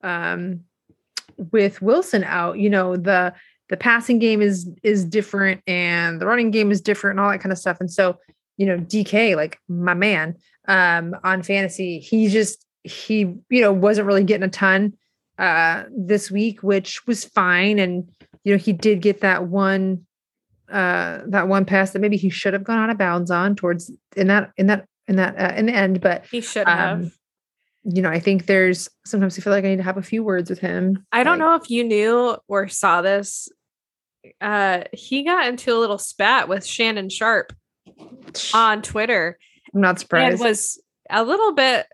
um 0.04 0.62
with 1.52 1.82
Wilson 1.82 2.24
out, 2.24 2.60
you 2.60 2.70
know, 2.70 2.96
the 2.96 3.34
the 3.70 3.78
passing 3.78 4.20
game 4.20 4.42
is 4.42 4.70
is 4.84 5.06
different 5.06 5.62
and 5.66 6.20
the 6.20 6.26
running 6.26 6.52
game 6.52 6.72
is 6.72 6.82
different 6.82 7.18
and 7.18 7.26
all 7.26 7.32
that 7.32 7.40
kind 7.40 7.52
of 7.52 7.58
stuff. 7.58 7.78
And 7.80 7.92
so, 7.92 8.20
you 8.58 8.66
know, 8.66 8.78
DK, 8.78 9.36
like 9.36 9.58
my 9.68 9.94
man, 9.94 10.36
um, 10.68 11.16
on 11.24 11.42
fantasy, 11.42 12.00
he 12.00 12.28
just 12.28 12.66
he, 12.84 13.20
you 13.50 13.62
know, 13.62 13.72
wasn't 13.72 14.08
really 14.08 14.24
getting 14.24 14.44
a 14.44 14.50
ton 14.50 14.94
uh, 15.42 15.86
this 15.90 16.30
week, 16.30 16.62
which 16.62 17.06
was 17.08 17.26
fine. 17.26 17.80
And 17.80 18.08
you 18.44 18.54
know, 18.54 18.60
he 18.60 18.74
did 18.74 19.02
get 19.02 19.22
that 19.22 19.48
one 19.48 20.06
uh, 20.72 21.22
that 21.28 21.48
one 21.48 21.66
pass 21.66 21.92
that 21.92 22.00
maybe 22.00 22.16
he 22.16 22.30
should 22.30 22.54
have 22.54 22.64
gone 22.64 22.78
out 22.78 22.90
of 22.90 22.98
bounds 22.98 23.32
on 23.32 23.56
towards 23.56 23.92
in 24.16 24.28
that 24.28 24.52
in 24.56 24.68
that 24.68 24.86
in 25.08 25.16
that 25.18 25.38
uh, 25.38 25.54
in 25.56 25.66
the 25.66 25.74
end, 25.74 26.00
but 26.00 26.26
he 26.32 26.42
should 26.42 26.68
um, 26.68 26.78
have. 26.78 27.12
You 27.84 28.04
know, 28.04 28.10
I 28.10 28.20
think 28.20 28.46
there's 28.46 28.88
sometimes 29.08 29.40
I 29.40 29.42
feel 29.42 29.52
like 29.52 29.66
I 29.66 29.70
need 29.70 29.78
to 29.78 29.84
have 29.84 29.98
a 29.98 30.04
few 30.04 30.24
words 30.24 30.52
with 30.52 30.60
him. 30.60 31.04
I 31.12 31.24
don't 31.24 31.40
know 31.40 31.56
if 31.56 31.72
you 31.72 31.84
knew 31.84 32.38
or 32.48 32.68
saw 32.68 33.02
this. 33.02 33.50
Uh, 34.40 34.84
he 34.94 35.24
got 35.24 35.48
into 35.48 35.76
a 35.76 35.80
little 35.80 35.98
spat 35.98 36.48
with 36.48 36.64
Shannon 36.64 37.10
Sharpe 37.10 37.54
on 38.54 38.84
Twitter. 38.84 39.40
I'm 39.74 39.82
not 39.82 40.00
surprised. 40.00 40.34
And 40.34 40.40
was 40.42 40.80
a 41.10 41.24
little 41.24 41.54
bit 41.54 41.88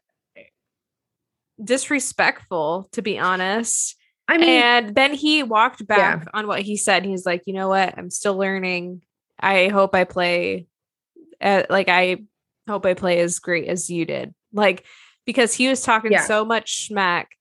disrespectful, 1.64 2.90
to 2.92 3.02
be 3.02 3.18
honest. 3.18 3.96
I 4.28 4.38
mean, 4.38 4.50
and 4.50 4.96
then 4.96 5.14
he 5.14 5.44
walked 5.44 5.88
back 5.88 6.24
yeah. 6.24 6.32
on 6.34 6.48
what 6.48 6.62
he 6.62 6.76
said. 6.76 7.06
He's 7.06 7.26
like, 7.26 7.44
you 7.46 7.54
know 7.54 7.70
what? 7.70 7.98
I'm 7.98 8.10
still 8.10 8.36
learning. 8.36 9.02
I 9.40 9.70
hope 9.70 9.96
I 9.96 10.04
play, 10.04 10.68
at, 11.40 11.70
like, 11.70 11.88
I 11.88 12.24
hope 12.68 12.86
I 12.86 12.94
play 12.94 13.20
as 13.20 13.40
great 13.40 13.68
as 13.68 13.90
you 13.90 14.06
did. 14.06 14.34
Like, 14.52 14.84
because 15.26 15.54
he 15.54 15.68
was 15.68 15.82
talking 15.82 16.12
yeah. 16.12 16.26
so 16.26 16.44
much 16.44 16.88
smack. 16.88 17.32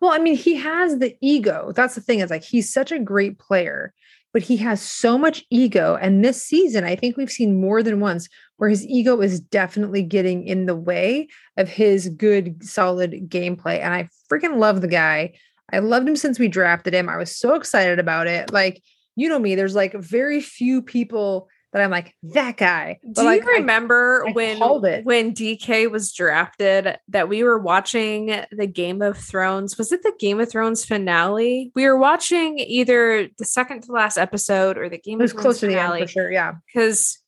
Well, 0.00 0.12
I 0.12 0.18
mean, 0.18 0.36
he 0.36 0.56
has 0.56 0.98
the 0.98 1.16
ego. 1.20 1.72
That's 1.74 1.94
the 1.94 2.00
thing. 2.00 2.20
Is 2.20 2.30
like 2.30 2.42
he's 2.42 2.72
such 2.72 2.90
a 2.90 2.98
great 2.98 3.38
player, 3.38 3.92
but 4.32 4.42
he 4.42 4.56
has 4.58 4.80
so 4.80 5.18
much 5.18 5.44
ego. 5.50 5.98
And 6.00 6.24
this 6.24 6.42
season, 6.42 6.84
I 6.84 6.96
think 6.96 7.16
we've 7.16 7.30
seen 7.30 7.60
more 7.60 7.82
than 7.82 8.00
once 8.00 8.28
where 8.60 8.68
his 8.68 8.86
ego 8.86 9.22
is 9.22 9.40
definitely 9.40 10.02
getting 10.02 10.46
in 10.46 10.66
the 10.66 10.76
way 10.76 11.26
of 11.56 11.66
his 11.66 12.10
good, 12.10 12.62
solid 12.62 13.30
gameplay. 13.30 13.80
And 13.80 13.94
I 13.94 14.10
freaking 14.30 14.58
love 14.58 14.82
the 14.82 14.86
guy. 14.86 15.32
I 15.72 15.78
loved 15.78 16.06
him 16.06 16.14
since 16.14 16.38
we 16.38 16.46
drafted 16.46 16.92
him. 16.92 17.08
I 17.08 17.16
was 17.16 17.34
so 17.34 17.54
excited 17.54 17.98
about 17.98 18.26
it. 18.26 18.52
Like, 18.52 18.82
you 19.16 19.30
know 19.30 19.38
me, 19.38 19.54
there's 19.54 19.74
like 19.74 19.94
very 19.94 20.42
few 20.42 20.82
people 20.82 21.48
that 21.72 21.80
I'm 21.80 21.90
like 21.90 22.14
that 22.34 22.58
guy. 22.58 22.98
But 23.02 23.22
Do 23.22 23.26
like, 23.26 23.44
you 23.44 23.48
remember 23.48 24.26
I, 24.26 24.30
I 24.30 24.32
when 24.34 25.04
when 25.04 25.34
DK 25.34 25.90
was 25.90 26.12
drafted 26.12 26.98
that 27.08 27.30
we 27.30 27.42
were 27.42 27.58
watching 27.58 28.44
the 28.52 28.66
Game 28.66 29.00
of 29.00 29.16
Thrones? 29.16 29.78
Was 29.78 29.90
it 29.90 30.02
the 30.02 30.12
Game 30.20 30.38
of 30.38 30.50
Thrones 30.50 30.84
finale? 30.84 31.72
We 31.74 31.86
were 31.86 31.96
watching 31.96 32.58
either 32.58 33.26
the 33.38 33.46
second 33.46 33.84
to 33.84 33.92
last 33.92 34.18
episode 34.18 34.76
or 34.76 34.90
the 34.90 34.98
Game 34.98 35.18
it 35.18 35.22
was 35.22 35.30
of 35.30 35.36
Thrones 35.36 35.44
close 35.44 35.60
finale. 35.60 35.76
to 35.76 35.92
the 35.92 36.00
end 36.00 36.10
for 36.10 36.12
sure. 36.12 36.30
Yeah, 36.30 36.52
because 36.66 37.20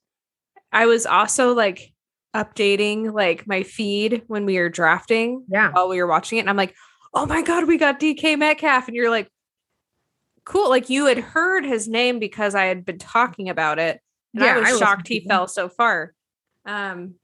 I 0.72 0.86
was 0.86 1.06
also 1.06 1.54
like 1.54 1.92
updating 2.34 3.12
like 3.12 3.46
my 3.46 3.62
feed 3.62 4.22
when 4.26 4.46
we 4.46 4.58
were 4.58 4.68
drafting. 4.68 5.44
Yeah, 5.48 5.70
while 5.72 5.88
we 5.88 6.00
were 6.00 6.08
watching 6.08 6.38
it, 6.38 6.42
and 6.42 6.50
I'm 6.50 6.56
like, 6.56 6.74
oh 7.14 7.26
my 7.26 7.42
god, 7.42 7.66
we 7.66 7.78
got 7.78 8.00
DK 8.00 8.38
Metcalf, 8.38 8.88
and 8.88 8.96
you're 8.96 9.10
like. 9.10 9.28
Cool. 10.44 10.70
Like 10.70 10.90
you 10.90 11.06
had 11.06 11.18
heard 11.18 11.64
his 11.64 11.86
name 11.86 12.18
because 12.18 12.56
I 12.56 12.64
had 12.64 12.84
been 12.84 12.98
talking 12.98 13.48
about 13.48 13.78
it 13.78 14.00
and 14.34 14.42
yeah, 14.42 14.56
I 14.56 14.60
was 14.60 14.72
I 14.74 14.78
shocked 14.78 15.08
he 15.08 15.20
fell 15.20 15.46
so 15.46 15.68
far. 15.68 16.14
Um, 16.64 17.14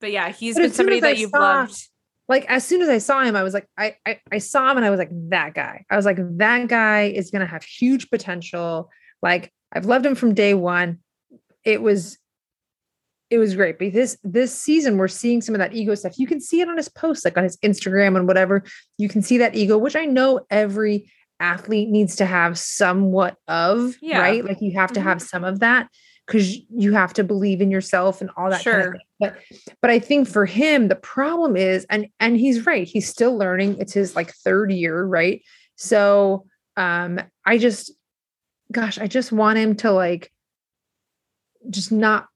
but 0.00 0.10
yeah, 0.10 0.30
he's 0.30 0.56
but 0.56 0.62
been 0.62 0.72
somebody 0.72 1.00
that 1.00 1.18
you've 1.18 1.30
saw, 1.30 1.38
loved. 1.38 1.88
Like 2.28 2.44
as 2.48 2.66
soon 2.66 2.82
as 2.82 2.88
I 2.88 2.98
saw 2.98 3.22
him, 3.22 3.36
I 3.36 3.42
was 3.42 3.54
like, 3.54 3.68
I, 3.78 3.96
I 4.06 4.20
I 4.32 4.38
saw 4.38 4.70
him 4.70 4.78
and 4.78 4.86
I 4.86 4.90
was 4.90 4.98
like, 4.98 5.10
that 5.30 5.54
guy. 5.54 5.84
I 5.90 5.96
was 5.96 6.04
like, 6.04 6.18
that 6.38 6.68
guy 6.68 7.04
is 7.04 7.30
gonna 7.30 7.46
have 7.46 7.62
huge 7.62 8.10
potential. 8.10 8.90
Like 9.22 9.52
I've 9.72 9.86
loved 9.86 10.06
him 10.06 10.14
from 10.14 10.34
day 10.34 10.54
one. 10.54 10.98
It 11.64 11.82
was 11.82 12.18
it 13.30 13.38
was 13.38 13.54
great. 13.54 13.78
But 13.78 13.92
this 13.92 14.16
this 14.22 14.56
season, 14.56 14.96
we're 14.96 15.08
seeing 15.08 15.40
some 15.40 15.54
of 15.54 15.58
that 15.58 15.74
ego 15.74 15.94
stuff. 15.94 16.18
You 16.18 16.26
can 16.26 16.40
see 16.40 16.60
it 16.60 16.68
on 16.68 16.76
his 16.76 16.88
posts, 16.88 17.24
like 17.24 17.36
on 17.36 17.44
his 17.44 17.56
Instagram 17.58 18.16
and 18.16 18.26
whatever. 18.26 18.64
You 18.98 19.08
can 19.08 19.22
see 19.22 19.38
that 19.38 19.54
ego, 19.54 19.78
which 19.78 19.96
I 19.96 20.04
know 20.04 20.40
every 20.50 21.10
athlete 21.40 21.88
needs 21.88 22.16
to 22.16 22.26
have 22.26 22.58
somewhat 22.58 23.36
of, 23.48 23.96
yeah. 24.00 24.20
right? 24.20 24.44
Like 24.44 24.60
you 24.60 24.72
have 24.74 24.92
to 24.92 25.00
mm-hmm. 25.00 25.08
have 25.08 25.22
some 25.22 25.44
of 25.44 25.60
that 25.60 25.88
because 26.26 26.56
you 26.70 26.92
have 26.92 27.12
to 27.14 27.24
believe 27.24 27.60
in 27.60 27.70
yourself 27.70 28.20
and 28.20 28.30
all 28.36 28.50
that 28.50 28.62
sure. 28.62 28.82
kind 28.82 28.94
of. 28.94 29.00
But 29.20 29.36
but 29.80 29.90
I 29.90 29.98
think 29.98 30.28
for 30.28 30.46
him, 30.46 30.88
the 30.88 30.96
problem 30.96 31.56
is, 31.56 31.86
and 31.90 32.08
and 32.20 32.36
he's 32.36 32.66
right, 32.66 32.86
he's 32.86 33.08
still 33.08 33.36
learning. 33.36 33.78
It's 33.78 33.92
his 33.92 34.14
like 34.14 34.32
third 34.32 34.72
year, 34.72 35.04
right? 35.04 35.42
So 35.76 36.46
um, 36.76 37.20
I 37.44 37.58
just 37.58 37.92
gosh, 38.70 38.98
I 38.98 39.06
just 39.06 39.32
want 39.32 39.58
him 39.58 39.76
to 39.76 39.92
like 39.92 40.30
just 41.70 41.92
not 41.92 42.26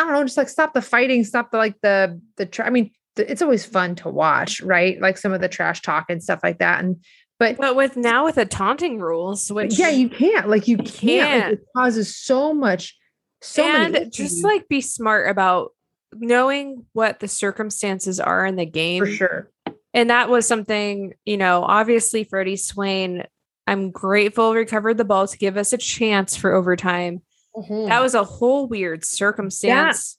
I 0.00 0.04
don't 0.04 0.12
know, 0.12 0.24
just 0.24 0.36
like 0.36 0.48
stop 0.48 0.72
the 0.72 0.82
fighting, 0.82 1.24
stop 1.24 1.50
the 1.50 1.58
like 1.58 1.76
the 1.82 2.20
the 2.36 2.46
tra- 2.46 2.66
I 2.66 2.70
mean, 2.70 2.90
it's 3.16 3.42
always 3.42 3.64
fun 3.64 3.94
to 3.96 4.08
watch, 4.08 4.60
right? 4.62 5.00
Like 5.00 5.18
some 5.18 5.32
of 5.32 5.40
the 5.40 5.48
trash 5.48 5.82
talk 5.82 6.06
and 6.08 6.22
stuff 6.22 6.40
like 6.42 6.58
that. 6.58 6.82
And 6.82 7.04
but 7.38 7.58
But 7.58 7.76
with 7.76 7.96
now 7.96 8.24
with 8.24 8.36
the 8.36 8.46
taunting 8.46 9.00
rules, 9.00 9.50
which 9.52 9.78
yeah, 9.78 9.90
you 9.90 10.08
can't 10.08 10.48
like 10.48 10.68
you 10.68 10.78
can't. 10.78 10.88
can't. 10.88 11.44
Like, 11.44 11.52
it 11.54 11.64
causes 11.76 12.16
so 12.16 12.54
much, 12.54 12.96
so 13.42 13.64
and 13.64 13.92
many 13.92 14.10
just 14.10 14.42
like 14.44 14.68
be 14.68 14.80
smart 14.80 15.28
about 15.28 15.72
knowing 16.12 16.86
what 16.92 17.20
the 17.20 17.28
circumstances 17.28 18.20
are 18.20 18.46
in 18.46 18.56
the 18.56 18.66
game. 18.66 19.04
for 19.04 19.10
sure. 19.10 19.50
And 19.92 20.10
that 20.10 20.28
was 20.28 20.46
something, 20.46 21.14
you 21.24 21.36
know, 21.36 21.64
obviously 21.64 22.24
Freddie 22.24 22.56
Swain, 22.56 23.24
I'm 23.66 23.90
grateful 23.90 24.54
recovered 24.54 24.98
the 24.98 25.04
ball 25.04 25.26
to 25.26 25.38
give 25.38 25.56
us 25.56 25.72
a 25.72 25.78
chance 25.78 26.36
for 26.36 26.52
overtime. 26.52 27.22
Mm-hmm. 27.60 27.88
That 27.88 28.00
was 28.00 28.14
a 28.14 28.24
whole 28.24 28.66
weird 28.66 29.04
circumstance. 29.04 30.16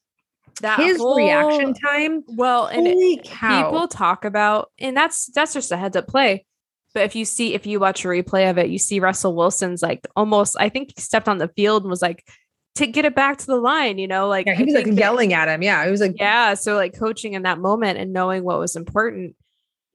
That 0.61 0.79
his 0.79 0.97
whole- 0.97 1.17
reaction 1.17 1.73
time. 1.73 2.23
Well, 2.27 2.67
and 2.67 2.85
people 2.85 3.87
talk 3.87 4.25
about 4.25 4.71
and 4.79 4.95
that's 4.95 5.27
that's 5.33 5.53
just 5.53 5.71
a 5.71 5.77
heads 5.77 5.95
up 5.95 6.07
play 6.07 6.45
but 6.93 7.03
if 7.03 7.15
you 7.15 7.23
see 7.25 7.53
if 7.53 7.65
you 7.65 7.79
watch 7.79 8.03
a 8.03 8.07
replay 8.09 8.49
of 8.49 8.57
it 8.57 8.69
you 8.69 8.77
see 8.77 8.99
russell 8.99 9.33
wilson's 9.33 9.81
like 9.81 10.05
almost 10.15 10.57
i 10.59 10.67
think 10.67 10.91
he 10.93 11.01
stepped 11.01 11.29
on 11.29 11.37
the 11.37 11.47
field 11.55 11.83
and 11.83 11.89
was 11.89 12.01
like 12.01 12.27
to 12.75 12.85
get 12.85 13.05
it 13.05 13.15
back 13.15 13.37
to 13.37 13.45
the 13.47 13.55
line 13.55 13.97
you 13.97 14.07
know 14.07 14.27
like 14.27 14.45
yeah, 14.45 14.55
he 14.55 14.65
was 14.65 14.73
like 14.73 14.85
that- 14.85 14.95
yelling 14.95 15.33
at 15.33 15.47
him. 15.47 15.63
Yeah, 15.63 15.85
he 15.85 15.89
was 15.91 16.01
like, 16.01 16.15
yeah 16.19 16.53
so 16.53 16.75
like 16.75 16.93
coaching 16.97 17.33
in 17.33 17.43
that 17.43 17.59
moment 17.59 17.97
and 17.97 18.11
knowing 18.13 18.43
what 18.43 18.59
was 18.59 18.75
important 18.75 19.35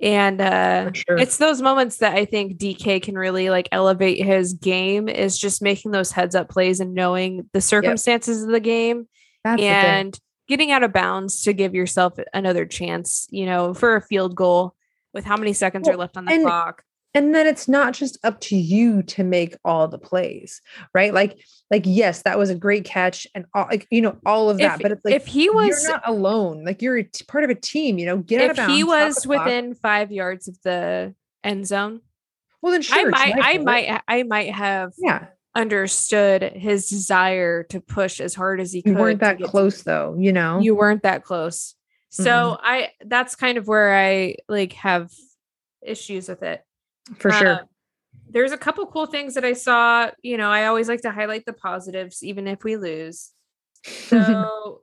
and 0.00 0.40
uh 0.42 0.92
sure. 0.92 1.16
it's 1.16 1.38
those 1.38 1.62
moments 1.62 1.98
that 1.98 2.14
i 2.14 2.24
think 2.24 2.58
dk 2.58 3.02
can 3.02 3.16
really 3.16 3.48
like 3.48 3.66
elevate 3.72 4.22
his 4.22 4.52
game 4.52 5.08
is 5.08 5.38
just 5.38 5.62
making 5.62 5.90
those 5.90 6.12
heads 6.12 6.34
up 6.34 6.50
plays 6.50 6.80
and 6.80 6.92
knowing 6.92 7.48
the 7.54 7.60
circumstances 7.62 8.42
of 8.42 8.50
the 8.50 8.60
game 8.60 9.08
That's 9.42 9.62
and 9.62 10.20
getting 10.48 10.70
out 10.70 10.82
of 10.82 10.92
bounds 10.92 11.42
to 11.42 11.52
give 11.52 11.74
yourself 11.74 12.14
another 12.32 12.66
chance, 12.66 13.26
you 13.30 13.46
know, 13.46 13.74
for 13.74 13.96
a 13.96 14.00
field 14.00 14.34
goal 14.34 14.74
with 15.12 15.24
how 15.24 15.36
many 15.36 15.52
seconds 15.52 15.88
are 15.88 15.96
left 15.96 16.16
on 16.16 16.24
the 16.24 16.32
and- 16.32 16.44
clock. 16.44 16.82
And 17.16 17.34
then 17.34 17.46
it's 17.46 17.66
not 17.66 17.94
just 17.94 18.18
up 18.24 18.38
to 18.40 18.56
you 18.56 19.02
to 19.02 19.24
make 19.24 19.56
all 19.64 19.88
the 19.88 19.98
plays 19.98 20.60
right 20.94 21.12
like 21.14 21.38
like 21.70 21.82
yes 21.84 22.22
that 22.22 22.38
was 22.38 22.50
a 22.50 22.54
great 22.54 22.84
catch 22.84 23.26
and 23.34 23.44
all 23.54 23.66
like 23.70 23.86
you 23.90 24.00
know 24.02 24.16
all 24.24 24.50
of 24.50 24.58
that 24.58 24.76
If, 24.76 24.82
but 24.82 24.92
it's 24.92 25.04
like 25.04 25.14
if 25.14 25.26
he 25.26 25.50
was 25.50 25.82
not 25.88 26.02
alone 26.06 26.64
like 26.64 26.82
you're 26.82 27.02
t- 27.02 27.24
part 27.26 27.42
of 27.42 27.50
a 27.50 27.54
team 27.54 27.98
you 27.98 28.06
know 28.06 28.18
get 28.18 28.40
out 28.42 28.44
of 28.44 28.50
if 28.50 28.56
bounds 28.58 28.74
he 28.74 28.84
was 28.84 29.14
the 29.16 29.28
clock. 29.28 29.46
within 29.46 29.74
five 29.74 30.12
yards 30.12 30.46
of 30.46 30.56
the 30.62 31.14
end 31.42 31.66
zone, 31.66 32.00
well 32.62 32.72
then 32.72 32.82
sure 32.82 32.98
I 32.98 33.04
might 33.10 33.34
I 33.42 33.58
might 33.58 34.02
I 34.06 34.22
might 34.24 34.52
have 34.54 34.92
yeah 34.98 35.26
understood 35.54 36.42
his 36.42 36.88
desire 36.88 37.62
to 37.64 37.80
push 37.80 38.20
as 38.20 38.34
hard 38.34 38.60
as 38.60 38.72
he 38.72 38.82
could. 38.82 38.92
you 38.92 38.98
weren't 38.98 39.20
that 39.20 39.38
get 39.38 39.44
to- 39.46 39.50
close 39.50 39.82
though 39.82 40.14
you 40.18 40.32
know 40.32 40.60
You 40.60 40.74
weren't 40.74 41.02
that 41.02 41.24
close. 41.24 41.74
So 42.10 42.24
Mhm. 42.24 42.58
I 42.62 42.90
that's 43.04 43.34
kind 43.36 43.58
of 43.58 43.66
where 43.66 43.96
I 43.96 44.36
like 44.48 44.72
have 44.74 45.10
issues 45.84 46.28
with 46.28 46.42
it. 46.42 46.62
For 47.18 47.30
Uh, 47.30 47.38
sure 47.38 47.60
there's 48.28 48.52
a 48.52 48.58
couple 48.58 48.84
cool 48.86 49.06
things 49.06 49.34
that 49.34 49.44
I 49.44 49.52
saw. 49.52 50.10
You 50.22 50.36
know, 50.36 50.50
I 50.50 50.66
always 50.66 50.88
like 50.88 51.00
to 51.02 51.10
highlight 51.12 51.46
the 51.46 51.52
positives, 51.52 52.22
even 52.24 52.46
if 52.48 52.64
we 52.64 52.76
lose. 52.76 53.30
So 53.84 54.80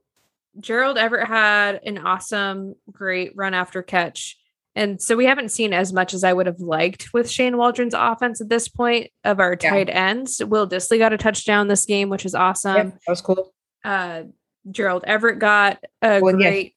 Gerald 0.59 0.97
Everett 0.97 1.27
had 1.27 1.81
an 1.85 1.97
awesome, 1.97 2.75
great 2.91 3.33
run 3.35 3.53
after 3.53 3.81
catch. 3.83 4.37
And 4.75 5.01
so 5.01 5.15
we 5.15 5.25
haven't 5.25 5.49
seen 5.51 5.73
as 5.73 5.91
much 5.93 6.13
as 6.13 6.23
I 6.23 6.31
would 6.33 6.45
have 6.47 6.59
liked 6.59 7.13
with 7.13 7.29
Shane 7.29 7.57
Waldron's 7.57 7.93
offense 7.93 8.39
at 8.41 8.49
this 8.49 8.67
point 8.69 9.11
of 9.23 9.39
our 9.39 9.57
Yeah. 9.61 9.69
tight 9.71 9.89
ends. 9.89 10.41
Will 10.43 10.67
Dissly 10.67 10.97
got 10.97 11.11
a 11.13 11.17
touchdown 11.17 11.67
this 11.67 11.85
game, 11.85 12.09
which 12.09 12.25
is 12.25 12.33
awesome. 12.33 12.89
That 12.91 12.99
was 13.09 13.21
cool 13.21 13.53
Uh, 13.83 14.23
Gerald 14.71 15.03
Everett 15.05 15.39
got 15.39 15.83
a 16.01 16.21
Well, 16.21 16.39
yes. 16.39 16.49
great 16.49 16.75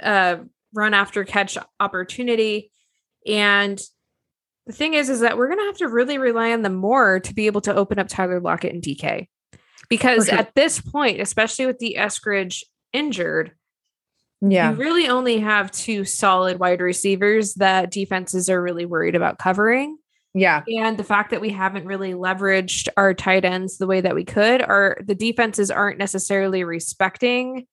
uh, 0.00 0.36
run 0.74 0.92
after 0.94 1.24
catch 1.24 1.56
opportunity. 1.80 2.70
And 3.26 3.80
the 4.66 4.72
thing 4.72 4.94
is, 4.94 5.08
is 5.08 5.20
that 5.20 5.36
we're 5.36 5.48
going 5.48 5.58
to 5.58 5.66
have 5.66 5.78
to 5.78 5.88
really 5.88 6.18
rely 6.18 6.52
on 6.52 6.62
them 6.62 6.74
more 6.74 7.20
to 7.20 7.34
be 7.34 7.46
able 7.46 7.60
to 7.62 7.74
open 7.74 7.98
up 7.98 8.08
Tyler 8.08 8.40
Lockett 8.40 8.74
and 8.74 8.82
DK. 8.82 9.28
Because 9.88 10.26
sure. 10.26 10.38
at 10.38 10.54
this 10.54 10.80
point, 10.80 11.20
especially 11.20 11.66
with 11.66 11.78
the 11.78 11.96
Eskridge 11.98 12.62
injured, 12.92 13.52
yeah 14.40 14.70
you 14.70 14.76
really 14.76 15.08
only 15.08 15.38
have 15.38 15.70
two 15.70 16.04
solid 16.04 16.58
wide 16.58 16.80
receivers 16.80 17.54
that 17.54 17.90
defenses 17.90 18.48
are 18.48 18.60
really 18.60 18.84
worried 18.84 19.14
about 19.14 19.38
covering. 19.38 19.98
yeah 20.34 20.62
And 20.68 20.98
the 20.98 21.04
fact 21.04 21.30
that 21.30 21.40
we 21.40 21.50
haven't 21.50 21.86
really 21.86 22.12
leveraged 22.12 22.88
our 22.96 23.14
tight 23.14 23.44
ends 23.44 23.78
the 23.78 23.86
way 23.86 24.00
that 24.00 24.14
we 24.14 24.24
could, 24.24 24.62
or 24.62 24.98
the 25.04 25.14
defenses 25.14 25.70
aren't 25.70 25.98
necessarily 25.98 26.64
respecting 26.64 27.66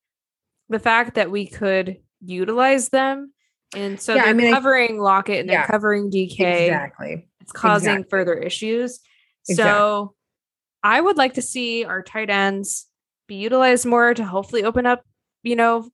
the 0.70 0.80
fact 0.80 1.16
that 1.16 1.32
we 1.32 1.48
could 1.48 1.98
utilize 2.24 2.90
them. 2.90 3.34
And 3.76 4.00
so 4.02 4.16
Yeah, 4.16 4.26
they're 4.26 4.34
mean, 4.34 4.48
I- 4.48 4.58
covering 4.58 4.98
Lockett 5.00 5.42
and 5.42 5.50
they're 5.50 5.66
covering 5.66 6.10
DK. 6.10 6.40
exactly 6.68 7.28
It's 7.42 7.52
causing 7.52 7.90
Exactly. 7.92 8.10
further 8.10 8.34
issues. 8.34 9.00
Exactly. 9.48 9.56
So 9.72 10.16
I 10.84 11.00
would 11.02 11.18
like 11.18 11.34
to 11.36 11.42
see 11.42 11.86
our 11.86 12.02
tight 12.02 12.30
ends 12.30 12.88
be 13.28 13.36
utilized 13.36 13.86
more 13.86 14.14
to 14.14 14.24
hopefully 14.26 14.64
open 14.64 14.86
up, 14.86 15.04
you 15.44 15.56
know, 15.56 15.90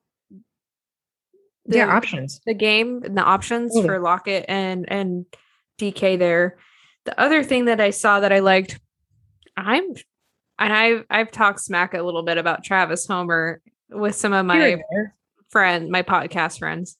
the, 1.68 1.78
yeah 1.78 1.88
options 1.96 2.40
the 2.46 2.54
game 2.54 3.02
and 3.04 3.18
the 3.18 3.24
options 3.24 3.74
Totally. 3.74 3.88
for 3.88 4.00
Lockett 4.00 4.46
and 4.48 4.86
and 4.90 5.26
DK 5.80 6.18
there. 6.18 6.58
The 7.06 7.20
other 7.20 7.44
thing 7.44 7.66
that 7.66 7.82
I 7.82 7.90
saw 7.90 8.20
that 8.20 8.32
I 8.32 8.40
liked, 8.40 8.80
I'm 9.58 9.84
and 10.60 10.72
I've 10.74 11.06
I've 11.10 11.32
talked 11.32 11.60
smack 11.62 11.94
a 11.94 12.02
little 12.04 12.24
bit 12.24 12.38
about 12.38 12.64
Travis 12.64 13.06
Homer 13.08 13.62
with 13.90 14.16
some 14.16 14.32
of 14.34 14.46
my 14.46 14.78
friend, 15.50 15.90
my 15.90 16.04
podcast 16.04 16.60
friends. 16.60 16.98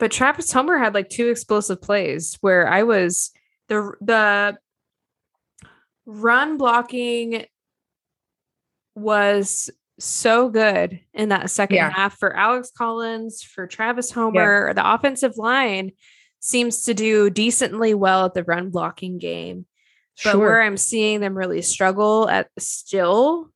But 0.00 0.10
Travis 0.10 0.50
Homer 0.50 0.78
had 0.78 0.94
like 0.94 1.08
two 1.10 1.28
explosive 1.28 1.80
plays 1.80 2.36
where 2.40 2.66
I 2.66 2.82
was 2.82 3.30
the 3.68 3.92
the 4.00 4.58
run 6.06 6.56
blocking 6.56 7.44
was 8.96 9.70
so 9.98 10.48
good 10.48 11.00
in 11.12 11.28
that 11.28 11.50
second 11.50 11.76
Yeah. 11.76 11.90
half 11.90 12.18
for 12.18 12.34
Alex 12.34 12.72
Collins, 12.76 13.42
for 13.42 13.66
Travis 13.66 14.10
Homer. 14.10 14.72
The 14.74 14.94
offensive 14.94 15.36
line 15.36 15.92
seems 16.40 16.84
to 16.84 16.94
do 16.94 17.28
decently 17.28 17.92
well 17.92 18.24
at 18.24 18.34
the 18.34 18.42
run 18.42 18.70
blocking 18.70 19.18
game. 19.18 19.66
But 20.24 20.32
sure 20.32 20.40
where 20.40 20.62
I'm 20.62 20.78
seeing 20.78 21.20
them 21.20 21.36
really 21.36 21.60
struggle 21.62 22.28
at 22.28 22.48
still, 22.58 23.50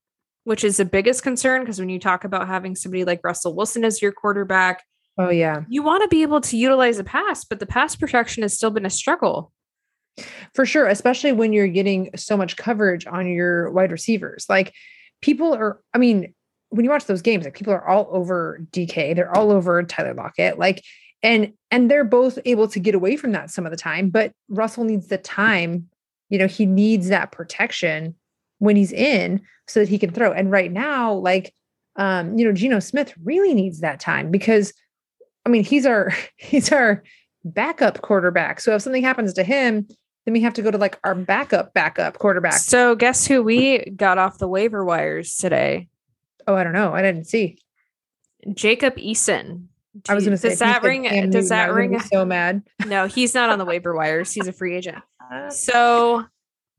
which 0.44 0.62
is 0.64 0.76
the 0.76 0.84
biggest 0.84 1.22
concern, 1.22 1.62
because 1.62 1.78
when 1.80 1.88
you 1.88 1.98
talk 1.98 2.24
about 2.24 2.46
having 2.48 2.76
somebody 2.76 3.04
like 3.04 3.20
Russell 3.24 3.56
Wilson 3.56 3.84
as 3.84 4.02
your 4.02 4.12
quarterback, 4.12 4.82
oh 5.18 5.30
yeah 5.30 5.62
you 5.68 5.82
want 5.82 6.02
to 6.02 6.08
be 6.08 6.22
able 6.22 6.40
to 6.40 6.56
utilize 6.56 6.96
the 6.96 7.04
pass, 7.04 7.44
but 7.44 7.60
the 7.60 7.66
pass 7.66 7.96
protection 7.96 8.42
has 8.42 8.54
still 8.54 8.70
been 8.70 8.86
a 8.86 8.90
struggle. 8.90 9.52
For 10.54 10.64
sure, 10.64 10.86
especially 10.86 11.32
when 11.32 11.52
you're 11.52 11.66
getting 11.66 12.10
so 12.14 12.36
much 12.36 12.56
coverage 12.56 13.04
on 13.06 13.26
your 13.26 13.70
wide 13.72 13.90
receivers. 13.90 14.46
Like 14.48 14.72
people 15.20 15.52
are, 15.54 15.80
I 15.92 15.98
mean, 15.98 16.34
when 16.68 16.84
you 16.84 16.90
watch 16.90 17.06
those 17.06 17.22
games, 17.22 17.44
like 17.44 17.54
people 17.54 17.72
are 17.72 17.86
all 17.86 18.08
over 18.10 18.60
DK, 18.70 19.16
they're 19.16 19.34
all 19.36 19.50
over 19.50 19.82
Tyler 19.82 20.14
Lockett, 20.14 20.58
like, 20.58 20.84
and 21.22 21.52
and 21.70 21.90
they're 21.90 22.04
both 22.04 22.38
able 22.44 22.68
to 22.68 22.78
get 22.78 22.94
away 22.94 23.16
from 23.16 23.32
that 23.32 23.50
some 23.50 23.64
of 23.64 23.72
the 23.72 23.76
time. 23.76 24.10
But 24.10 24.32
Russell 24.48 24.84
needs 24.84 25.08
the 25.08 25.18
time, 25.18 25.88
you 26.28 26.38
know, 26.38 26.46
he 26.46 26.66
needs 26.66 27.08
that 27.08 27.32
protection 27.32 28.14
when 28.58 28.76
he's 28.76 28.92
in 28.92 29.40
so 29.66 29.80
that 29.80 29.88
he 29.88 29.98
can 29.98 30.10
throw. 30.10 30.32
And 30.32 30.50
right 30.50 30.70
now, 30.70 31.14
like, 31.14 31.52
um, 31.96 32.38
you 32.38 32.44
know, 32.44 32.52
Geno 32.52 32.80
Smith 32.80 33.14
really 33.22 33.54
needs 33.54 33.80
that 33.80 34.00
time 34.00 34.30
because 34.30 34.72
I 35.46 35.48
mean, 35.50 35.64
he's 35.64 35.86
our 35.86 36.12
he's 36.36 36.72
our 36.72 37.02
backup 37.44 38.00
quarterback. 38.02 38.60
So 38.60 38.74
if 38.74 38.82
something 38.82 39.02
happens 39.02 39.32
to 39.34 39.44
him, 39.44 39.86
then 40.24 40.32
we 40.32 40.40
have 40.40 40.54
to 40.54 40.62
go 40.62 40.70
to 40.70 40.78
like 40.78 40.98
our 41.04 41.14
backup 41.14 41.74
backup 41.74 42.18
quarterback. 42.18 42.54
So 42.54 42.94
guess 42.94 43.26
who 43.26 43.42
we 43.42 43.84
got 43.96 44.18
off 44.18 44.38
the 44.38 44.48
waiver 44.48 44.84
wires 44.84 45.36
today? 45.36 45.88
Oh, 46.46 46.54
I 46.54 46.64
don't 46.64 46.72
know. 46.72 46.92
I 46.94 47.02
didn't 47.02 47.24
see. 47.24 47.58
Jacob 48.54 48.96
Eason. 48.96 49.66
I 50.08 50.14
was 50.14 50.24
going 50.24 50.32
to 50.32 50.38
say, 50.38 50.48
does 50.50 50.58
that 50.58 50.82
ring? 50.82 51.04
Cam 51.04 51.30
Does 51.30 51.44
Newton, 51.44 51.48
that 51.50 51.72
ring? 51.72 52.00
So 52.00 52.24
mad. 52.24 52.62
No, 52.86 53.06
he's 53.06 53.32
not 53.32 53.50
on 53.50 53.58
the 53.60 53.64
waiver 53.64 53.94
wires. 53.94 54.32
He's 54.32 54.48
a 54.48 54.52
free 54.52 54.74
agent. 54.76 54.98
So 55.50 56.24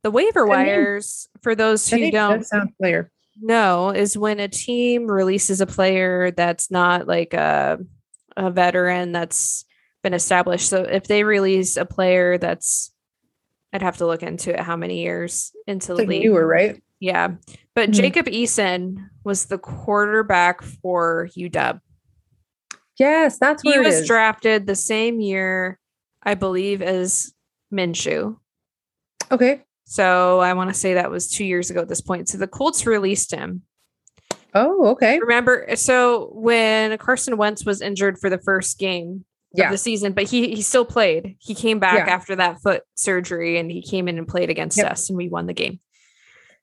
the 0.03 0.11
waiver 0.11 0.45
That 0.47 0.57
name- 0.57 0.68
wires, 0.68 1.28
for 1.41 1.55
those 1.55 1.89
who 1.89 2.11
don't 2.11 2.39
does 2.39 2.49
sound 2.49 2.72
familiar. 2.78 3.09
know, 3.41 3.89
is 3.89 4.16
when 4.18 4.39
a 4.39 4.47
team 4.47 5.07
releases 5.07 5.61
a 5.61 5.66
player 5.66 6.30
that's 6.32 6.70
not 6.70 7.07
like 7.07 7.34
a 7.34 7.80
a 8.38 8.51
veteran 8.51 9.11
that's 9.11 9.65
been 10.03 10.13
established. 10.13 10.69
So 10.69 10.83
if 10.83 11.07
they 11.07 11.23
release 11.23 11.77
a 11.77 11.86
player 11.86 12.38
that's 12.38 12.91
I'd 13.73 13.81
have 13.81 13.97
to 13.97 14.05
look 14.05 14.23
into 14.23 14.53
it 14.53 14.59
how 14.61 14.77
many 14.77 15.01
years 15.01 15.51
into 15.67 15.77
It's 15.77 15.88
the 15.88 15.95
like 15.95 16.07
league. 16.07 16.23
newer, 16.23 16.45
right? 16.47 16.81
Yeah. 17.01 17.36
But 17.73 17.89
Mhm. 17.89 17.93
Jacob 17.93 18.25
Eason 18.27 19.09
was 19.25 19.45
the 19.47 19.57
quarterback 19.57 20.61
for 20.61 21.27
UW. 21.36 21.81
Yes, 22.97 23.38
that's 23.38 23.61
He 23.63 23.77
was 23.77 23.95
is. 24.01 24.07
drafted 24.07 24.65
the 24.65 24.75
same 24.75 25.19
year, 25.19 25.77
I 26.23 26.36
believe, 26.36 26.81
as 26.81 27.33
Minshew. 27.73 28.38
okay. 29.31 29.61
So 29.88 30.39
I 30.39 30.53
want 30.53 30.69
to 30.69 30.73
say 30.73 30.93
that 30.93 31.11
was 31.11 31.29
two 31.29 31.43
years 31.45 31.69
ago 31.69 31.81
at 31.81 31.89
this 31.89 32.01
point. 32.01 32.29
So 32.29 32.38
the 32.38 32.47
Colts 32.47 32.86
released 32.88 33.31
him. 33.31 33.63
Oh, 34.56 34.88
okay. 34.91 35.20
Remember, 35.20 35.76
so 35.76 36.30
when 36.34 36.97
Carson 36.97 37.38
Wentz 37.38 37.66
was 37.66 37.82
injured 37.82 38.18
for 38.18 38.30
the 38.30 38.38
first 38.39 38.80
game 38.80 39.26
Yeah. 39.53 39.66
of 39.66 39.72
the 39.72 39.78
season, 39.78 40.14
but 40.14 40.24
he 40.24 40.56
he 40.56 40.62
still 40.62 40.86
played. 40.86 41.36
He 41.39 41.53
came 41.53 41.78
back 41.80 42.08
Yeah. 42.08 42.14
after 42.14 42.36
that 42.38 42.62
foot 42.62 42.84
surgery 42.95 43.58
and 43.58 43.70
he 43.70 43.82
came 43.82 44.08
in 44.08 44.18
and 44.18 44.28
played 44.28 44.49
against 44.49 44.78
Yep. 44.78 44.91
us 44.91 45.10
and 45.10 45.18
we 45.18 45.28
won 45.30 45.45
the 45.47 45.53
game. 45.53 45.80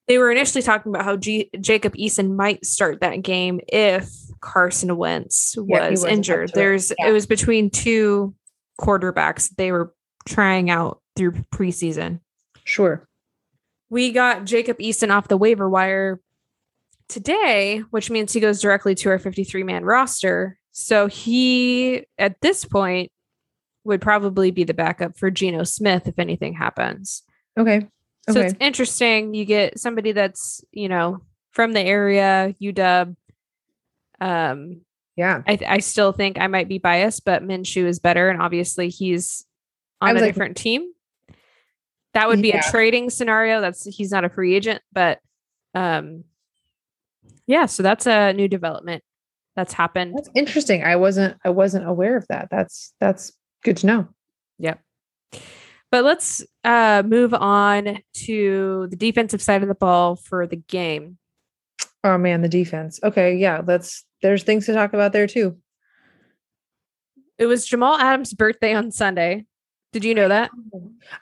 They 0.09 0.19
were 0.19 0.33
initially 0.33 0.63
talking 0.63 0.91
about 0.93 1.05
how 1.05 1.17
G- 1.17 1.49
Jacob 1.61 1.95
Eason 1.95 2.35
might 2.35 2.65
start 2.67 3.01
that 3.03 3.23
game 3.23 3.61
if 3.69 4.09
Carson 4.41 4.97
Wentz 4.97 5.55
was 5.57 5.91
wasn't 6.01 6.13
injured. 6.13 6.51
it. 6.51 6.55
There's 6.55 6.93
Yeah. 6.99 7.09
it 7.09 7.13
was 7.13 7.27
between 7.27 7.71
two 7.71 8.35
quarterbacks 8.81 9.55
they 9.57 9.71
were 9.71 9.95
trying 10.27 10.71
out 10.71 11.01
through 11.15 11.33
preseason 11.55 12.21
Sure. 12.65 13.07
we 13.91 14.11
got 14.13 14.45
Jacob 14.45 14.79
Eason 14.79 15.11
off 15.15 15.29
the 15.29 15.37
waiver 15.37 15.69
wire 15.69 16.21
today, 17.13 17.79
which 17.91 18.11
means 18.11 18.33
he 18.33 18.41
goes 18.41 18.61
directly 18.61 18.95
to 18.97 19.11
our 19.11 19.19
53 19.19 19.63
man 19.63 19.85
roster. 19.85 20.59
So 20.73 21.07
he, 21.07 22.07
at 22.19 22.41
this 22.41 22.65
point, 22.65 23.13
would 23.85 24.01
probably 24.01 24.51
be 24.51 24.65
the 24.65 24.75
backup 24.75 25.19
for 25.19 25.31
Geno 25.31 25.65
Smith 25.65 26.07
if 26.09 26.19
anything 26.19 26.55
happens. 26.55 27.23
Okay. 27.59 27.87
So 28.31 28.41
it's 28.41 28.55
interesting. 28.61 29.35
You 29.35 29.45
get 29.45 29.79
somebody 29.79 30.13
that's, 30.13 30.65
you 30.71 30.89
know, 30.89 31.23
from 31.51 31.73
the 31.73 31.81
area, 31.81 32.55
UW. 32.63 33.17
Um, 34.21 34.81
Yeah. 35.17 35.43
I, 35.47 35.59
I 35.67 35.79
still 35.81 36.13
think 36.13 36.39
I 36.41 36.47
might 36.47 36.69
be 36.69 36.79
biased, 36.79 37.25
but 37.25 37.43
Minshew 37.43 37.85
is 37.85 37.99
better. 37.99 38.31
And 38.31 38.41
obviously 38.41 38.89
he's 38.89 39.45
on 40.01 40.11
a 40.17 40.21
like- 40.21 40.25
different 40.25 40.57
team. 40.57 40.89
That 42.15 42.29
would 42.29 42.41
be 42.43 42.49
Yeah. 42.49 42.61
a 42.67 42.71
trading 42.71 43.11
scenario. 43.11 43.61
That's 43.61 43.85
he's 43.85 44.11
not 44.13 44.25
a 44.25 44.29
free 44.29 44.55
agent, 44.55 44.83
but 44.93 45.19
um 45.75 46.25
yeah, 47.47 47.67
so 47.67 47.83
that's 47.83 48.07
a 48.07 48.33
new 48.33 48.49
development 48.49 49.03
that's 49.57 49.73
happened. 49.73 50.15
That's 50.17 50.31
interesting. 50.35 50.83
I 50.85 50.97
wasn't 50.97 51.37
I 51.45 51.51
wasn't 51.51 51.87
aware 51.87 52.17
of 52.17 52.27
that. 52.29 52.49
That's 52.51 52.95
that's 53.01 53.33
good 53.63 53.77
to 53.79 53.87
know. 53.87 54.09
Yep. 54.59 54.81
But 55.91 56.05
let's 56.05 56.45
uh 56.65 57.03
move 57.05 57.35
on 57.35 57.99
to 58.25 58.87
the 58.91 58.97
defensive 58.97 59.43
side 59.43 59.63
of 59.63 59.69
the 59.69 59.75
ball 59.75 60.17
for 60.17 60.47
the 60.47 60.57
game. 60.57 61.19
Oh 62.05 62.19
man, 62.19 62.43
the 62.43 62.49
defense. 62.49 62.99
Okay, 63.03 63.37
yeah, 63.37 63.63
let's 63.65 64.05
there's 64.23 64.43
things 64.43 64.67
to 64.67 64.73
talk 64.73 64.95
about 64.95 65.13
there 65.13 65.27
too. 65.27 65.59
It 67.39 67.47
was 67.47 67.67
Jamal 67.67 67.99
Adams' 67.99 68.35
birthday 68.35 68.75
on 68.75 68.91
Sunday. 68.91 69.47
Did 69.93 70.05
you 70.05 70.15
know 70.15 70.29
that? 70.29 70.51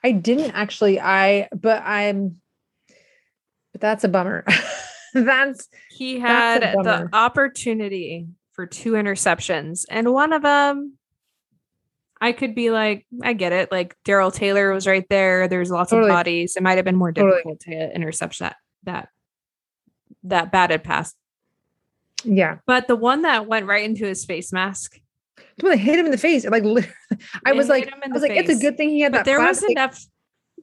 I 0.04 0.12
didn't 0.12 0.52
actually 0.52 1.00
I 1.00 1.48
but 1.52 1.82
I'm 1.82 2.40
but 3.72 3.80
that's 3.80 4.04
a 4.04 4.08
bummer. 4.08 4.44
that's 5.24 5.68
He 5.90 6.18
had 6.18 6.62
a 6.62 6.82
the 6.82 7.08
opportunity 7.12 8.26
for 8.52 8.66
two 8.66 8.92
interceptions, 8.92 9.84
and 9.90 10.12
one 10.12 10.32
of 10.32 10.42
them, 10.42 10.94
I 12.20 12.32
could 12.32 12.54
be 12.54 12.70
like, 12.70 13.06
I 13.22 13.32
get 13.32 13.52
it. 13.52 13.72
Like 13.72 13.96
Darrell 14.04 14.30
Taylor 14.30 14.72
was 14.72 14.86
right 14.86 15.06
there. 15.08 15.48
There's 15.48 15.70
lots 15.70 15.90
Totally. 15.90 16.10
of 16.10 16.14
bodies. 16.14 16.56
It 16.56 16.62
might 16.62 16.76
have 16.76 16.84
been 16.84 16.96
more 16.96 17.12
Totally. 17.12 17.36
difficult 17.36 17.60
to 17.60 17.94
intercept 17.94 18.38
that 18.40 18.56
that 18.84 19.08
that 20.24 20.52
batted 20.52 20.84
pass. 20.84 21.14
yeah. 22.24 22.58
But 22.66 22.88
the 22.88 22.96
one 22.96 23.22
that 23.22 23.46
went 23.46 23.66
right 23.66 23.84
into 23.84 24.04
his 24.04 24.24
face 24.26 24.52
mask, 24.52 25.00
The 25.56 25.62
one 25.66 25.70
that 25.72 25.78
hit 25.78 25.98
him 25.98 26.04
in 26.04 26.12
the 26.12 26.18
face. 26.18 26.44
Like 26.44 26.62
I 27.46 27.52
was 27.52 27.68
like, 27.68 27.90
I 27.90 28.08
was 28.08 28.20
like, 28.20 28.32
it's 28.32 28.50
a 28.50 28.56
good 28.60 28.76
thing 28.76 28.90
he 28.90 29.00
had 29.00 29.12
but 29.12 29.18
that 29.18 29.24
there 29.24 29.40
was 29.40 29.62
enough. 29.62 30.04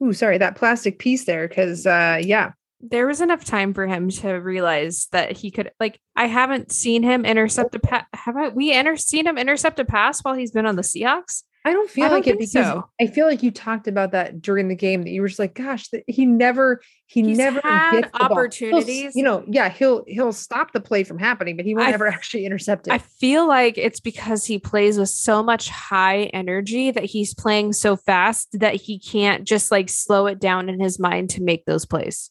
Ooh, 0.00 0.12
sorry, 0.12 0.38
that 0.38 0.54
plastic 0.54 1.00
piece 1.00 1.24
there, 1.24 1.48
because 1.48 1.84
uh 1.86 2.20
yeah, 2.22 2.52
There 2.80 3.06
was 3.06 3.20
enough 3.20 3.44
time 3.44 3.74
for 3.74 3.86
him 3.86 4.08
to 4.10 4.32
realize 4.34 5.08
that 5.12 5.36
he 5.36 5.50
could. 5.50 5.72
Like, 5.80 6.00
I 6.14 6.26
haven't 6.26 6.70
seen 6.70 7.02
him 7.02 7.24
intercept 7.24 7.74
a 7.74 7.80
pass. 7.80 8.04
Have 8.14 8.36
I? 8.36 8.48
We 8.50 8.72
inter- 8.72 8.96
seen 8.96 9.26
him 9.26 9.36
intercept 9.36 9.80
a 9.80 9.84
pass 9.84 10.22
while 10.22 10.34
he's 10.34 10.52
been 10.52 10.66
on 10.66 10.76
the 10.76 10.82
Seahawks. 10.82 11.42
I 11.64 11.72
don't 11.72 11.90
feel 11.90 12.04
I 12.04 12.08
don't 12.08 12.18
like 12.18 12.26
it 12.28 12.38
because 12.38 12.52
so. 12.52 12.88
I 13.00 13.08
feel 13.08 13.26
like 13.26 13.42
you 13.42 13.50
talked 13.50 13.88
about 13.88 14.12
that 14.12 14.40
during 14.40 14.68
the 14.68 14.76
game 14.76 15.02
that 15.02 15.10
you 15.10 15.20
were 15.20 15.28
just 15.28 15.40
like, 15.40 15.54
gosh, 15.54 15.88
that 15.88 16.04
he 16.06 16.24
never, 16.24 16.80
he 17.06 17.22
He's 17.22 17.36
never 17.36 17.60
had 17.60 17.90
gets 17.92 18.12
the 18.12 18.18
ball. 18.18 18.20
He'll 18.20 18.26
s- 18.26 18.30
opportunities. 18.30 19.16
you 19.16 19.24
know, 19.24 19.44
yeah, 19.48 19.68
he'll 19.68 20.04
he'll 20.06 20.32
stop 20.32 20.72
the 20.72 20.80
play 20.80 21.02
from 21.04 21.18
happening, 21.18 21.56
but 21.56 21.66
he 21.66 21.74
won't 21.74 21.88
I 21.88 21.92
ever 21.92 22.06
actually 22.06 22.46
intercept 22.46 22.86
it. 22.86 22.92
I 22.92 22.98
feel 22.98 23.46
like 23.46 23.76
it's 23.76 24.00
because 24.00 24.46
he 24.46 24.58
plays 24.58 24.98
with 24.98 25.10
so 25.10 25.42
much 25.42 25.68
high 25.68 26.24
energy 26.32 26.90
that 26.92 27.04
he's 27.04 27.34
playing 27.34 27.72
so 27.72 27.96
fast 27.96 28.48
that 28.60 28.76
he 28.76 28.98
can't 28.98 29.44
just 29.44 29.70
like 29.70 29.88
slow 29.90 30.26
it 30.26 30.38
down 30.38 30.68
in 30.68 30.80
his 30.80 30.98
mind 30.98 31.30
to 31.30 31.42
make 31.42 31.64
those 31.66 31.84
plays. 31.84 32.30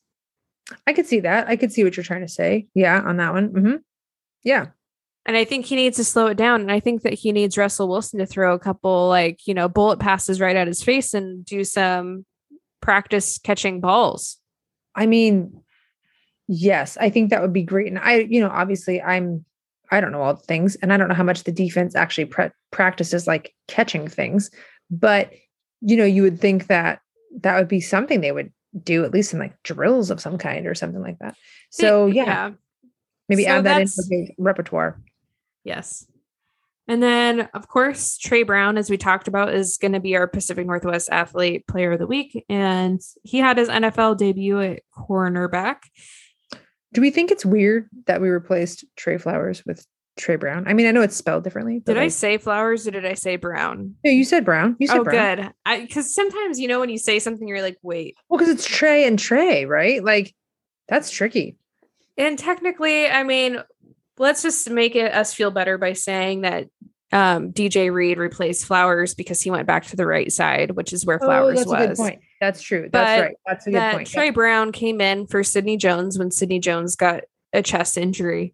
I 0.85 0.93
could 0.93 1.07
see 1.07 1.21
that. 1.21 1.47
I 1.47 1.55
could 1.55 1.71
see 1.71 1.83
what 1.83 1.95
you're 1.95 2.03
trying 2.03 2.21
to 2.21 2.27
say. 2.27 2.67
Yeah, 2.73 3.01
on 3.01 3.17
that 3.17 3.33
one. 3.33 3.47
hmm 3.47 3.75
Yeah. 4.43 4.67
And 5.25 5.35
I 5.35 5.43
think 5.43 5.65
he 5.65 5.75
needs 5.75 5.97
to 5.97 6.05
slow 6.05 6.27
it 6.27 6.37
down. 6.37 6.61
And 6.61 6.71
I 6.71 6.79
think 6.79 7.01
that 7.01 7.13
he 7.13 7.33
needs 7.33 7.57
Russell 7.57 7.89
Wilson 7.89 8.19
to 8.19 8.25
throw 8.25 8.53
a 8.53 8.59
couple 8.59 9.09
like, 9.09 9.45
you 9.45 9.53
know, 9.53 9.67
bullet 9.67 9.99
passes 9.99 10.39
right 10.39 10.55
at 10.55 10.67
his 10.67 10.81
face 10.81 11.13
and 11.13 11.43
do 11.43 11.65
some 11.65 12.25
practice 12.81 13.37
catching 13.37 13.81
balls. 13.81 14.37
I 14.95 15.05
mean, 15.05 15.61
yes, 16.47 16.97
I 16.99 17.09
think 17.09 17.29
that 17.29 17.41
would 17.41 17.51
be 17.51 17.63
great. 17.63 17.87
And 17.87 17.99
I, 17.99 18.19
you 18.19 18.39
know, 18.39 18.49
obviously 18.49 19.01
I'm, 19.01 19.43
I 19.91 19.99
don't 19.99 20.13
know 20.13 20.21
all 20.21 20.33
the 20.33 20.41
things 20.43 20.75
and 20.77 20.93
I 20.93 20.97
don't 20.97 21.09
know 21.09 21.13
how 21.13 21.23
much 21.23 21.43
the 21.43 21.51
defense 21.51 21.93
actually 21.93 22.25
pre- 22.25 22.51
practices 22.71 23.27
like 23.27 23.53
catching 23.67 24.07
things, 24.07 24.49
but 24.89 25.31
you 25.81 25.97
know, 25.97 26.05
you 26.05 26.23
would 26.23 26.39
think 26.39 26.67
that 26.67 27.01
that 27.41 27.57
would 27.57 27.67
be 27.67 27.81
something 27.81 28.21
they 28.21 28.31
would 28.31 28.51
do 28.83 29.03
at 29.03 29.13
least 29.13 29.31
some 29.31 29.39
like 29.39 29.61
drills 29.63 30.11
of 30.11 30.19
some 30.19 30.37
kind 30.37 30.67
or 30.67 30.75
something 30.75 31.01
like 31.01 31.19
that. 31.19 31.35
So 31.69 32.07
yeah, 32.07 32.51
maybe 33.29 33.43
So 33.43 33.49
add 33.49 33.65
that 33.65 33.81
into 33.81 34.03
the 34.07 34.29
repertoire. 34.37 34.99
Yes. 35.63 36.05
And 36.89 37.03
then, 37.03 37.49
of 37.53 37.67
course, 37.67 38.17
Tre 38.17 38.43
Brown, 38.43 38.77
as 38.77 38.89
we 38.89 38.97
talked 38.97 39.27
about, 39.27 39.53
is 39.53 39.77
going 39.77 39.91
to 39.91 39.99
be 39.99 40.15
our 40.15 40.25
Pacific 40.25 40.65
Northwest 40.65 41.09
Athlete 41.11 41.67
Player 41.67 41.91
of 41.91 41.99
the 41.99 42.07
Week. 42.07 42.45
And 42.47 43.01
he 43.23 43.39
had 43.39 43.57
his 43.57 43.67
NFL 43.67 44.17
debut 44.17 44.61
at 44.61 44.83
cornerback. 44.97 45.79
Do 46.93 47.01
we 47.01 47.11
think 47.11 47.29
it's 47.29 47.45
weird 47.45 47.89
that 48.05 48.21
we 48.21 48.29
replaced 48.29 48.85
Trey 48.95 49.17
Flowers 49.17 49.65
with 49.65 49.85
Tre 50.17 50.35
Brown? 50.35 50.65
I 50.67 50.73
mean, 50.73 50.85
I 50.87 50.91
know 50.91 51.01
it's 51.01 51.15
spelled 51.15 51.43
differently. 51.43 51.79
But 51.85 51.93
Did 51.93 51.99
I 51.99 52.03
like- 52.05 52.11
say 52.11 52.37
flowers 52.37 52.87
or 52.87 52.91
did 52.91 53.05
I 53.05 53.13
say 53.13 53.35
brown? 53.35 53.95
No, 54.03 54.11
you 54.11 54.23
said 54.23 54.43
Brown. 54.45 54.75
You 54.79 54.87
said 54.87 54.97
Oh, 54.99 55.03
Brown. 55.03 55.37
good. 55.37 55.51
I 55.65 55.81
because 55.81 56.13
sometimes 56.13 56.59
you 56.59 56.67
know 56.67 56.79
when 56.79 56.89
you 56.89 56.97
say 56.97 57.19
something, 57.19 57.47
you're 57.47 57.61
like, 57.61 57.77
wait. 57.81 58.15
Well, 58.29 58.37
because 58.39 58.53
it's 58.53 58.65
Trey 58.65 59.05
and 59.05 59.17
Trey, 59.17 59.65
right? 59.65 60.03
Like 60.03 60.33
that's 60.87 61.09
tricky. 61.11 61.57
And 62.17 62.37
technically, 62.39 63.07
I 63.07 63.23
mean, 63.23 63.59
let's 64.17 64.41
just 64.41 64.69
make 64.69 64.95
it 64.95 65.13
us 65.13 65.33
feel 65.33 65.51
better 65.51 65.77
by 65.77 65.93
saying 65.93 66.41
that 66.41 66.67
um, 67.11 67.51
DJ 67.53 67.91
Reed 67.93 68.17
replaced 68.17 68.65
Flowers 68.65 69.13
because 69.13 69.41
he 69.41 69.49
went 69.51 69.67
back 69.67 69.85
to 69.87 69.95
the 69.95 70.05
right 70.05 70.31
side, 70.31 70.71
which 70.71 70.91
is 70.91 71.05
where 71.05 71.19
Flowers 71.19 71.59
oh, 71.65 71.71
that's 71.71 71.71
a 71.71 71.75
good 71.77 71.89
was. 71.91 71.99
point. 71.99 72.19
That's 72.41 72.61
true. 72.61 72.89
But 72.91 72.91
That's 72.91 73.21
right. 73.21 73.35
That's 73.45 73.67
a 73.67 73.69
good 73.69 73.77
that 73.79 73.93
point. 73.95 74.07
Tre 74.09 74.29
Brown 74.31 74.71
came 74.71 74.99
in 74.99 75.25
for 75.27 75.43
Sidney 75.43 75.77
Jones 75.77 76.17
when 76.19 76.31
Sidney 76.31 76.59
Jones 76.59 76.95
got 76.95 77.23
a 77.53 77.61
chest 77.61 77.97
injury. 77.97 78.53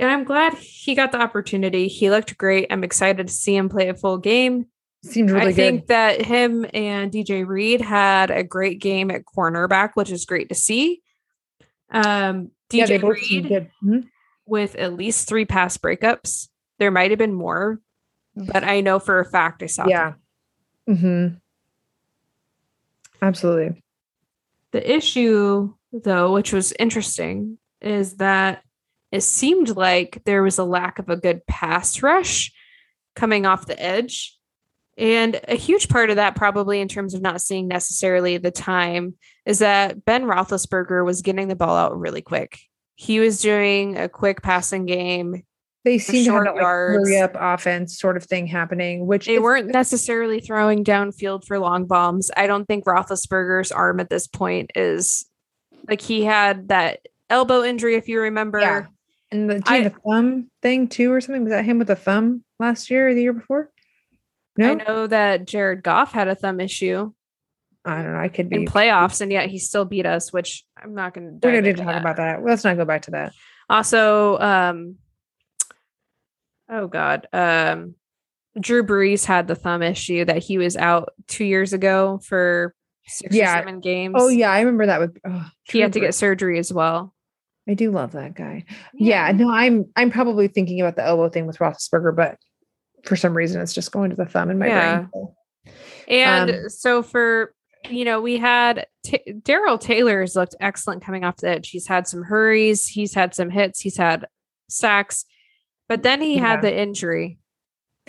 And 0.00 0.10
I'm 0.10 0.24
glad 0.24 0.54
he 0.54 0.94
got 0.94 1.12
the 1.12 1.20
opportunity. 1.20 1.88
He 1.88 2.08
looked 2.10 2.38
great. 2.38 2.66
I'm 2.70 2.84
excited 2.84 3.26
to 3.26 3.32
see 3.32 3.56
him 3.56 3.68
play 3.68 3.88
a 3.88 3.94
full 3.94 4.18
game. 4.18 4.66
Seemed 5.04 5.30
really 5.30 5.46
good. 5.46 5.48
I 5.50 5.52
think 5.54 5.80
good. 5.82 5.88
that 5.88 6.22
him 6.26 6.66
and 6.72 7.10
DJ 7.12 7.46
Reed 7.46 7.80
had 7.80 8.30
a 8.30 8.42
great 8.42 8.80
game 8.80 9.10
at 9.10 9.24
cornerback, 9.24 9.90
which 9.94 10.10
is 10.10 10.24
great 10.24 10.48
to 10.50 10.54
see. 10.54 11.02
Um, 11.90 12.50
DJ 12.70 12.86
seemed 12.88 13.02
Reed. 13.04 13.70
Mhm. 13.82 14.08
with 14.46 14.74
at 14.76 14.94
least 14.94 15.28
three 15.28 15.44
pass 15.44 15.76
breakups. 15.76 16.48
There 16.78 16.90
might 16.90 17.10
have 17.10 17.18
been 17.18 17.34
more, 17.34 17.80
but 18.36 18.62
I 18.64 18.80
know 18.80 18.98
for 18.98 19.18
a 19.20 19.24
fact 19.24 19.62
I 19.62 19.66
saw. 19.66 19.86
Yeah. 19.88 20.14
Mm-hmm. 20.88 21.34
Absolutely. 23.20 23.82
The 24.70 24.96
issue, 24.96 25.74
though, 25.92 26.32
which 26.32 26.52
was 26.52 26.72
interesting, 26.78 27.58
is 27.80 28.16
that 28.16 28.62
it 29.12 29.22
seemed 29.22 29.76
like 29.76 30.22
there 30.24 30.42
was 30.42 30.58
a 30.58 30.64
lack 30.64 30.98
of 30.98 31.08
a 31.08 31.16
good 31.16 31.46
pass 31.46 32.02
rush 32.02 32.52
coming 33.16 33.46
off 33.46 33.66
the 33.66 33.80
edge. 33.80 34.34
And 34.96 35.40
a 35.46 35.54
huge 35.54 35.88
part 35.88 36.10
of 36.10 36.16
that, 36.16 36.34
probably 36.34 36.80
in 36.80 36.88
terms 36.88 37.14
of 37.14 37.22
not 37.22 37.40
seeing 37.40 37.68
necessarily 37.68 38.36
the 38.36 38.50
time, 38.50 39.14
is 39.46 39.60
that 39.60 40.04
Ben 40.04 40.24
Roethlisberger 40.24 41.04
was 41.04 41.22
getting 41.22 41.46
the 41.48 41.54
ball 41.56 41.76
out 41.76 41.96
really 41.98 42.20
quick. 42.20 42.58
He 42.96 43.20
was 43.20 43.40
doing 43.40 43.96
a 43.96 44.08
quick 44.08 44.42
passing 44.42 44.86
game. 44.86 45.44
They 45.84 45.98
seem 45.98 46.24
to 46.24 46.32
have 46.32 46.42
short 46.42 46.44
that 46.46 46.54
like 46.56 46.64
hurry 46.64 47.20
up 47.20 47.36
offense 47.38 47.98
sort 47.98 48.16
of 48.16 48.24
thing 48.24 48.48
happening, 48.48 49.06
which 49.06 49.26
They 49.26 49.34
is- 49.36 49.40
weren't 49.40 49.68
necessarily 49.68 50.40
throwing 50.40 50.82
downfield 50.84 51.44
for 51.46 51.60
long 51.60 51.86
bombs. 51.86 52.32
I 52.36 52.48
don't 52.48 52.66
think 52.66 52.84
Roethlisberger's 52.84 53.70
arm 53.70 54.00
at 54.00 54.10
this 54.10 54.26
point 54.26 54.72
is 54.74 55.24
like 55.88 56.00
he 56.00 56.24
had 56.24 56.68
that 56.68 57.06
elbow 57.30 57.62
injury, 57.62 57.94
if 57.94 58.08
you 58.08 58.20
remember. 58.20 58.58
Yeah. 58.58 58.86
And 59.30 59.48
the, 59.50 59.62
I- 59.66 59.84
the 59.84 59.90
thumb 59.90 60.50
thing 60.62 60.88
too, 60.88 61.12
or 61.12 61.20
something. 61.20 61.44
Was 61.44 61.50
that 61.52 61.64
him 61.64 61.78
with 61.78 61.90
a 61.90 61.96
thumb 61.96 62.44
last 62.58 62.90
year 62.90 63.08
or 63.08 63.14
the 63.14 63.22
year 63.22 63.32
before? 63.32 63.70
No? 64.56 64.72
I 64.72 64.74
know 64.74 65.06
that 65.06 65.46
Jared 65.46 65.82
Goff 65.82 66.12
had 66.12 66.28
a 66.28 66.34
thumb 66.34 66.60
issue. 66.60 67.12
I 67.84 68.02
don't 68.02 68.12
know. 68.12 68.18
I 68.18 68.28
could 68.28 68.48
be 68.50 68.56
in 68.56 68.66
playoffs, 68.66 69.20
and 69.20 69.30
yet 69.30 69.48
he 69.48 69.58
still 69.58 69.84
beat 69.84 70.04
us, 70.04 70.32
which 70.32 70.64
I'm 70.76 70.94
not 70.94 71.14
going 71.14 71.38
to. 71.40 71.46
We're 71.48 71.62
going 71.62 71.76
to 71.76 71.82
talk 71.82 71.94
about 71.96 72.16
that. 72.16 72.42
Let's 72.44 72.64
not 72.64 72.76
go 72.76 72.84
back 72.84 73.02
to 73.02 73.12
that. 73.12 73.32
Also, 73.70 74.36
um, 74.38 74.96
oh 76.68 76.86
god, 76.88 77.28
um, 77.32 77.94
Drew 78.60 78.82
Brees 78.84 79.24
had 79.24 79.46
the 79.46 79.54
thumb 79.54 79.82
issue 79.82 80.24
that 80.24 80.42
he 80.42 80.58
was 80.58 80.76
out 80.76 81.10
two 81.28 81.44
years 81.44 81.72
ago 81.72 82.18
for 82.24 82.74
six 83.06 83.34
Yeah. 83.34 83.54
or 83.54 83.58
seven 83.60 83.80
games. 83.80 84.16
Oh 84.18 84.28
yeah, 84.28 84.50
I 84.50 84.60
remember 84.60 84.86
that 84.86 85.00
with. 85.00 85.16
Oh, 85.26 85.46
he 85.64 85.80
had 85.80 85.92
to 85.94 86.00
get 86.00 86.14
surgery 86.14 86.58
as 86.58 86.72
well. 86.72 87.14
I 87.68 87.74
do 87.74 87.90
love 87.90 88.12
that 88.12 88.34
guy. 88.34 88.64
Yeah. 88.94 89.30
no, 89.32 89.50
I'm 89.50 89.86
I'm 89.94 90.10
probably 90.10 90.48
thinking 90.48 90.80
about 90.80 90.96
the 90.96 91.04
elbow 91.04 91.28
thing 91.28 91.46
with 91.46 91.58
Roethlisberger, 91.58 92.16
but 92.16 92.36
for 93.04 93.14
some 93.16 93.36
reason 93.36 93.60
it's 93.60 93.74
just 93.74 93.92
going 93.92 94.10
to 94.10 94.16
the 94.16 94.24
thumb 94.26 94.50
in 94.50 94.58
my 94.58 94.66
Yeah. 94.68 95.06
brain. 95.12 95.28
And 96.08 96.50
Um, 96.50 96.68
so 96.70 97.02
for 97.02 97.52
you 97.88 98.04
know, 98.04 98.20
we 98.20 98.38
had 98.38 98.86
Ta 99.06 99.18
Darrell 99.42 99.78
Taylor's 99.78 100.34
looked 100.34 100.56
excellent 100.60 101.04
coming 101.04 101.24
off 101.24 101.36
the 101.36 101.48
edge. 101.48 101.70
He's 101.70 101.86
had 101.86 102.08
some 102.08 102.22
hurries, 102.24 102.86
he's 102.88 103.14
had 103.14 103.34
some 103.34 103.50
hits, 103.50 103.80
he's 103.80 103.96
had 103.96 104.26
sacks, 104.68 105.24
but 105.88 106.02
then 106.02 106.20
he 106.20 106.34
Yeah. 106.36 106.40
had 106.46 106.62
the 106.62 106.76
injury 106.76 107.38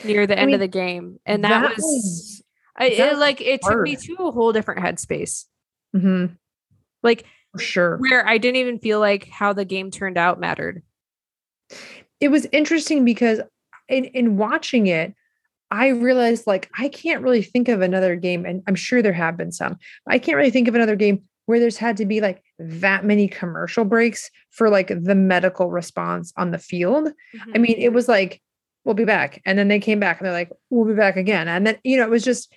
near 0.04 0.26
the 0.26 0.36
I 0.38 0.42
end 0.42 0.48
mean, 0.48 0.54
of 0.56 0.60
the 0.62 0.68
game, 0.68 1.20
and 1.26 1.44
that, 1.44 1.76
was, 1.76 2.42
I, 2.76 2.90
that 2.96 3.12
it, 3.14 3.18
like 3.18 3.42
it 3.42 3.62
took 3.62 3.82
me 3.82 3.96
to 3.98 4.14
a 4.20 4.32
whole 4.32 4.54
different 4.54 4.82
headspace. 4.82 5.46
Mm-hmm. 5.96 6.34
Like 7.04 7.26
for 7.54 7.60
sure. 7.60 7.98
where 7.98 8.28
I 8.28 8.38
didn't 8.38 8.58
even 8.58 8.80
feel 8.80 9.00
like 9.00 9.28
how 9.28 9.54
the 9.54 9.66
game 9.66 9.92
turned 9.92 10.18
out 10.18 10.40
mattered. 10.40 10.84
it 12.20 12.30
was 12.30 12.48
interesting 12.52 13.06
because 13.06 13.42
in, 13.88 14.06
in 14.06 14.38
watching 14.38 14.88
it, 14.88 15.14
I 15.72 15.90
realized 15.90 16.48
like 16.48 16.70
I 16.78 16.90
can't 16.90 17.22
really 17.22 17.44
think 17.44 17.68
of 17.68 17.82
another 17.82 18.16
game, 18.16 18.46
and 18.46 18.64
I'm 18.68 18.76
sure 18.76 19.02
there 19.02 19.14
have 19.14 19.38
been 19.38 19.52
some. 19.52 19.78
I 20.08 20.18
can't 20.20 20.38
really 20.38 20.50
think 20.50 20.68
of 20.68 20.76
another 20.76 20.96
game 20.96 21.24
where 21.46 21.60
there's 21.60 21.78
had 21.78 21.98
to 21.98 22.06
be 22.06 22.22
like 22.22 22.44
that 22.60 23.04
many 23.04 23.28
commercial 23.28 23.84
breaks 23.84 24.30
for 24.52 24.70
like 24.70 24.90
the 24.90 25.16
medical 25.16 25.72
response 25.72 26.32
on 26.38 26.52
the 26.52 26.60
field. 26.60 27.08
I 27.08 27.38
mm-hmm. 27.38 27.62
mean, 27.62 27.76
it 27.80 27.92
was 27.92 28.08
like, 28.08 28.40
we'll 28.86 28.94
be 28.94 29.06
back. 29.06 29.42
And 29.46 29.58
then 29.58 29.68
they 29.68 29.80
came 29.80 30.00
back 30.00 30.20
and 30.20 30.26
they're 30.26 30.34
like, 30.34 30.52
we'll 30.70 30.86
be 30.86 30.94
back 30.94 31.16
again. 31.16 31.48
And 31.48 31.66
then, 31.66 31.80
you 31.84 31.98
know, 31.98 32.04
it 32.04 32.10
was 32.12 32.24
just 32.24 32.54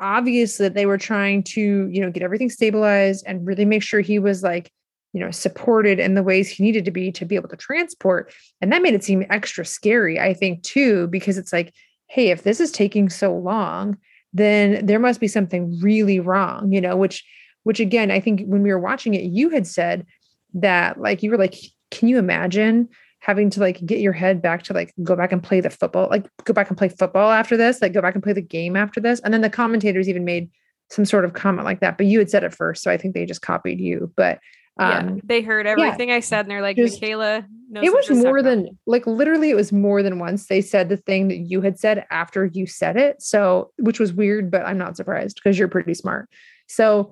obvious 0.00 0.58
that 0.58 0.74
they 0.74 0.86
were 0.86 0.98
trying 0.98 1.42
to, 1.42 1.88
you 1.88 2.00
know, 2.00 2.10
get 2.10 2.22
everything 2.22 2.50
stabilized 2.50 3.24
and 3.26 3.46
really 3.46 3.64
make 3.64 3.82
sure 3.82 4.00
he 4.00 4.18
was 4.18 4.42
like, 4.42 4.70
you 5.12 5.20
know, 5.20 5.30
supported 5.30 5.98
in 5.98 6.14
the 6.14 6.22
ways 6.22 6.48
he 6.48 6.62
needed 6.62 6.84
to 6.84 6.90
be 6.90 7.10
to 7.12 7.24
be 7.24 7.36
able 7.36 7.48
to 7.48 7.56
transport. 7.56 8.32
And 8.60 8.72
that 8.72 8.82
made 8.82 8.94
it 8.94 9.04
seem 9.04 9.24
extra 9.30 9.64
scary, 9.64 10.20
I 10.20 10.34
think, 10.34 10.62
too, 10.62 11.06
because 11.08 11.38
it's 11.38 11.52
like, 11.52 11.72
hey, 12.08 12.30
if 12.30 12.42
this 12.42 12.60
is 12.60 12.70
taking 12.70 13.08
so 13.08 13.34
long, 13.34 13.96
then 14.32 14.84
there 14.84 14.98
must 14.98 15.20
be 15.20 15.28
something 15.28 15.78
really 15.80 16.20
wrong, 16.20 16.70
you 16.70 16.80
know, 16.80 16.96
which, 16.96 17.24
which 17.62 17.80
again, 17.80 18.10
I 18.10 18.20
think 18.20 18.42
when 18.46 18.62
we 18.62 18.70
were 18.70 18.78
watching 18.78 19.14
it, 19.14 19.22
you 19.22 19.48
had 19.50 19.66
said 19.66 20.06
that, 20.54 21.00
like, 21.00 21.22
you 21.22 21.30
were 21.30 21.38
like, 21.38 21.54
can 21.90 22.08
you 22.08 22.18
imagine 22.18 22.88
having 23.26 23.50
to 23.50 23.58
like 23.58 23.84
get 23.84 23.98
your 23.98 24.12
head 24.12 24.40
back 24.40 24.62
to 24.62 24.72
like 24.72 24.94
go 25.02 25.16
back 25.16 25.32
and 25.32 25.42
play 25.42 25.60
the 25.60 25.68
football, 25.68 26.06
like 26.08 26.30
go 26.44 26.54
back 26.54 26.68
and 26.68 26.78
play 26.78 26.88
football 26.88 27.32
after 27.32 27.56
this, 27.56 27.82
like 27.82 27.92
go 27.92 28.00
back 28.00 28.14
and 28.14 28.22
play 28.22 28.32
the 28.32 28.40
game 28.40 28.76
after 28.76 29.00
this. 29.00 29.18
And 29.18 29.34
then 29.34 29.40
the 29.40 29.50
commentators 29.50 30.08
even 30.08 30.24
made 30.24 30.48
some 30.90 31.04
sort 31.04 31.24
of 31.24 31.32
comment 31.32 31.64
like 31.64 31.80
that, 31.80 31.96
but 31.98 32.06
you 32.06 32.20
had 32.20 32.30
said 32.30 32.44
it 32.44 32.54
first. 32.54 32.84
So 32.84 32.90
I 32.92 32.96
think 32.96 33.14
they 33.14 33.26
just 33.26 33.42
copied 33.42 33.80
you. 33.80 34.12
But 34.16 34.38
yeah, 34.78 34.98
um 34.98 35.20
they 35.24 35.42
heard 35.42 35.66
everything 35.66 36.12
I 36.12 36.20
said, 36.20 36.42
and 36.42 36.50
they're 36.52 36.62
like, 36.62 36.76
just- 36.76 37.02
Michaela 37.02 37.44
knows 37.68 37.84
it 37.84 37.92
was 37.92 38.10
more 38.10 38.36
happened." 38.36 38.66
than 38.66 38.78
like 38.86 39.08
literally 39.08 39.50
it 39.50 39.56
was 39.56 39.72
more 39.72 40.04
than 40.04 40.20
once 40.20 40.46
they 40.46 40.60
said 40.60 40.88
the 40.88 40.96
thing 40.96 41.26
that 41.26 41.38
you 41.38 41.62
had 41.62 41.80
said 41.80 42.06
after 42.12 42.46
you 42.46 42.64
said 42.64 42.96
it. 42.96 43.20
So 43.20 43.72
which 43.78 43.98
was 43.98 44.12
weird, 44.12 44.52
but 44.52 44.64
I'm 44.64 44.78
not 44.78 44.96
surprised 44.96 45.40
because 45.42 45.58
you're 45.58 45.66
pretty 45.66 45.94
smart. 45.94 46.28
So 46.68 47.10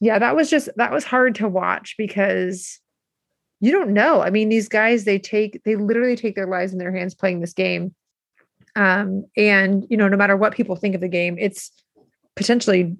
yeah, 0.00 0.18
that 0.18 0.34
was 0.34 0.50
just 0.50 0.68
that 0.74 0.90
was 0.90 1.04
hard 1.04 1.36
to 1.36 1.48
watch 1.48 1.94
because 1.96 2.80
you 3.64 3.72
don't 3.72 3.94
know. 3.94 4.20
I 4.20 4.28
mean, 4.28 4.50
these 4.50 4.68
guys 4.68 5.04
they 5.04 5.18
take 5.18 5.62
they 5.64 5.76
literally 5.76 6.16
take 6.16 6.34
their 6.34 6.46
lives 6.46 6.72
in 6.72 6.78
their 6.78 6.92
hands 6.94 7.14
playing 7.14 7.40
this 7.40 7.54
game. 7.54 7.94
Um, 8.76 9.24
and 9.36 9.86
you 9.88 9.96
know, 9.96 10.08
no 10.08 10.16
matter 10.18 10.36
what 10.36 10.54
people 10.54 10.76
think 10.76 10.94
of 10.94 11.00
the 11.00 11.08
game, 11.08 11.38
it's 11.38 11.70
potentially 12.36 12.94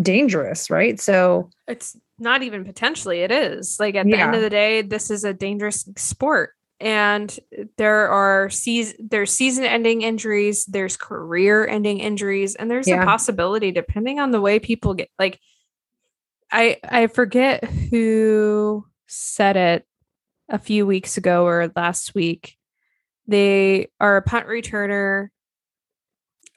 dangerous, 0.00 0.68
right? 0.68 0.98
So 0.98 1.50
it's 1.68 1.96
not 2.18 2.42
even 2.42 2.64
potentially 2.64 3.20
it 3.20 3.30
is 3.30 3.78
like 3.78 3.94
at 3.94 4.06
the 4.06 4.14
end 4.14 4.34
of 4.34 4.40
the 4.40 4.50
day 4.50 4.82
this 4.82 5.10
is 5.10 5.24
a 5.24 5.32
dangerous 5.34 5.88
sport 5.96 6.50
and 6.80 7.38
there 7.76 8.08
are 8.08 8.48
season 8.50 8.96
there's 9.10 9.32
season 9.32 9.64
ending 9.64 10.02
injuries 10.02 10.64
there's 10.66 10.96
career 10.96 11.66
ending 11.66 11.98
injuries 11.98 12.54
and 12.54 12.70
there's 12.70 12.86
Yeah. 12.86 13.02
a 13.02 13.04
possibility 13.04 13.72
depending 13.72 14.20
on 14.20 14.30
the 14.30 14.40
way 14.40 14.60
people 14.60 14.94
get 14.94 15.10
like 15.18 15.40
i 16.52 16.76
i 16.88 17.08
forget 17.08 17.64
who 17.64 18.86
said 19.14 19.56
it 19.56 19.86
a 20.48 20.58
few 20.58 20.86
weeks 20.86 21.16
ago 21.16 21.46
or 21.46 21.72
last 21.74 22.14
week 22.14 22.56
they 23.26 23.88
are 24.00 24.16
a 24.16 24.22
punt 24.22 24.46
returner 24.46 25.28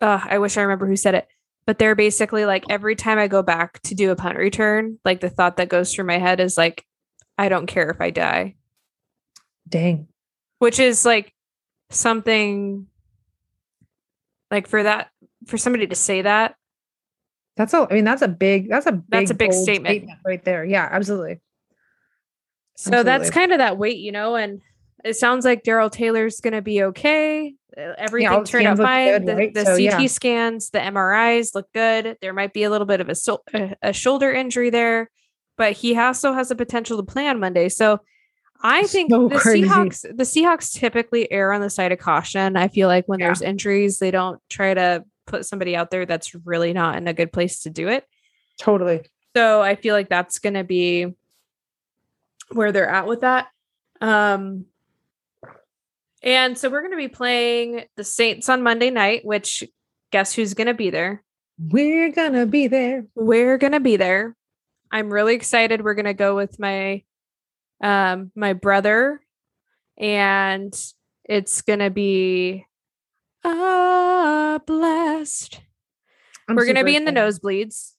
uh, 0.02 0.20
i 0.26 0.38
wish 0.38 0.58
i 0.58 0.62
remember 0.62 0.86
who 0.88 0.96
said 0.96 1.16
it 1.16 1.28
but 1.66 1.78
they're 1.80 1.96
basically 1.96 2.46
like 2.46 2.64
every 2.70 2.96
time 2.96 3.20
I 3.20 3.28
go 3.28 3.44
back 3.44 3.82
to 3.82 3.94
do 3.94 4.10
a 4.10 4.16
punt 4.16 4.38
return, 4.38 5.00
like 5.04 5.20
the 5.20 5.30
thought 5.30 5.58
that 5.58 5.68
goes 5.68 5.94
through 5.94 6.06
my 6.06 6.18
head 6.18 6.40
is 6.40 6.58
like, 6.58 6.86
I 7.38 7.50
don't 7.50 7.66
care 7.68 7.90
if 7.90 8.00
I 8.00 8.10
die, 8.10 8.56
dang. 9.68 10.08
which 10.60 10.80
is 10.80 11.04
like 11.06 11.34
something 11.90 12.88
like 14.50 14.66
for 14.68 14.82
that, 14.82 15.10
for 15.46 15.58
somebody 15.58 15.88
to 15.88 15.96
say 15.96 16.22
that, 16.22 16.56
That's 17.58 17.74
a 17.74 17.86
I 17.92 17.96
mean, 17.96 18.06
that's 18.06 18.22
a 18.22 18.30
big 18.30 18.70
that's 18.70 18.86
a 18.86 18.94
big 18.94 19.04
That's 19.10 19.32
a 19.32 19.36
big 19.36 19.52
bold 19.52 19.64
statement. 19.64 20.10
right 20.26 20.44
there. 20.46 20.64
Yeah, 20.64 20.88
absolutely. 20.90 21.42
So 22.78 23.04
that's 23.04 23.30
kind 23.30 23.52
of 23.52 23.58
that 23.58 23.78
weight, 23.78 23.98
you 23.98 24.12
know, 24.12 24.36
and 24.36 24.62
it 25.04 25.16
sounds 25.16 25.46
like 25.46 25.64
Darrell 25.64 25.90
Taylor's 25.90 26.40
going 26.42 26.54
to 26.54 26.62
be 26.62 26.84
okay. 26.84 27.56
Uh, 27.76 27.94
Everything 27.98 28.40
the 28.40 28.46
turned 28.46 28.68
out 28.68 28.78
fine. 28.78 29.08
good, 29.10 29.26
the 29.26 29.36
right? 29.36 29.54
the 29.54 29.66
So, 29.66 29.72
CT 29.78 29.82
yeah. 29.82 30.08
scans, 30.08 30.70
the 30.70 30.80
MRIs 30.80 31.56
look 31.56 31.72
good. 31.74 32.18
There 32.22 32.34
might 32.34 32.54
be 32.54 32.64
a 32.64 32.70
little 32.70 32.88
bit 32.88 33.02
of 33.02 33.10
a, 33.10 33.16
a, 33.54 33.76
a 33.90 33.94
shoulder 33.94 34.32
injury 34.34 34.70
there, 34.70 35.10
but 35.58 35.74
he 35.74 35.98
also 35.98 36.34
has 36.34 36.50
the 36.50 36.56
potential 36.56 36.98
to 36.98 37.04
play 37.04 37.28
on 37.28 37.40
Monday. 37.40 37.70
So 37.70 38.00
I 38.62 38.84
think 38.84 39.12
So 39.12 39.28
the 39.28 39.38
crazy. 39.38 39.68
Seahawks, 39.68 40.02
the 40.02 40.24
Seahawks 40.24 40.74
typically 40.74 41.32
err 41.32 41.54
on 41.54 41.62
the 41.62 41.70
side 41.70 41.92
of 41.92 42.00
caution. 42.00 42.56
I 42.58 42.68
feel 42.68 42.88
like 42.88 43.08
when 43.08 43.20
Yeah. 43.20 43.28
there's 43.28 43.42
injuries, 43.42 44.00
they 44.00 44.12
don't 44.12 44.40
try 44.50 44.74
to 44.74 45.04
put 45.28 45.46
somebody 45.46 45.76
out 45.76 45.92
there 45.92 46.06
that's 46.06 46.34
really 46.46 46.74
not 46.74 46.96
in 46.98 47.08
a 47.08 47.14
good 47.14 47.32
place 47.32 47.62
to 47.62 47.70
do 47.70 47.88
it. 47.88 48.06
Totally. 48.60 49.02
So 49.36 49.62
I 49.62 49.76
feel 49.76 49.94
like 49.94 50.10
that's 50.10 50.40
going 50.40 50.56
to 50.56 50.64
be 50.64 51.14
where 52.52 52.72
they're 52.72 52.90
at 52.90 53.08
with 53.08 53.22
that. 53.22 53.48
Um, 54.02 54.66
and 56.24 56.58
so 56.58 56.70
we're 56.70 56.82
going 56.82 56.92
to 56.92 56.98
be 56.98 57.08
playing 57.08 57.86
the 57.96 58.04
Saints 58.04 58.50
on 58.50 58.64
Monday 58.64 58.90
night, 58.90 59.26
which 59.26 59.64
guess 60.12 60.34
who's 60.34 60.54
going 60.54 60.68
to 60.68 60.74
be 60.74 60.90
there? 60.90 61.24
We're 61.60 62.12
gonna 62.12 62.46
be 62.46 62.68
there. 62.68 63.06
We're 63.16 63.58
going 63.58 63.74
to 63.74 63.80
be 63.80 63.98
there. 63.98 64.36
I'm 64.92 65.12
really 65.12 65.34
excited. 65.34 65.84
We're 65.84 65.96
going 65.96 66.06
to 66.06 66.14
go 66.14 66.36
with 66.36 66.60
my 66.60 67.04
um 67.82 68.32
my 68.36 68.54
brother 68.54 69.22
and 69.98 70.74
it's 71.26 71.62
going 71.62 71.80
to 71.80 71.90
be 71.90 72.66
a 73.44 74.62
blast. 74.66 75.60
I'm 76.48 76.56
we're 76.56 76.66
going 76.66 76.76
to 76.76 76.84
be 76.84 76.96
in 76.96 77.06
the 77.06 77.12
nosebleeds. 77.12 77.94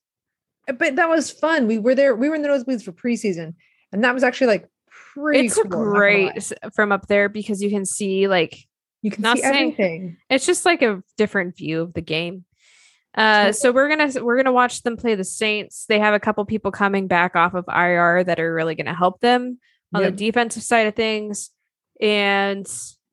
But 0.66 0.96
that 0.96 1.09
was 1.09 1.30
fun. 1.30 1.66
We 1.66 1.78
were 1.78 1.94
there. 1.94 2.14
We 2.14 2.28
were 2.28 2.34
in 2.34 2.42
the 2.42 2.49
nosebleeds 2.49 2.82
for 2.82 2.92
preseason, 2.92 3.55
and 3.93 4.05
that 4.05 4.14
was 4.14 4.22
actually 4.24 4.49
like 4.49 4.68
pretty. 5.14 5.47
it's 5.47 5.55
cool, 5.55 5.64
not 5.64 5.70
gonna 5.70 5.84
lie. 5.91 5.99
great 5.99 6.53
from 6.74 6.93
up 6.93 7.07
there 7.07 7.28
because 7.28 7.62
you 7.62 7.70
can 7.70 7.84
see 7.84 8.28
like 8.28 8.59
You 9.03 9.11
can 9.11 9.22
not 9.22 9.36
see 9.36 9.43
saying- 9.43 9.72
everything. 9.72 10.16
it's 10.30 10.47
just 10.47 10.64
like 10.66 10.82
a 10.82 11.03
different 11.16 11.57
view 11.57 11.80
of 11.82 11.93
the 11.95 12.03
game. 12.03 12.45
Uh, 13.14 13.51
so 13.53 13.72
we're 13.72 13.89
gonna 13.89 14.22
we're 14.22 14.36
gonna 14.36 14.53
watch 14.53 14.82
them 14.82 14.97
play 14.97 15.14
the 15.14 15.24
Saints. 15.24 15.86
They 15.89 15.99
have 15.99 16.14
a 16.14 16.20
couple 16.20 16.45
people 16.45 16.70
coming 16.70 17.09
back 17.09 17.34
off 17.34 17.55
of 17.55 17.64
IR 17.68 18.22
that 18.24 18.39
are 18.39 18.55
really 18.55 18.74
gonna 18.76 18.95
help 18.95 19.20
them 19.20 19.59
on 19.95 20.03
Yep. 20.03 20.11
the 20.12 20.16
defensive 20.26 20.62
side 20.62 20.86
of 20.86 20.95
things. 20.95 21.51
And 22.01 22.64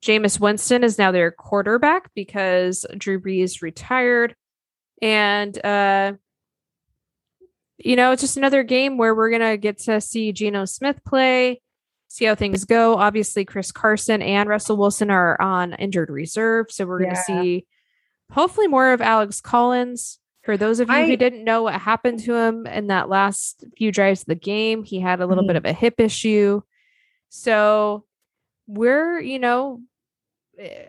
Jameis 0.04 0.38
Winston 0.38 0.84
is 0.84 0.98
now 0.98 1.10
their 1.10 1.32
quarterback 1.32 2.10
because 2.14 2.84
Drew 2.96 3.18
Brees 3.20 3.62
retired. 3.62 4.36
And 5.02 5.58
uh, 5.64 6.12
you 7.78 7.96
know, 7.96 8.12
it's 8.12 8.22
just 8.22 8.36
another 8.36 8.62
game 8.62 8.96
where 8.98 9.14
we're 9.14 9.30
gonna 9.30 9.56
get 9.56 9.78
to 9.80 10.00
see 10.00 10.32
Geno 10.32 10.64
Smith 10.64 11.00
play, 11.04 11.60
see 12.08 12.24
how 12.24 12.34
things 12.34 12.64
go. 12.64 12.96
Obviously, 12.96 13.44
Chris 13.44 13.72
Carson 13.72 14.22
and 14.22 14.48
Russell 14.48 14.76
Wilson 14.76 15.10
are 15.10 15.40
on 15.40 15.74
injured 15.74 16.10
reserve, 16.10 16.70
so 16.70 16.86
we're 16.86 17.02
Yeah. 17.02 17.10
gonna 17.10 17.22
see 17.24 17.66
hopefully 18.32 18.66
more 18.68 18.92
of 18.92 19.00
Alex 19.00 19.40
Collins. 19.40 20.18
For 20.42 20.56
those 20.56 20.78
of 20.80 20.88
you 20.88 20.94
I- 20.94 21.06
who 21.06 21.16
didn't 21.16 21.42
know 21.44 21.64
what 21.64 21.74
happened 21.74 22.20
to 22.20 22.34
him 22.34 22.66
in 22.66 22.86
that 22.86 23.08
last 23.08 23.64
few 23.76 23.90
drives 23.90 24.20
of 24.22 24.26
the 24.26 24.34
game, 24.36 24.84
he 24.84 25.00
had 25.00 25.20
a 25.20 25.26
little 25.26 25.44
bit 25.46 25.54
Mhm. 25.54 25.58
of 25.58 25.64
a 25.64 25.72
hip 25.72 25.98
issue. 25.98 26.62
So 27.28 28.04
we're, 28.68 29.18
you 29.20 29.38
know, 29.40 29.82
eh, 30.58 30.86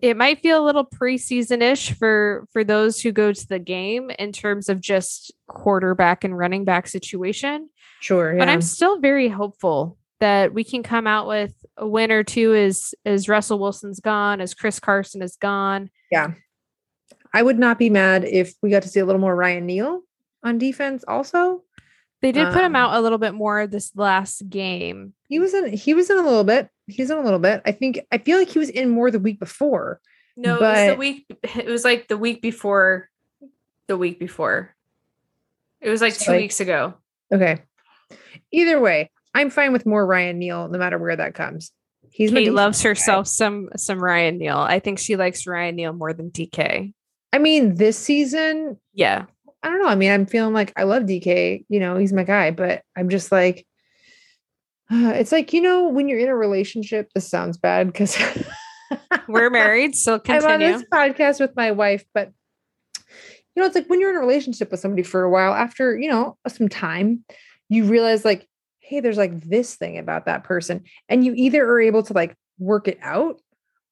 it 0.00 0.16
might 0.16 0.40
feel 0.40 0.62
a 0.62 0.64
little 0.64 0.84
preseason-ish 0.84 1.92
for 1.92 2.46
for 2.52 2.64
those 2.64 3.00
who 3.00 3.12
go 3.12 3.32
to 3.32 3.48
the 3.48 3.58
game 3.58 4.10
in 4.18 4.32
terms 4.32 4.68
of 4.68 4.80
just 4.80 5.32
quarterback 5.46 6.24
and 6.24 6.36
running 6.36 6.64
back 6.64 6.86
situation. 6.86 7.68
Sure. 8.00 8.32
Yeah. 8.32 8.38
But 8.38 8.48
I'm 8.48 8.62
still 8.62 8.98
very 8.98 9.28
hopeful 9.28 9.98
that 10.20 10.54
we 10.54 10.64
can 10.64 10.82
come 10.82 11.06
out 11.06 11.26
with 11.26 11.52
a 11.76 11.86
win 11.86 12.10
or 12.10 12.22
two 12.22 12.54
as 12.54 12.94
as 13.04 13.28
Russell 13.28 13.58
Wilson's 13.58 14.00
gone, 14.00 14.40
as 14.40 14.54
Chris 14.54 14.80
Carson 14.80 15.22
is 15.22 15.36
gone. 15.36 15.90
Yeah. 16.10 16.32
I 17.32 17.42
would 17.42 17.58
not 17.58 17.78
be 17.78 17.90
mad 17.90 18.24
if 18.24 18.54
we 18.62 18.70
got 18.70 18.82
to 18.82 18.88
see 18.88 19.00
a 19.00 19.04
little 19.04 19.20
more 19.20 19.34
Ryan 19.34 19.66
Neal 19.66 20.02
on 20.44 20.58
defense 20.58 21.04
also. 21.08 21.62
They 22.22 22.32
did 22.32 22.52
put 22.52 22.64
him 22.64 22.74
Um, 22.74 22.76
out 22.76 22.96
a 22.96 23.00
little 23.02 23.18
bit 23.18 23.34
more 23.34 23.66
this 23.66 23.90
last 23.96 24.48
game. 24.48 25.12
He 25.28 25.38
was 25.38 25.52
in 25.52 25.72
he 25.72 25.92
was 25.94 26.08
in 26.08 26.16
a 26.16 26.22
little 26.22 26.44
bit. 26.44 26.68
He's 26.86 27.10
in 27.10 27.16
a 27.18 27.22
little 27.22 27.38
bit. 27.38 27.62
I 27.64 27.72
think 27.72 28.00
I 28.12 28.18
feel 28.18 28.38
like 28.38 28.48
he 28.48 28.58
was 28.58 28.68
in 28.70 28.90
more 28.90 29.10
the 29.10 29.18
week 29.18 29.40
before. 29.40 30.00
No, 30.36 30.56
it 30.56 30.60
was 30.60 30.88
the 30.88 30.96
week 30.96 31.26
it 31.56 31.66
was 31.66 31.84
like 31.84 32.08
the 32.08 32.16
week 32.18 32.42
before 32.42 33.08
the 33.86 33.96
week 33.96 34.18
before. 34.18 34.74
It 35.80 35.90
was 35.90 36.00
like 36.00 36.16
two 36.18 36.32
like- 36.32 36.40
weeks 36.40 36.60
ago. 36.60 36.94
Okay. 37.32 37.62
Either 38.52 38.80
way, 38.80 39.10
I'm 39.34 39.50
fine 39.50 39.72
with 39.72 39.86
more 39.86 40.04
Ryan 40.06 40.38
Neal 40.38 40.68
no 40.68 40.78
matter 40.78 40.98
where 40.98 41.16
that 41.16 41.34
comes. 41.34 41.72
He's 42.10 42.30
Kate 42.30 42.52
loves 42.52 42.82
guy. 42.82 42.90
herself 42.90 43.26
some 43.26 43.70
some 43.76 43.98
Ryan 44.02 44.38
Neal. 44.38 44.58
I 44.58 44.78
think 44.78 44.98
she 44.98 45.16
likes 45.16 45.46
Ryan 45.46 45.76
Neal 45.76 45.92
more 45.92 46.12
than 46.12 46.30
DK. 46.30 46.92
I 47.32 47.38
mean, 47.38 47.74
this 47.74 47.98
season, 47.98 48.78
Yeah. 48.92 49.24
I 49.62 49.70
don't 49.70 49.80
know. 49.80 49.88
I 49.88 49.94
mean, 49.94 50.12
I'm 50.12 50.26
feeling 50.26 50.52
like 50.52 50.72
I 50.76 50.82
love 50.84 51.04
DK, 51.04 51.64
you 51.70 51.80
know, 51.80 51.96
he's 51.96 52.12
my 52.12 52.22
guy, 52.22 52.50
but 52.50 52.82
I'm 52.94 53.08
just 53.08 53.32
like, 53.32 53.66
it's 54.90 55.32
like, 55.32 55.52
you 55.52 55.60
know, 55.60 55.88
when 55.88 56.08
you're 56.08 56.18
in 56.18 56.28
a 56.28 56.36
relationship, 56.36 57.10
this 57.14 57.28
sounds 57.28 57.56
bad 57.56 57.86
because 57.86 58.16
We're 59.28 59.50
married, 59.50 59.94
so 59.94 60.20
I'm 60.28 60.44
on 60.44 60.60
this 60.60 60.84
podcast 60.92 61.40
with 61.40 61.54
my 61.56 61.70
wife, 61.70 62.04
but 62.12 62.32
you 62.98 63.62
know, 63.62 63.66
it's 63.66 63.74
like 63.74 63.86
when 63.86 64.00
you're 64.00 64.10
in 64.10 64.16
a 64.16 64.20
relationship 64.20 64.70
with 64.70 64.80
somebody 64.80 65.02
for 65.02 65.22
a 65.22 65.30
while, 65.30 65.54
after 65.54 65.96
you 65.96 66.08
know 66.08 66.36
some 66.48 66.68
time, 66.68 67.24
you 67.68 67.84
realize 67.84 68.24
like, 68.24 68.46
hey, 68.80 69.00
there's 69.00 69.16
like 69.16 69.40
this 69.42 69.76
thing 69.76 69.98
about 69.98 70.26
that 70.26 70.44
person, 70.44 70.82
and 71.08 71.24
you 71.24 71.34
either 71.36 71.64
are 71.64 71.80
able 71.80 72.02
to 72.04 72.12
like 72.12 72.34
work 72.58 72.88
it 72.88 72.98
out, 73.02 73.40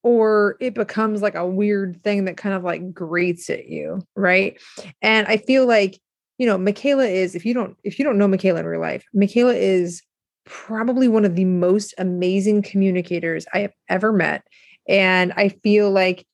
or 0.03 0.57
it 0.61 0.75
becomes 0.75 1.23
like 1.23 1.35
a 1.35 1.47
weird 1.47 2.03
thing 2.03 2.25
that 2.27 2.37
kind 2.37 2.55
of 2.55 2.65
like 2.65 2.93
grates 2.93 3.49
at 3.51 3.69
you, 3.69 4.01
right? 4.15 4.61
And 5.01 5.27
I 5.27 5.37
feel 5.39 5.67
like 5.67 5.99
you 6.39 6.47
know, 6.47 6.59
Michaela 6.59 7.07
is 7.07 7.35
if 7.35 7.47
you 7.47 7.55
don't 7.55 7.77
if 7.85 7.99
you 7.99 8.05
don't 8.05 8.19
know 8.19 8.29
Michaela 8.29 8.61
in 8.61 8.67
real 8.67 8.81
life, 8.81 9.05
Michaela 9.15 9.55
is 9.55 10.03
probably 10.45 11.09
one 11.09 11.25
of 11.25 11.37
the 11.37 11.45
most 11.45 11.95
amazing 11.99 12.63
communicators 12.63 13.47
I 13.53 13.61
have 13.61 13.73
ever 13.89 14.13
met. 14.13 14.45
And 14.89 15.33
I 15.37 15.49
feel 15.49 15.91
like, 15.91 16.27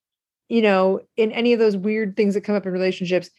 you 0.48 0.62
know, 0.62 1.00
in 1.16 1.32
any 1.32 1.52
of 1.52 1.58
those 1.58 1.76
weird 1.76 2.16
things 2.16 2.34
that 2.34 2.42
come 2.42 2.54
up 2.54 2.66
in 2.66 2.72
relationships, 2.72 3.30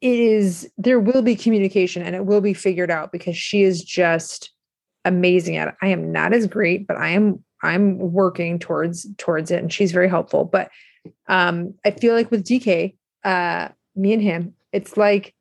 it 0.00 0.18
is 0.18 0.68
there 0.76 0.98
will 0.98 1.22
be 1.22 1.36
communication 1.36 2.02
and 2.02 2.16
it 2.16 2.26
will 2.26 2.40
be 2.40 2.54
figured 2.54 2.90
out 2.90 3.12
because 3.12 3.36
she 3.36 3.62
is 3.62 3.84
just 3.84 4.50
amazing 5.04 5.56
at 5.56 5.68
it. 5.68 5.74
I 5.80 5.88
am 5.88 6.10
not 6.10 6.32
as 6.32 6.46
great, 6.46 6.86
but 6.86 6.96
I 6.96 7.10
am 7.10 7.44
I'm 7.62 7.98
working 7.98 8.58
towards 8.58 9.06
towards 9.18 9.52
it 9.52 9.60
and 9.60 9.72
she's 9.72 9.92
very 9.92 10.08
helpful. 10.08 10.44
But 10.44 10.70
um 11.28 11.74
I 11.84 11.92
feel 11.92 12.14
like 12.14 12.32
with 12.32 12.44
DK, 12.44 12.96
uh 13.24 13.68
me 13.94 14.12
and 14.12 14.22
him, 14.22 14.54
it's 14.72 14.96
like 14.96 15.34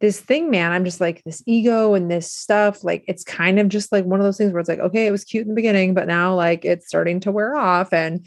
this 0.00 0.20
thing, 0.20 0.50
man. 0.50 0.72
I'm 0.72 0.84
just 0.84 1.00
like 1.00 1.22
this 1.24 1.42
ego 1.46 1.94
and 1.94 2.10
this 2.10 2.30
stuff. 2.32 2.84
Like 2.84 3.04
it's 3.06 3.24
kind 3.24 3.58
of 3.58 3.68
just 3.68 3.92
like 3.92 4.04
one 4.04 4.20
of 4.20 4.24
those 4.24 4.38
things 4.38 4.52
where 4.52 4.60
it's 4.60 4.68
like, 4.68 4.78
okay, 4.78 5.06
it 5.06 5.10
was 5.10 5.24
cute 5.24 5.42
in 5.42 5.48
the 5.48 5.54
beginning, 5.54 5.94
but 5.94 6.06
now 6.06 6.34
like 6.34 6.64
it's 6.64 6.86
starting 6.86 7.20
to 7.20 7.32
wear 7.32 7.54
off 7.54 7.92
and 7.92 8.26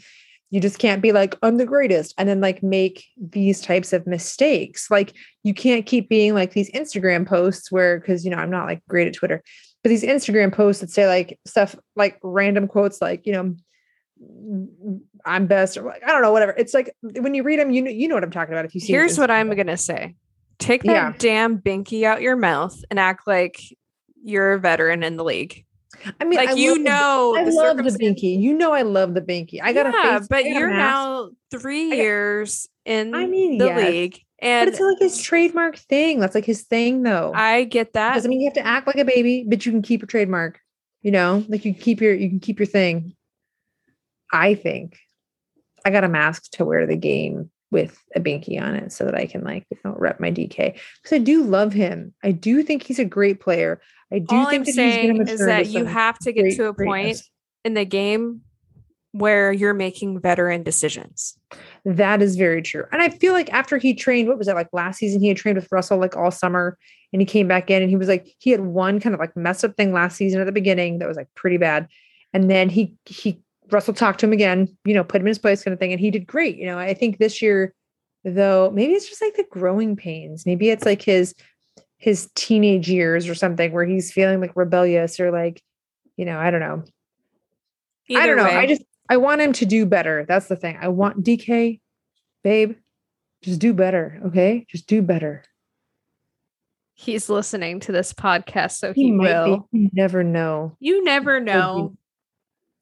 you 0.50 0.60
just 0.60 0.78
can't 0.78 1.02
be 1.02 1.12
like, 1.12 1.36
I'm 1.42 1.58
the 1.58 1.66
greatest. 1.66 2.14
And 2.16 2.28
then 2.28 2.40
like 2.40 2.62
make 2.62 3.04
these 3.20 3.60
types 3.60 3.92
of 3.92 4.06
mistakes. 4.06 4.90
Like 4.90 5.12
you 5.42 5.52
can't 5.52 5.84
keep 5.84 6.08
being 6.08 6.32
like 6.32 6.52
these 6.52 6.70
Instagram 6.70 7.26
posts 7.26 7.70
where, 7.70 8.00
cause 8.00 8.24
you 8.24 8.30
know, 8.30 8.38
I'm 8.38 8.50
not 8.50 8.66
like 8.66 8.82
great 8.88 9.08
at 9.08 9.14
Twitter, 9.14 9.42
but 9.82 9.90
these 9.90 10.04
Instagram 10.04 10.52
posts 10.52 10.80
that 10.80 10.90
say 10.90 11.06
like 11.06 11.38
stuff 11.44 11.76
like 11.96 12.18
random 12.22 12.68
quotes, 12.68 13.02
like, 13.02 13.26
you 13.26 13.32
know, 13.32 13.56
I'm 15.24 15.46
best 15.46 15.76
or 15.76 15.82
like, 15.82 16.02
I 16.02 16.08
don't 16.08 16.22
know, 16.22 16.32
whatever. 16.32 16.54
It's 16.56 16.72
like 16.72 16.94
when 17.02 17.34
you 17.34 17.42
read 17.42 17.58
them, 17.58 17.70
you 17.70 17.82
know, 17.82 17.90
you 17.90 18.08
know 18.08 18.14
what 18.14 18.24
I'm 18.24 18.30
talking 18.30 18.54
about. 18.54 18.64
If 18.64 18.74
you 18.74 18.80
see 18.80 18.92
Here's 18.92 19.18
what 19.18 19.30
I'm 19.30 19.54
gonna 19.54 19.76
say. 19.76 20.14
Take 20.58 20.82
that 20.84 20.92
Yeah. 20.92 21.12
damn 21.18 21.58
binky 21.58 22.02
out 22.04 22.20
your 22.22 22.36
mouth 22.36 22.76
and 22.90 22.98
act 22.98 23.26
like 23.26 23.60
you're 24.22 24.52
a 24.54 24.58
veteran 24.58 25.02
in 25.02 25.16
the 25.16 25.24
league. 25.24 25.64
I 26.20 26.24
mean, 26.24 26.36
like 26.38 26.50
I 26.50 26.52
you 26.52 26.72
love 26.74 26.80
know 26.80 27.34
I 27.36 27.44
the 27.44 27.50
love 27.50 27.76
the 27.78 27.82
binky. 27.84 28.38
You 28.38 28.54
know 28.54 28.72
I 28.72 28.82
love 28.82 29.14
the 29.14 29.20
binky. 29.20 29.60
I 29.62 29.72
got 29.72 29.86
a 29.86 29.90
yeah, 29.90 30.18
face, 30.18 30.28
but 30.28 30.44
a 30.44 30.48
you're 30.48 30.70
now 30.70 31.30
three 31.50 31.86
I 31.86 31.90
got- 31.90 31.96
years 31.96 32.68
in 32.84 33.14
I 33.14 33.26
mean, 33.26 33.58
the 33.58 33.66
yes, 33.66 33.90
league, 33.90 34.12
But 34.40 34.46
and 34.46 34.68
it's 34.68 34.80
like 34.80 34.98
his 35.00 35.20
trademark 35.20 35.76
thing. 35.76 36.20
That's 36.20 36.34
like 36.34 36.44
his 36.44 36.62
thing, 36.62 37.02
though. 37.02 37.32
I 37.34 37.64
get 37.64 37.94
that. 37.94 38.14
Doesn't 38.14 38.28
mean 38.30 38.40
you 38.40 38.46
have 38.46 38.54
to 38.54 38.66
act 38.66 38.86
like 38.86 38.96
a 38.96 39.04
baby, 39.04 39.44
but 39.48 39.64
you 39.66 39.72
can 39.72 39.82
keep 39.82 40.00
your 40.02 40.06
trademark. 40.06 40.60
You 41.02 41.10
know, 41.10 41.44
like 41.48 41.64
you 41.64 41.74
keep 41.74 42.00
your 42.00 42.14
you 42.14 42.28
can 42.28 42.40
keep 42.40 42.58
your 42.58 42.66
thing. 42.66 43.14
I 44.32 44.54
think 44.54 44.96
I 45.84 45.90
got 45.90 46.04
a 46.04 46.08
mask 46.08 46.50
to 46.52 46.64
wear 46.64 46.80
to 46.80 46.86
the 46.86 46.96
game 46.96 47.50
with 47.70 48.02
a 48.14 48.20
binky 48.20 48.60
on 48.60 48.74
it 48.74 48.92
so 48.92 49.04
that 49.04 49.14
I 49.14 49.26
can 49.26 49.44
like 49.44 49.66
you 49.70 49.78
know 49.84 49.94
rep 49.98 50.20
my 50.20 50.30
DK 50.30 50.78
because 51.02 51.12
I 51.12 51.18
do 51.18 51.42
love 51.42 51.72
him. 51.72 52.14
I 52.22 52.32
do 52.32 52.62
think 52.62 52.82
he's 52.82 52.98
a 52.98 53.04
great 53.04 53.40
player. 53.40 53.80
I 54.12 54.20
do 54.20 54.36
All 54.36 54.46
think 54.46 54.60
I'm 54.60 54.64
that 54.64 54.72
saying 54.72 55.28
is 55.28 55.40
that 55.40 55.66
you 55.66 55.84
have 55.84 56.18
to 56.20 56.32
get 56.32 56.42
great 56.42 56.56
to 56.56 56.66
a 56.66 56.74
point 56.74 57.20
in 57.64 57.74
the 57.74 57.84
game 57.84 58.42
where 59.12 59.52
you're 59.52 59.74
making 59.74 60.20
veteran 60.20 60.62
decisions. 60.62 61.36
That 61.84 62.22
is 62.22 62.36
very 62.36 62.62
true. 62.62 62.84
And 62.92 63.02
I 63.02 63.08
feel 63.08 63.32
like 63.32 63.52
after 63.52 63.78
he 63.78 63.94
trained, 63.94 64.28
what 64.28 64.38
was 64.38 64.46
that 64.46 64.56
like 64.56 64.68
last 64.72 64.98
season? 64.98 65.20
He 65.20 65.28
had 65.28 65.36
trained 65.36 65.56
with 65.56 65.68
Russell 65.72 65.98
like 65.98 66.16
all 66.16 66.30
summer 66.30 66.76
and 67.12 67.22
he 67.22 67.26
came 67.26 67.48
back 67.48 67.70
in 67.70 67.82
and 67.82 67.90
he 67.90 67.96
was 67.96 68.08
like, 68.08 68.28
he 68.38 68.50
had 68.50 68.60
one 68.60 69.00
kind 69.00 69.14
of 69.14 69.20
like 69.20 69.36
mess 69.36 69.64
up 69.64 69.76
thing 69.76 69.92
last 69.92 70.16
season 70.16 70.40
at 70.40 70.44
the 70.44 70.52
beginning 70.52 70.98
that 70.98 71.08
was 71.08 71.16
like 71.16 71.28
pretty 71.34 71.56
bad. 71.56 71.88
And 72.34 72.50
then 72.50 72.68
he, 72.68 72.96
he, 73.06 73.40
Russell 73.70 73.94
talked 73.94 74.20
to 74.20 74.26
him 74.26 74.32
again, 74.32 74.68
you 74.84 74.94
know, 74.94 75.04
put 75.04 75.20
him 75.20 75.26
in 75.26 75.30
his 75.30 75.38
place 75.38 75.62
kind 75.62 75.72
of 75.72 75.78
thing. 75.78 75.92
And 75.92 76.00
he 76.00 76.10
did 76.10 76.26
great. 76.26 76.56
You 76.56 76.66
know, 76.66 76.78
I 76.78 76.94
think 76.94 77.18
this 77.18 77.42
year, 77.42 77.74
though, 78.24 78.70
maybe 78.72 78.92
it's 78.92 79.08
just 79.08 79.20
like 79.22 79.36
the 79.36 79.46
growing 79.50 79.96
pains. 79.96 80.46
Maybe 80.46 80.70
it's 80.70 80.84
like 80.84 81.02
his, 81.02 81.34
his 81.98 82.30
teenage 82.34 82.88
years 82.88 83.28
or 83.28 83.34
something 83.34 83.72
where 83.72 83.84
he's 83.84 84.12
feeling 84.12 84.40
like 84.40 84.52
rebellious 84.54 85.18
or 85.20 85.30
like, 85.30 85.62
you 86.16 86.24
know, 86.24 86.38
I 86.38 86.50
don't 86.50 86.60
know. 86.60 86.84
I 88.16 88.26
don't 88.26 88.36
know. 88.36 88.44
way, 88.44 88.56
I 88.56 88.66
just 88.66 88.82
I 89.10 89.18
want 89.18 89.40
him 89.40 89.52
to 89.54 89.66
do 89.66 89.84
better. 89.84 90.24
That's 90.26 90.46
the 90.48 90.56
thing. 90.56 90.78
I 90.80 90.88
want 90.88 91.22
DK, 91.24 91.80
babe, 92.42 92.76
just 93.42 93.60
do 93.60 93.74
better. 93.74 94.20
Okay, 94.26 94.64
just 94.70 94.86
do 94.86 95.02
better. 95.02 95.44
he's 96.94 97.28
listening 97.28 97.80
to 97.80 97.92
this 97.92 98.12
podcast, 98.12 98.78
so 98.78 98.92
He, 98.92 99.04
he, 99.04 99.12
might 99.12 99.24
will. 99.24 99.68
be. 99.72 99.80
You 99.80 99.90
never 99.92 100.24
know. 100.24 100.76
You 100.80 101.04
never 101.04 101.38
know. 101.38 101.94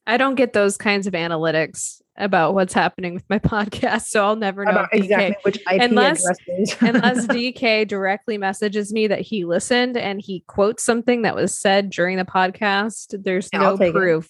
I 0.07 0.17
don't 0.17 0.35
get 0.37 0.53
those 0.53 0.77
kinds 0.77 1.07
of 1.07 1.15
analytics 1.15 2.01
about 2.19 2.55
what's 2.55 2.73
happening 2.73 3.15
with 3.15 3.25
my 3.29 3.39
podcast, 3.41 4.03
so 4.07 4.25
I'll 4.25 4.37
never 4.37 4.65
know. 4.65 4.71
About 4.71 4.89
exactly 4.95 5.37
which 5.43 5.57
IP 5.71 5.83
Unless- 5.83 6.25
address 6.27 6.77
unless 6.81 7.27
DK 7.27 7.87
directly 7.89 8.39
messages 8.39 8.93
me 8.93 9.07
that 9.09 9.21
he 9.21 9.45
listened 9.45 9.97
and 9.97 10.21
he 10.23 10.45
quotes 10.47 10.83
something 10.85 11.23
that 11.23 11.35
was 11.35 11.59
said 11.59 11.91
during 11.91 12.17
the 12.17 12.25
podcast, 12.25 13.23
there's 13.23 13.49
Yeah, 13.53 13.61
no 13.61 13.77
take 13.77 13.91
it. 13.91 13.95
proof 13.95 14.29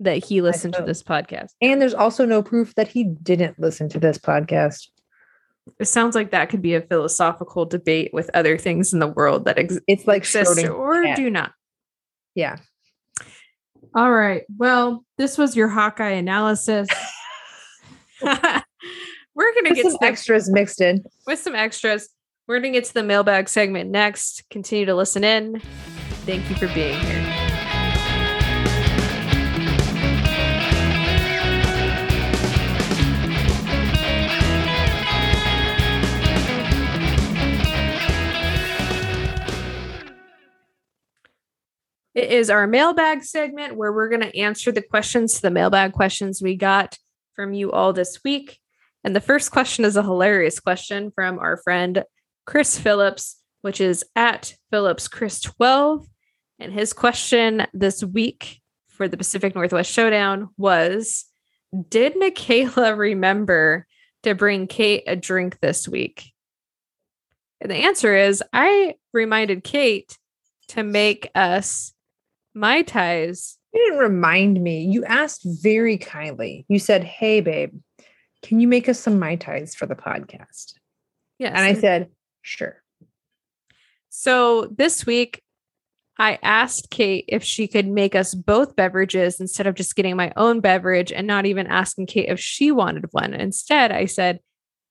that 0.00 0.22
he 0.24 0.42
listened 0.42 0.74
to 0.74 0.82
this 0.82 1.02
podcast. 1.02 1.48
and 1.62 1.80
there's 1.80 1.94
also 1.94 2.24
no 2.26 2.42
proof 2.42 2.74
that 2.74 2.88
he 2.88 3.04
didn't 3.04 3.58
listen 3.58 3.88
to 3.88 3.98
this 3.98 4.18
podcast. 4.18 4.88
It 5.80 5.86
sounds 5.86 6.14
like 6.14 6.30
that 6.30 6.48
could 6.50 6.62
be 6.62 6.74
a 6.74 6.80
philosophical 6.82 7.64
debate 7.64 8.10
with 8.12 8.30
other 8.34 8.56
things 8.58 8.92
in 8.92 9.00
the 9.00 9.06
world 9.08 9.46
that 9.46 9.58
ex- 9.58 9.80
It's 9.88 10.06
like 10.06 10.18
exist 10.22 10.64
or 10.68 11.02
do 11.16 11.28
not. 11.30 11.52
Yeah. 12.34 12.56
All 13.96 14.12
right. 14.12 14.42
Well, 14.58 15.04
this 15.16 15.38
was 15.38 15.56
your 15.56 15.68
Hawkeye 15.68 16.10
analysis. 16.10 16.86
We're 18.22 19.54
gonna 19.54 19.70
With 19.70 19.74
get 19.74 19.84
some 19.86 19.96
the, 20.00 20.06
extras 20.06 20.50
mixed 20.50 20.80
in. 20.82 21.02
with 21.26 21.38
some 21.38 21.54
extras. 21.54 22.08
We're 22.46 22.60
gonna 22.60 22.72
get 22.72 22.84
to 22.84 22.94
the 22.94 23.02
mailbag 23.02 23.48
segment 23.48 23.90
next. 23.90 24.44
Continue 24.50 24.84
to 24.86 24.94
listen 24.94 25.24
in. 25.24 25.60
Thank 26.26 26.48
you 26.50 26.56
for 26.56 26.68
being 26.74 26.98
here. 27.00 27.45
It 42.16 42.32
is 42.32 42.48
our 42.48 42.66
mailbag 42.66 43.24
segment 43.24 43.76
where 43.76 43.92
we're 43.92 44.08
going 44.08 44.22
to 44.22 44.38
answer 44.38 44.72
the 44.72 44.80
questions 44.80 45.38
the 45.42 45.50
mailbag 45.50 45.92
questions 45.92 46.40
we 46.40 46.56
got 46.56 46.96
from 47.34 47.52
you 47.52 47.70
all 47.72 47.92
this 47.92 48.24
week. 48.24 48.58
And 49.04 49.14
the 49.14 49.20
first 49.20 49.50
question 49.50 49.84
is 49.84 49.98
a 49.98 50.02
hilarious 50.02 50.58
question 50.58 51.12
from 51.14 51.38
our 51.38 51.58
friend 51.58 52.04
Chris 52.46 52.78
Phillips, 52.78 53.36
which 53.60 53.82
is 53.82 54.02
at 54.16 54.54
Phillips 54.70 55.08
Chris 55.08 55.42
12. 55.42 56.06
And 56.58 56.72
his 56.72 56.94
question 56.94 57.66
this 57.74 58.02
week 58.02 58.62
for 58.88 59.08
the 59.08 59.18
Pacific 59.18 59.54
Northwest 59.54 59.92
Showdown 59.92 60.48
was 60.56 61.26
Did 61.90 62.18
Michaela 62.18 62.96
remember 62.96 63.86
to 64.22 64.34
bring 64.34 64.68
Kate 64.68 65.04
a 65.06 65.16
drink 65.16 65.60
this 65.60 65.86
week? 65.86 66.32
And 67.60 67.70
the 67.70 67.76
answer 67.76 68.16
is 68.16 68.42
I 68.54 68.94
reminded 69.12 69.64
Kate 69.64 70.16
to 70.68 70.82
make 70.82 71.30
us 71.34 71.92
Mai 72.56 72.80
Tais. 72.80 73.58
You 73.74 73.84
didn't 73.84 73.98
remind 73.98 74.62
me. 74.62 74.86
You 74.86 75.04
asked 75.04 75.42
very 75.44 75.98
kindly. 75.98 76.64
You 76.68 76.78
said, 76.78 77.04
Hey, 77.04 77.42
babe, 77.42 77.74
can 78.42 78.60
you 78.60 78.66
make 78.66 78.88
us 78.88 78.98
some 78.98 79.18
Mai 79.18 79.36
Tais 79.36 79.74
for 79.76 79.84
the 79.84 79.94
podcast? 79.94 80.72
Yes. 81.38 81.52
And 81.54 81.58
I 81.58 81.74
said, 81.74 82.08
Sure. 82.40 82.82
So 84.08 84.72
this 84.74 85.04
week, 85.04 85.42
I 86.18 86.38
asked 86.42 86.88
Kate 86.88 87.26
if 87.28 87.44
she 87.44 87.68
could 87.68 87.86
make 87.86 88.14
us 88.14 88.34
both 88.34 88.74
beverages 88.74 89.38
instead 89.38 89.66
of 89.66 89.74
just 89.74 89.94
getting 89.94 90.16
my 90.16 90.32
own 90.34 90.60
beverage 90.60 91.12
and 91.12 91.26
not 91.26 91.44
even 91.44 91.66
asking 91.66 92.06
Kate 92.06 92.30
if 92.30 92.40
she 92.40 92.72
wanted 92.72 93.04
one. 93.10 93.34
Instead, 93.34 93.92
I 93.92 94.06
said, 94.06 94.40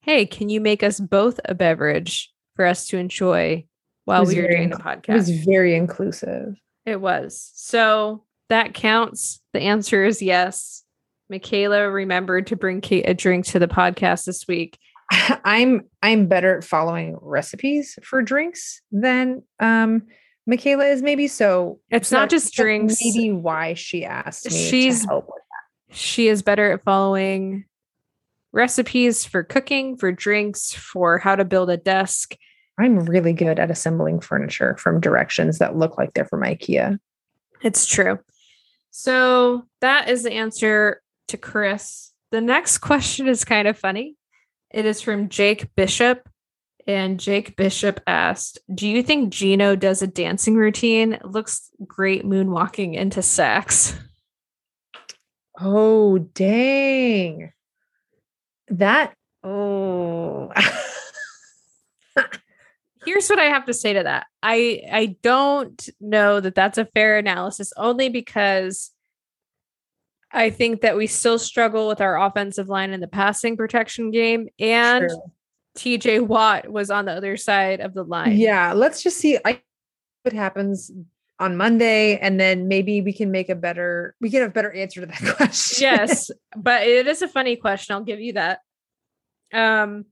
Hey, 0.01 0.27
can 0.27 0.49
you 0.49 0.61
make 0.61 0.83
us 0.83 0.99
both 0.99 1.39
a 1.45 1.55
beverage 1.55 2.31
for 2.55 2.63
us 2.63 2.85
to 2.89 2.99
enjoy 2.99 3.65
while 4.03 4.23
we 4.23 4.39
were 4.39 4.49
doing 4.49 4.69
the 4.69 4.75
podcast? 4.75 5.09
It 5.09 5.13
was 5.13 5.29
very 5.31 5.73
inclusive. 5.73 6.55
It 6.85 7.01
was. 7.01 7.51
So 7.55 8.23
that 8.49 8.73
counts. 8.73 9.41
The 9.53 9.61
answer 9.61 10.03
is 10.03 10.21
yes. 10.21 10.83
Michaela 11.29 11.89
remembered 11.89 12.47
to 12.47 12.55
bring 12.55 12.81
Kate 12.81 13.09
a 13.09 13.13
drink 13.13 13.45
to 13.47 13.59
the 13.59 13.67
podcast 13.67 14.25
this 14.25 14.47
week. 14.47 14.77
I'm 15.43 15.85
I'm 16.01 16.27
better 16.27 16.57
at 16.57 16.63
following 16.63 17.17
recipes 17.21 17.97
for 18.03 18.21
drinks 18.21 18.81
than 18.91 19.43
um 19.59 20.03
Michaela 20.47 20.85
is 20.85 21.01
maybe 21.01 21.27
so 21.27 21.79
it's 21.89 22.11
not 22.11 22.29
just 22.29 22.53
drinks. 22.53 22.97
Maybe 23.03 23.31
why 23.31 23.73
she 23.73 24.05
asked 24.05 24.45
me 24.45 24.69
She's, 24.69 25.01
to 25.01 25.07
help 25.07 25.25
with 25.25 25.41
that. 25.49 25.95
She 25.95 26.27
is 26.27 26.43
better 26.43 26.73
at 26.73 26.83
following 26.83 27.65
recipes 28.51 29.25
for 29.25 29.43
cooking, 29.43 29.97
for 29.97 30.11
drinks, 30.11 30.71
for 30.73 31.17
how 31.17 31.35
to 31.35 31.45
build 31.45 31.71
a 31.71 31.77
desk. 31.77 32.35
I'm 32.77 32.99
really 33.05 33.33
good 33.33 33.59
at 33.59 33.71
assembling 33.71 34.19
furniture 34.19 34.75
from 34.77 34.99
directions 34.99 35.59
that 35.59 35.77
look 35.77 35.97
like 35.97 36.13
they're 36.13 36.25
from 36.25 36.41
IKEA. 36.41 36.99
It's 37.61 37.85
true. 37.85 38.19
So 38.91 39.65
that 39.81 40.09
is 40.09 40.23
the 40.23 40.33
answer 40.33 41.01
to 41.29 41.37
Chris. 41.37 42.11
The 42.31 42.41
next 42.41 42.77
question 42.79 43.27
is 43.27 43.45
kind 43.45 43.67
of 43.67 43.77
funny. 43.77 44.15
It 44.71 44.85
is 44.85 45.01
from 45.01 45.29
Jake 45.29 45.73
Bishop. 45.75 46.27
And 46.87 47.19
Jake 47.19 47.55
Bishop 47.55 47.99
asked, 48.05 48.59
Do 48.73 48.87
you 48.87 49.01
think 49.01 49.31
Geno 49.31 49.75
does 49.75 50.03
a 50.03 50.07
dancing 50.07 50.55
routine? 50.55 51.13
It 51.13 51.25
looks 51.25 51.71
great 51.87 52.23
moonwalking 52.23 52.93
into 52.93 53.23
sex. 53.23 53.97
Oh, 55.59 56.19
dang. 56.19 57.53
That, 58.67 59.15
oh. 59.43 60.51
Here's 63.05 63.27
what 63.29 63.39
I 63.39 63.45
have 63.45 63.65
to 63.65 63.73
say 63.73 63.93
to 63.93 64.03
that. 64.03 64.27
I 64.41 64.81
I 64.91 65.17
don't 65.21 65.89
know 65.99 66.39
that 66.39 66.55
that's 66.55 66.77
a 66.77 66.85
fair 66.85 67.17
analysis 67.17 67.71
only 67.77 68.09
because 68.09 68.91
I 70.31 70.49
think 70.49 70.81
that 70.81 70.97
we 70.97 71.07
still 71.07 71.39
struggle 71.39 71.87
with 71.87 72.01
our 72.01 72.19
offensive 72.19 72.67
line 72.67 72.91
in 72.91 72.99
the 72.99 73.07
passing 73.07 73.55
protection 73.55 74.11
game 74.11 74.49
and 74.59 75.09
True. 75.09 75.31
TJ 75.77 76.27
Watt 76.27 76.69
was 76.69 76.89
on 76.89 77.05
the 77.05 77.13
other 77.13 77.37
side 77.37 77.79
of 77.79 77.93
the 77.93 78.03
line. 78.03 78.37
Yeah, 78.37 78.73
let's 78.73 79.01
just 79.01 79.17
see 79.17 79.37
I 79.45 79.61
what 80.23 80.33
happens 80.33 80.91
on 81.39 81.57
Monday 81.57 82.17
and 82.17 82.39
then 82.39 82.67
maybe 82.67 83.01
we 83.01 83.13
can 83.13 83.29
make 83.29 83.49
a 83.49 83.55
better 83.55 84.15
we 84.21 84.29
can 84.29 84.41
have 84.41 84.51
a 84.51 84.53
better 84.53 84.71
answer 84.71 85.01
to 85.01 85.07
that 85.07 85.35
question. 85.37 85.81
yes, 85.81 86.31
but 86.55 86.83
it 86.83 87.07
is 87.07 87.21
a 87.21 87.27
funny 87.27 87.55
question. 87.55 87.93
I'll 87.93 88.03
give 88.03 88.19
you 88.19 88.33
that. 88.33 88.59
Um 89.53 90.05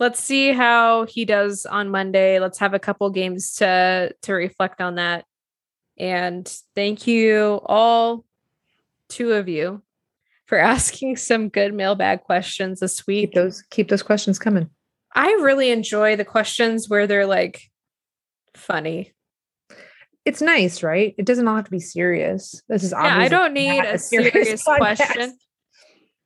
let's 0.00 0.18
see 0.18 0.52
how 0.52 1.04
he 1.04 1.24
does 1.24 1.66
on 1.66 1.90
Monday. 1.90 2.40
Let's 2.40 2.58
have 2.58 2.74
a 2.74 2.80
couple 2.80 3.08
games 3.10 3.54
to 3.56 4.12
to 4.22 4.32
reflect 4.32 4.80
on 4.80 4.96
that. 4.96 5.24
And 5.98 6.52
thank 6.74 7.06
you 7.06 7.60
all 7.66 8.24
two 9.08 9.34
of 9.34 9.48
you 9.48 9.82
for 10.46 10.58
asking 10.58 11.16
some 11.16 11.50
good 11.50 11.74
mailbag 11.74 12.22
questions 12.22 12.80
this 12.80 13.06
week. 13.06 13.28
Keep 13.28 13.34
those 13.34 13.62
keep 13.70 13.88
those 13.88 14.02
questions 14.02 14.38
coming. 14.38 14.70
I 15.14 15.26
really 15.42 15.70
enjoy 15.70 16.16
the 16.16 16.24
questions 16.24 16.88
where 16.88 17.06
they're 17.06 17.26
like 17.26 17.70
funny. 18.56 19.12
It's 20.24 20.42
nice, 20.42 20.82
right? 20.82 21.14
It 21.18 21.24
doesn't 21.24 21.48
all 21.48 21.56
have 21.56 21.64
to 21.64 21.70
be 21.70 21.80
serious. 21.80 22.62
This 22.68 22.84
is 22.84 22.92
yeah. 22.92 23.18
I 23.18 23.28
don't 23.28 23.52
need 23.52 23.80
a, 23.80 23.98
serious, 23.98 24.32
serious 24.32 24.64
question. 24.78 25.36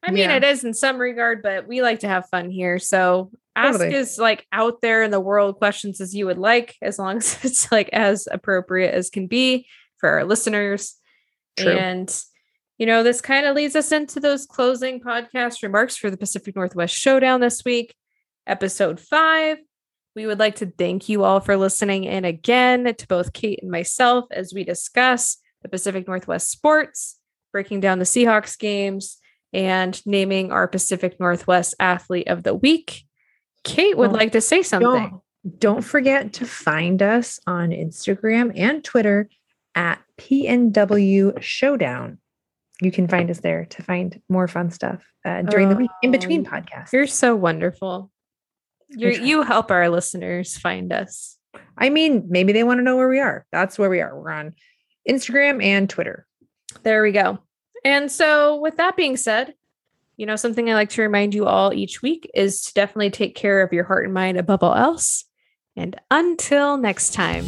I 0.03 0.11
mean, 0.11 0.29
yeah. 0.29 0.37
it 0.37 0.45
is 0.45 0.65
in 0.65 0.75
some 0.75 0.99
regard, 0.99 1.43
but 1.43 1.67
we 1.67 1.81
like 1.81 2.01
to 2.01 2.09
have 2.09 2.29
fun 2.29 2.51
here. 2.51 2.79
So 2.79 3.31
ask 3.57 3.79
totally. 3.79 3.97
as 3.97 4.19
like 4.19 4.47
out 4.53 4.81
there 4.81 5.03
in 5.03 5.11
the 5.11 5.21
world 5.21 5.57
questions 5.57 6.01
as 6.01 6.15
you 6.15 6.27
would 6.27 6.39
like, 6.39 6.77
as 6.83 6.99
long 6.99 7.17
as 7.19 7.39
it's 7.45 7.71
like 7.71 7.91
as 7.93 8.29
appropriate 8.31 8.95
as 8.95 9.11
can 9.11 9.27
be 9.27 9.67
for 9.99 10.09
our 10.09 10.25
listeners. 10.25 10.97
True. 11.57 11.73
And 11.73 12.25
you 12.79 12.87
know, 12.87 13.05
this 13.05 13.21
kind 13.21 13.47
of 13.47 13.55
leads 13.55 13.77
us 13.77 13.93
into 13.93 14.19
those 14.19 14.47
closing 14.47 15.01
podcast 15.01 15.63
remarks 15.63 15.97
for 15.97 16.11
the 16.11 16.17
Pacific 16.17 16.57
Northwest 16.57 16.95
Showdown 16.95 17.41
this 17.41 17.65
week, 17.65 17.95
episode 18.49 18.99
five. 18.99 19.59
We 20.17 20.27
would 20.27 20.41
like 20.41 20.57
to 20.57 20.67
thank 20.67 21.09
you 21.09 21.23
all 21.23 21.41
for 21.41 21.57
listening 21.57 22.05
in 22.05 22.25
again 22.25 22.85
to 22.85 23.07
both 23.07 23.33
Kate 23.33 23.61
and 23.63 23.71
myself 23.71 24.27
as 24.33 24.53
we 24.53 24.65
discuss 24.65 25.39
the 25.63 25.69
Pacific 25.69 26.07
Northwest 26.07 26.51
sports, 26.51 27.19
breaking 27.53 27.81
down 27.81 28.01
the 28.01 28.05
Seahawks 28.05 28.59
games, 28.59 29.19
and 29.53 30.05
naming 30.05 30.51
our 30.51 30.67
Pacific 30.67 31.19
Northwest 31.21 31.75
athlete 31.79 32.29
of 32.29 32.43
the 32.43 32.55
week. 32.55 33.05
Kate 33.65 33.97
would 33.97 34.13
like 34.13 34.33
to 34.33 34.41
say 34.41 34.63
something. 34.63 35.21
Don't, 35.45 35.61
don't 35.61 35.83
forget 35.83 36.35
to 36.35 36.47
find 36.47 37.03
us 37.03 37.41
on 37.47 37.71
Instagram 37.71 38.53
and 38.55 38.85
Twitter 38.85 39.29
at 39.75 40.01
PNW 40.19 41.43
Showdown 41.43 42.19
you 42.81 42.91
can 42.91 43.07
find 43.07 43.31
us 43.31 43.41
there 43.41 43.67
to 43.67 43.83
find 43.83 44.21
more 44.29 44.49
fun 44.49 44.71
stuff 44.71 45.05
uh, 45.25 45.43
during 45.43 45.69
the 45.69 45.77
week 45.77 45.91
in 46.03 46.11
between 46.11 46.45
podcasts. 46.45 46.93
You're 46.93 47.07
so 47.07 47.37
wonderful. 47.37 48.11
you 48.89 49.11
you 49.11 49.43
help 49.43 49.71
our 49.71 49.89
listeners 49.89 50.57
find 50.59 50.93
us. 50.93 51.39
I 51.79 51.89
mean, 51.89 52.27
maybe 52.29 52.53
they 52.53 52.65
want 52.65 52.79
to 52.79 52.83
know 52.83 52.97
where 52.97 53.09
we 53.09 53.21
are. 53.21 53.47
That's 53.53 53.79
where 53.79 53.91
we 53.91 54.01
are. 54.01 54.19
We're 54.19 54.31
on 54.31 54.55
Instagram 55.09 55.63
and 55.63 55.89
Twitter. 55.89 56.27
There 56.83 57.03
we 57.03 57.13
go. 57.13 57.39
And 57.85 58.11
so, 58.11 58.57
with 58.57 58.77
that 58.79 58.97
being 58.97 59.17
said, 59.17 59.55
you 60.17 60.27
know, 60.27 60.37
something 60.37 60.71
I 60.71 60.75
like 60.75 60.91
to 60.91 61.03
remind 61.03 61.35
you 61.35 61.47
all 61.47 61.73
each 61.73 62.03
week 62.03 62.31
is 62.35 62.63
to 62.63 62.75
definitely 62.75 63.11
take 63.11 63.35
care 63.35 63.63
of 63.63 63.73
your 63.73 63.85
heart 63.85 64.05
and 64.05 64.15
mind 64.15 64.39
above 64.39 64.63
all 64.63 64.75
else. 64.75 65.25
And 65.77 66.01
until 66.11 66.77
next 66.77 67.15
time. 67.15 67.45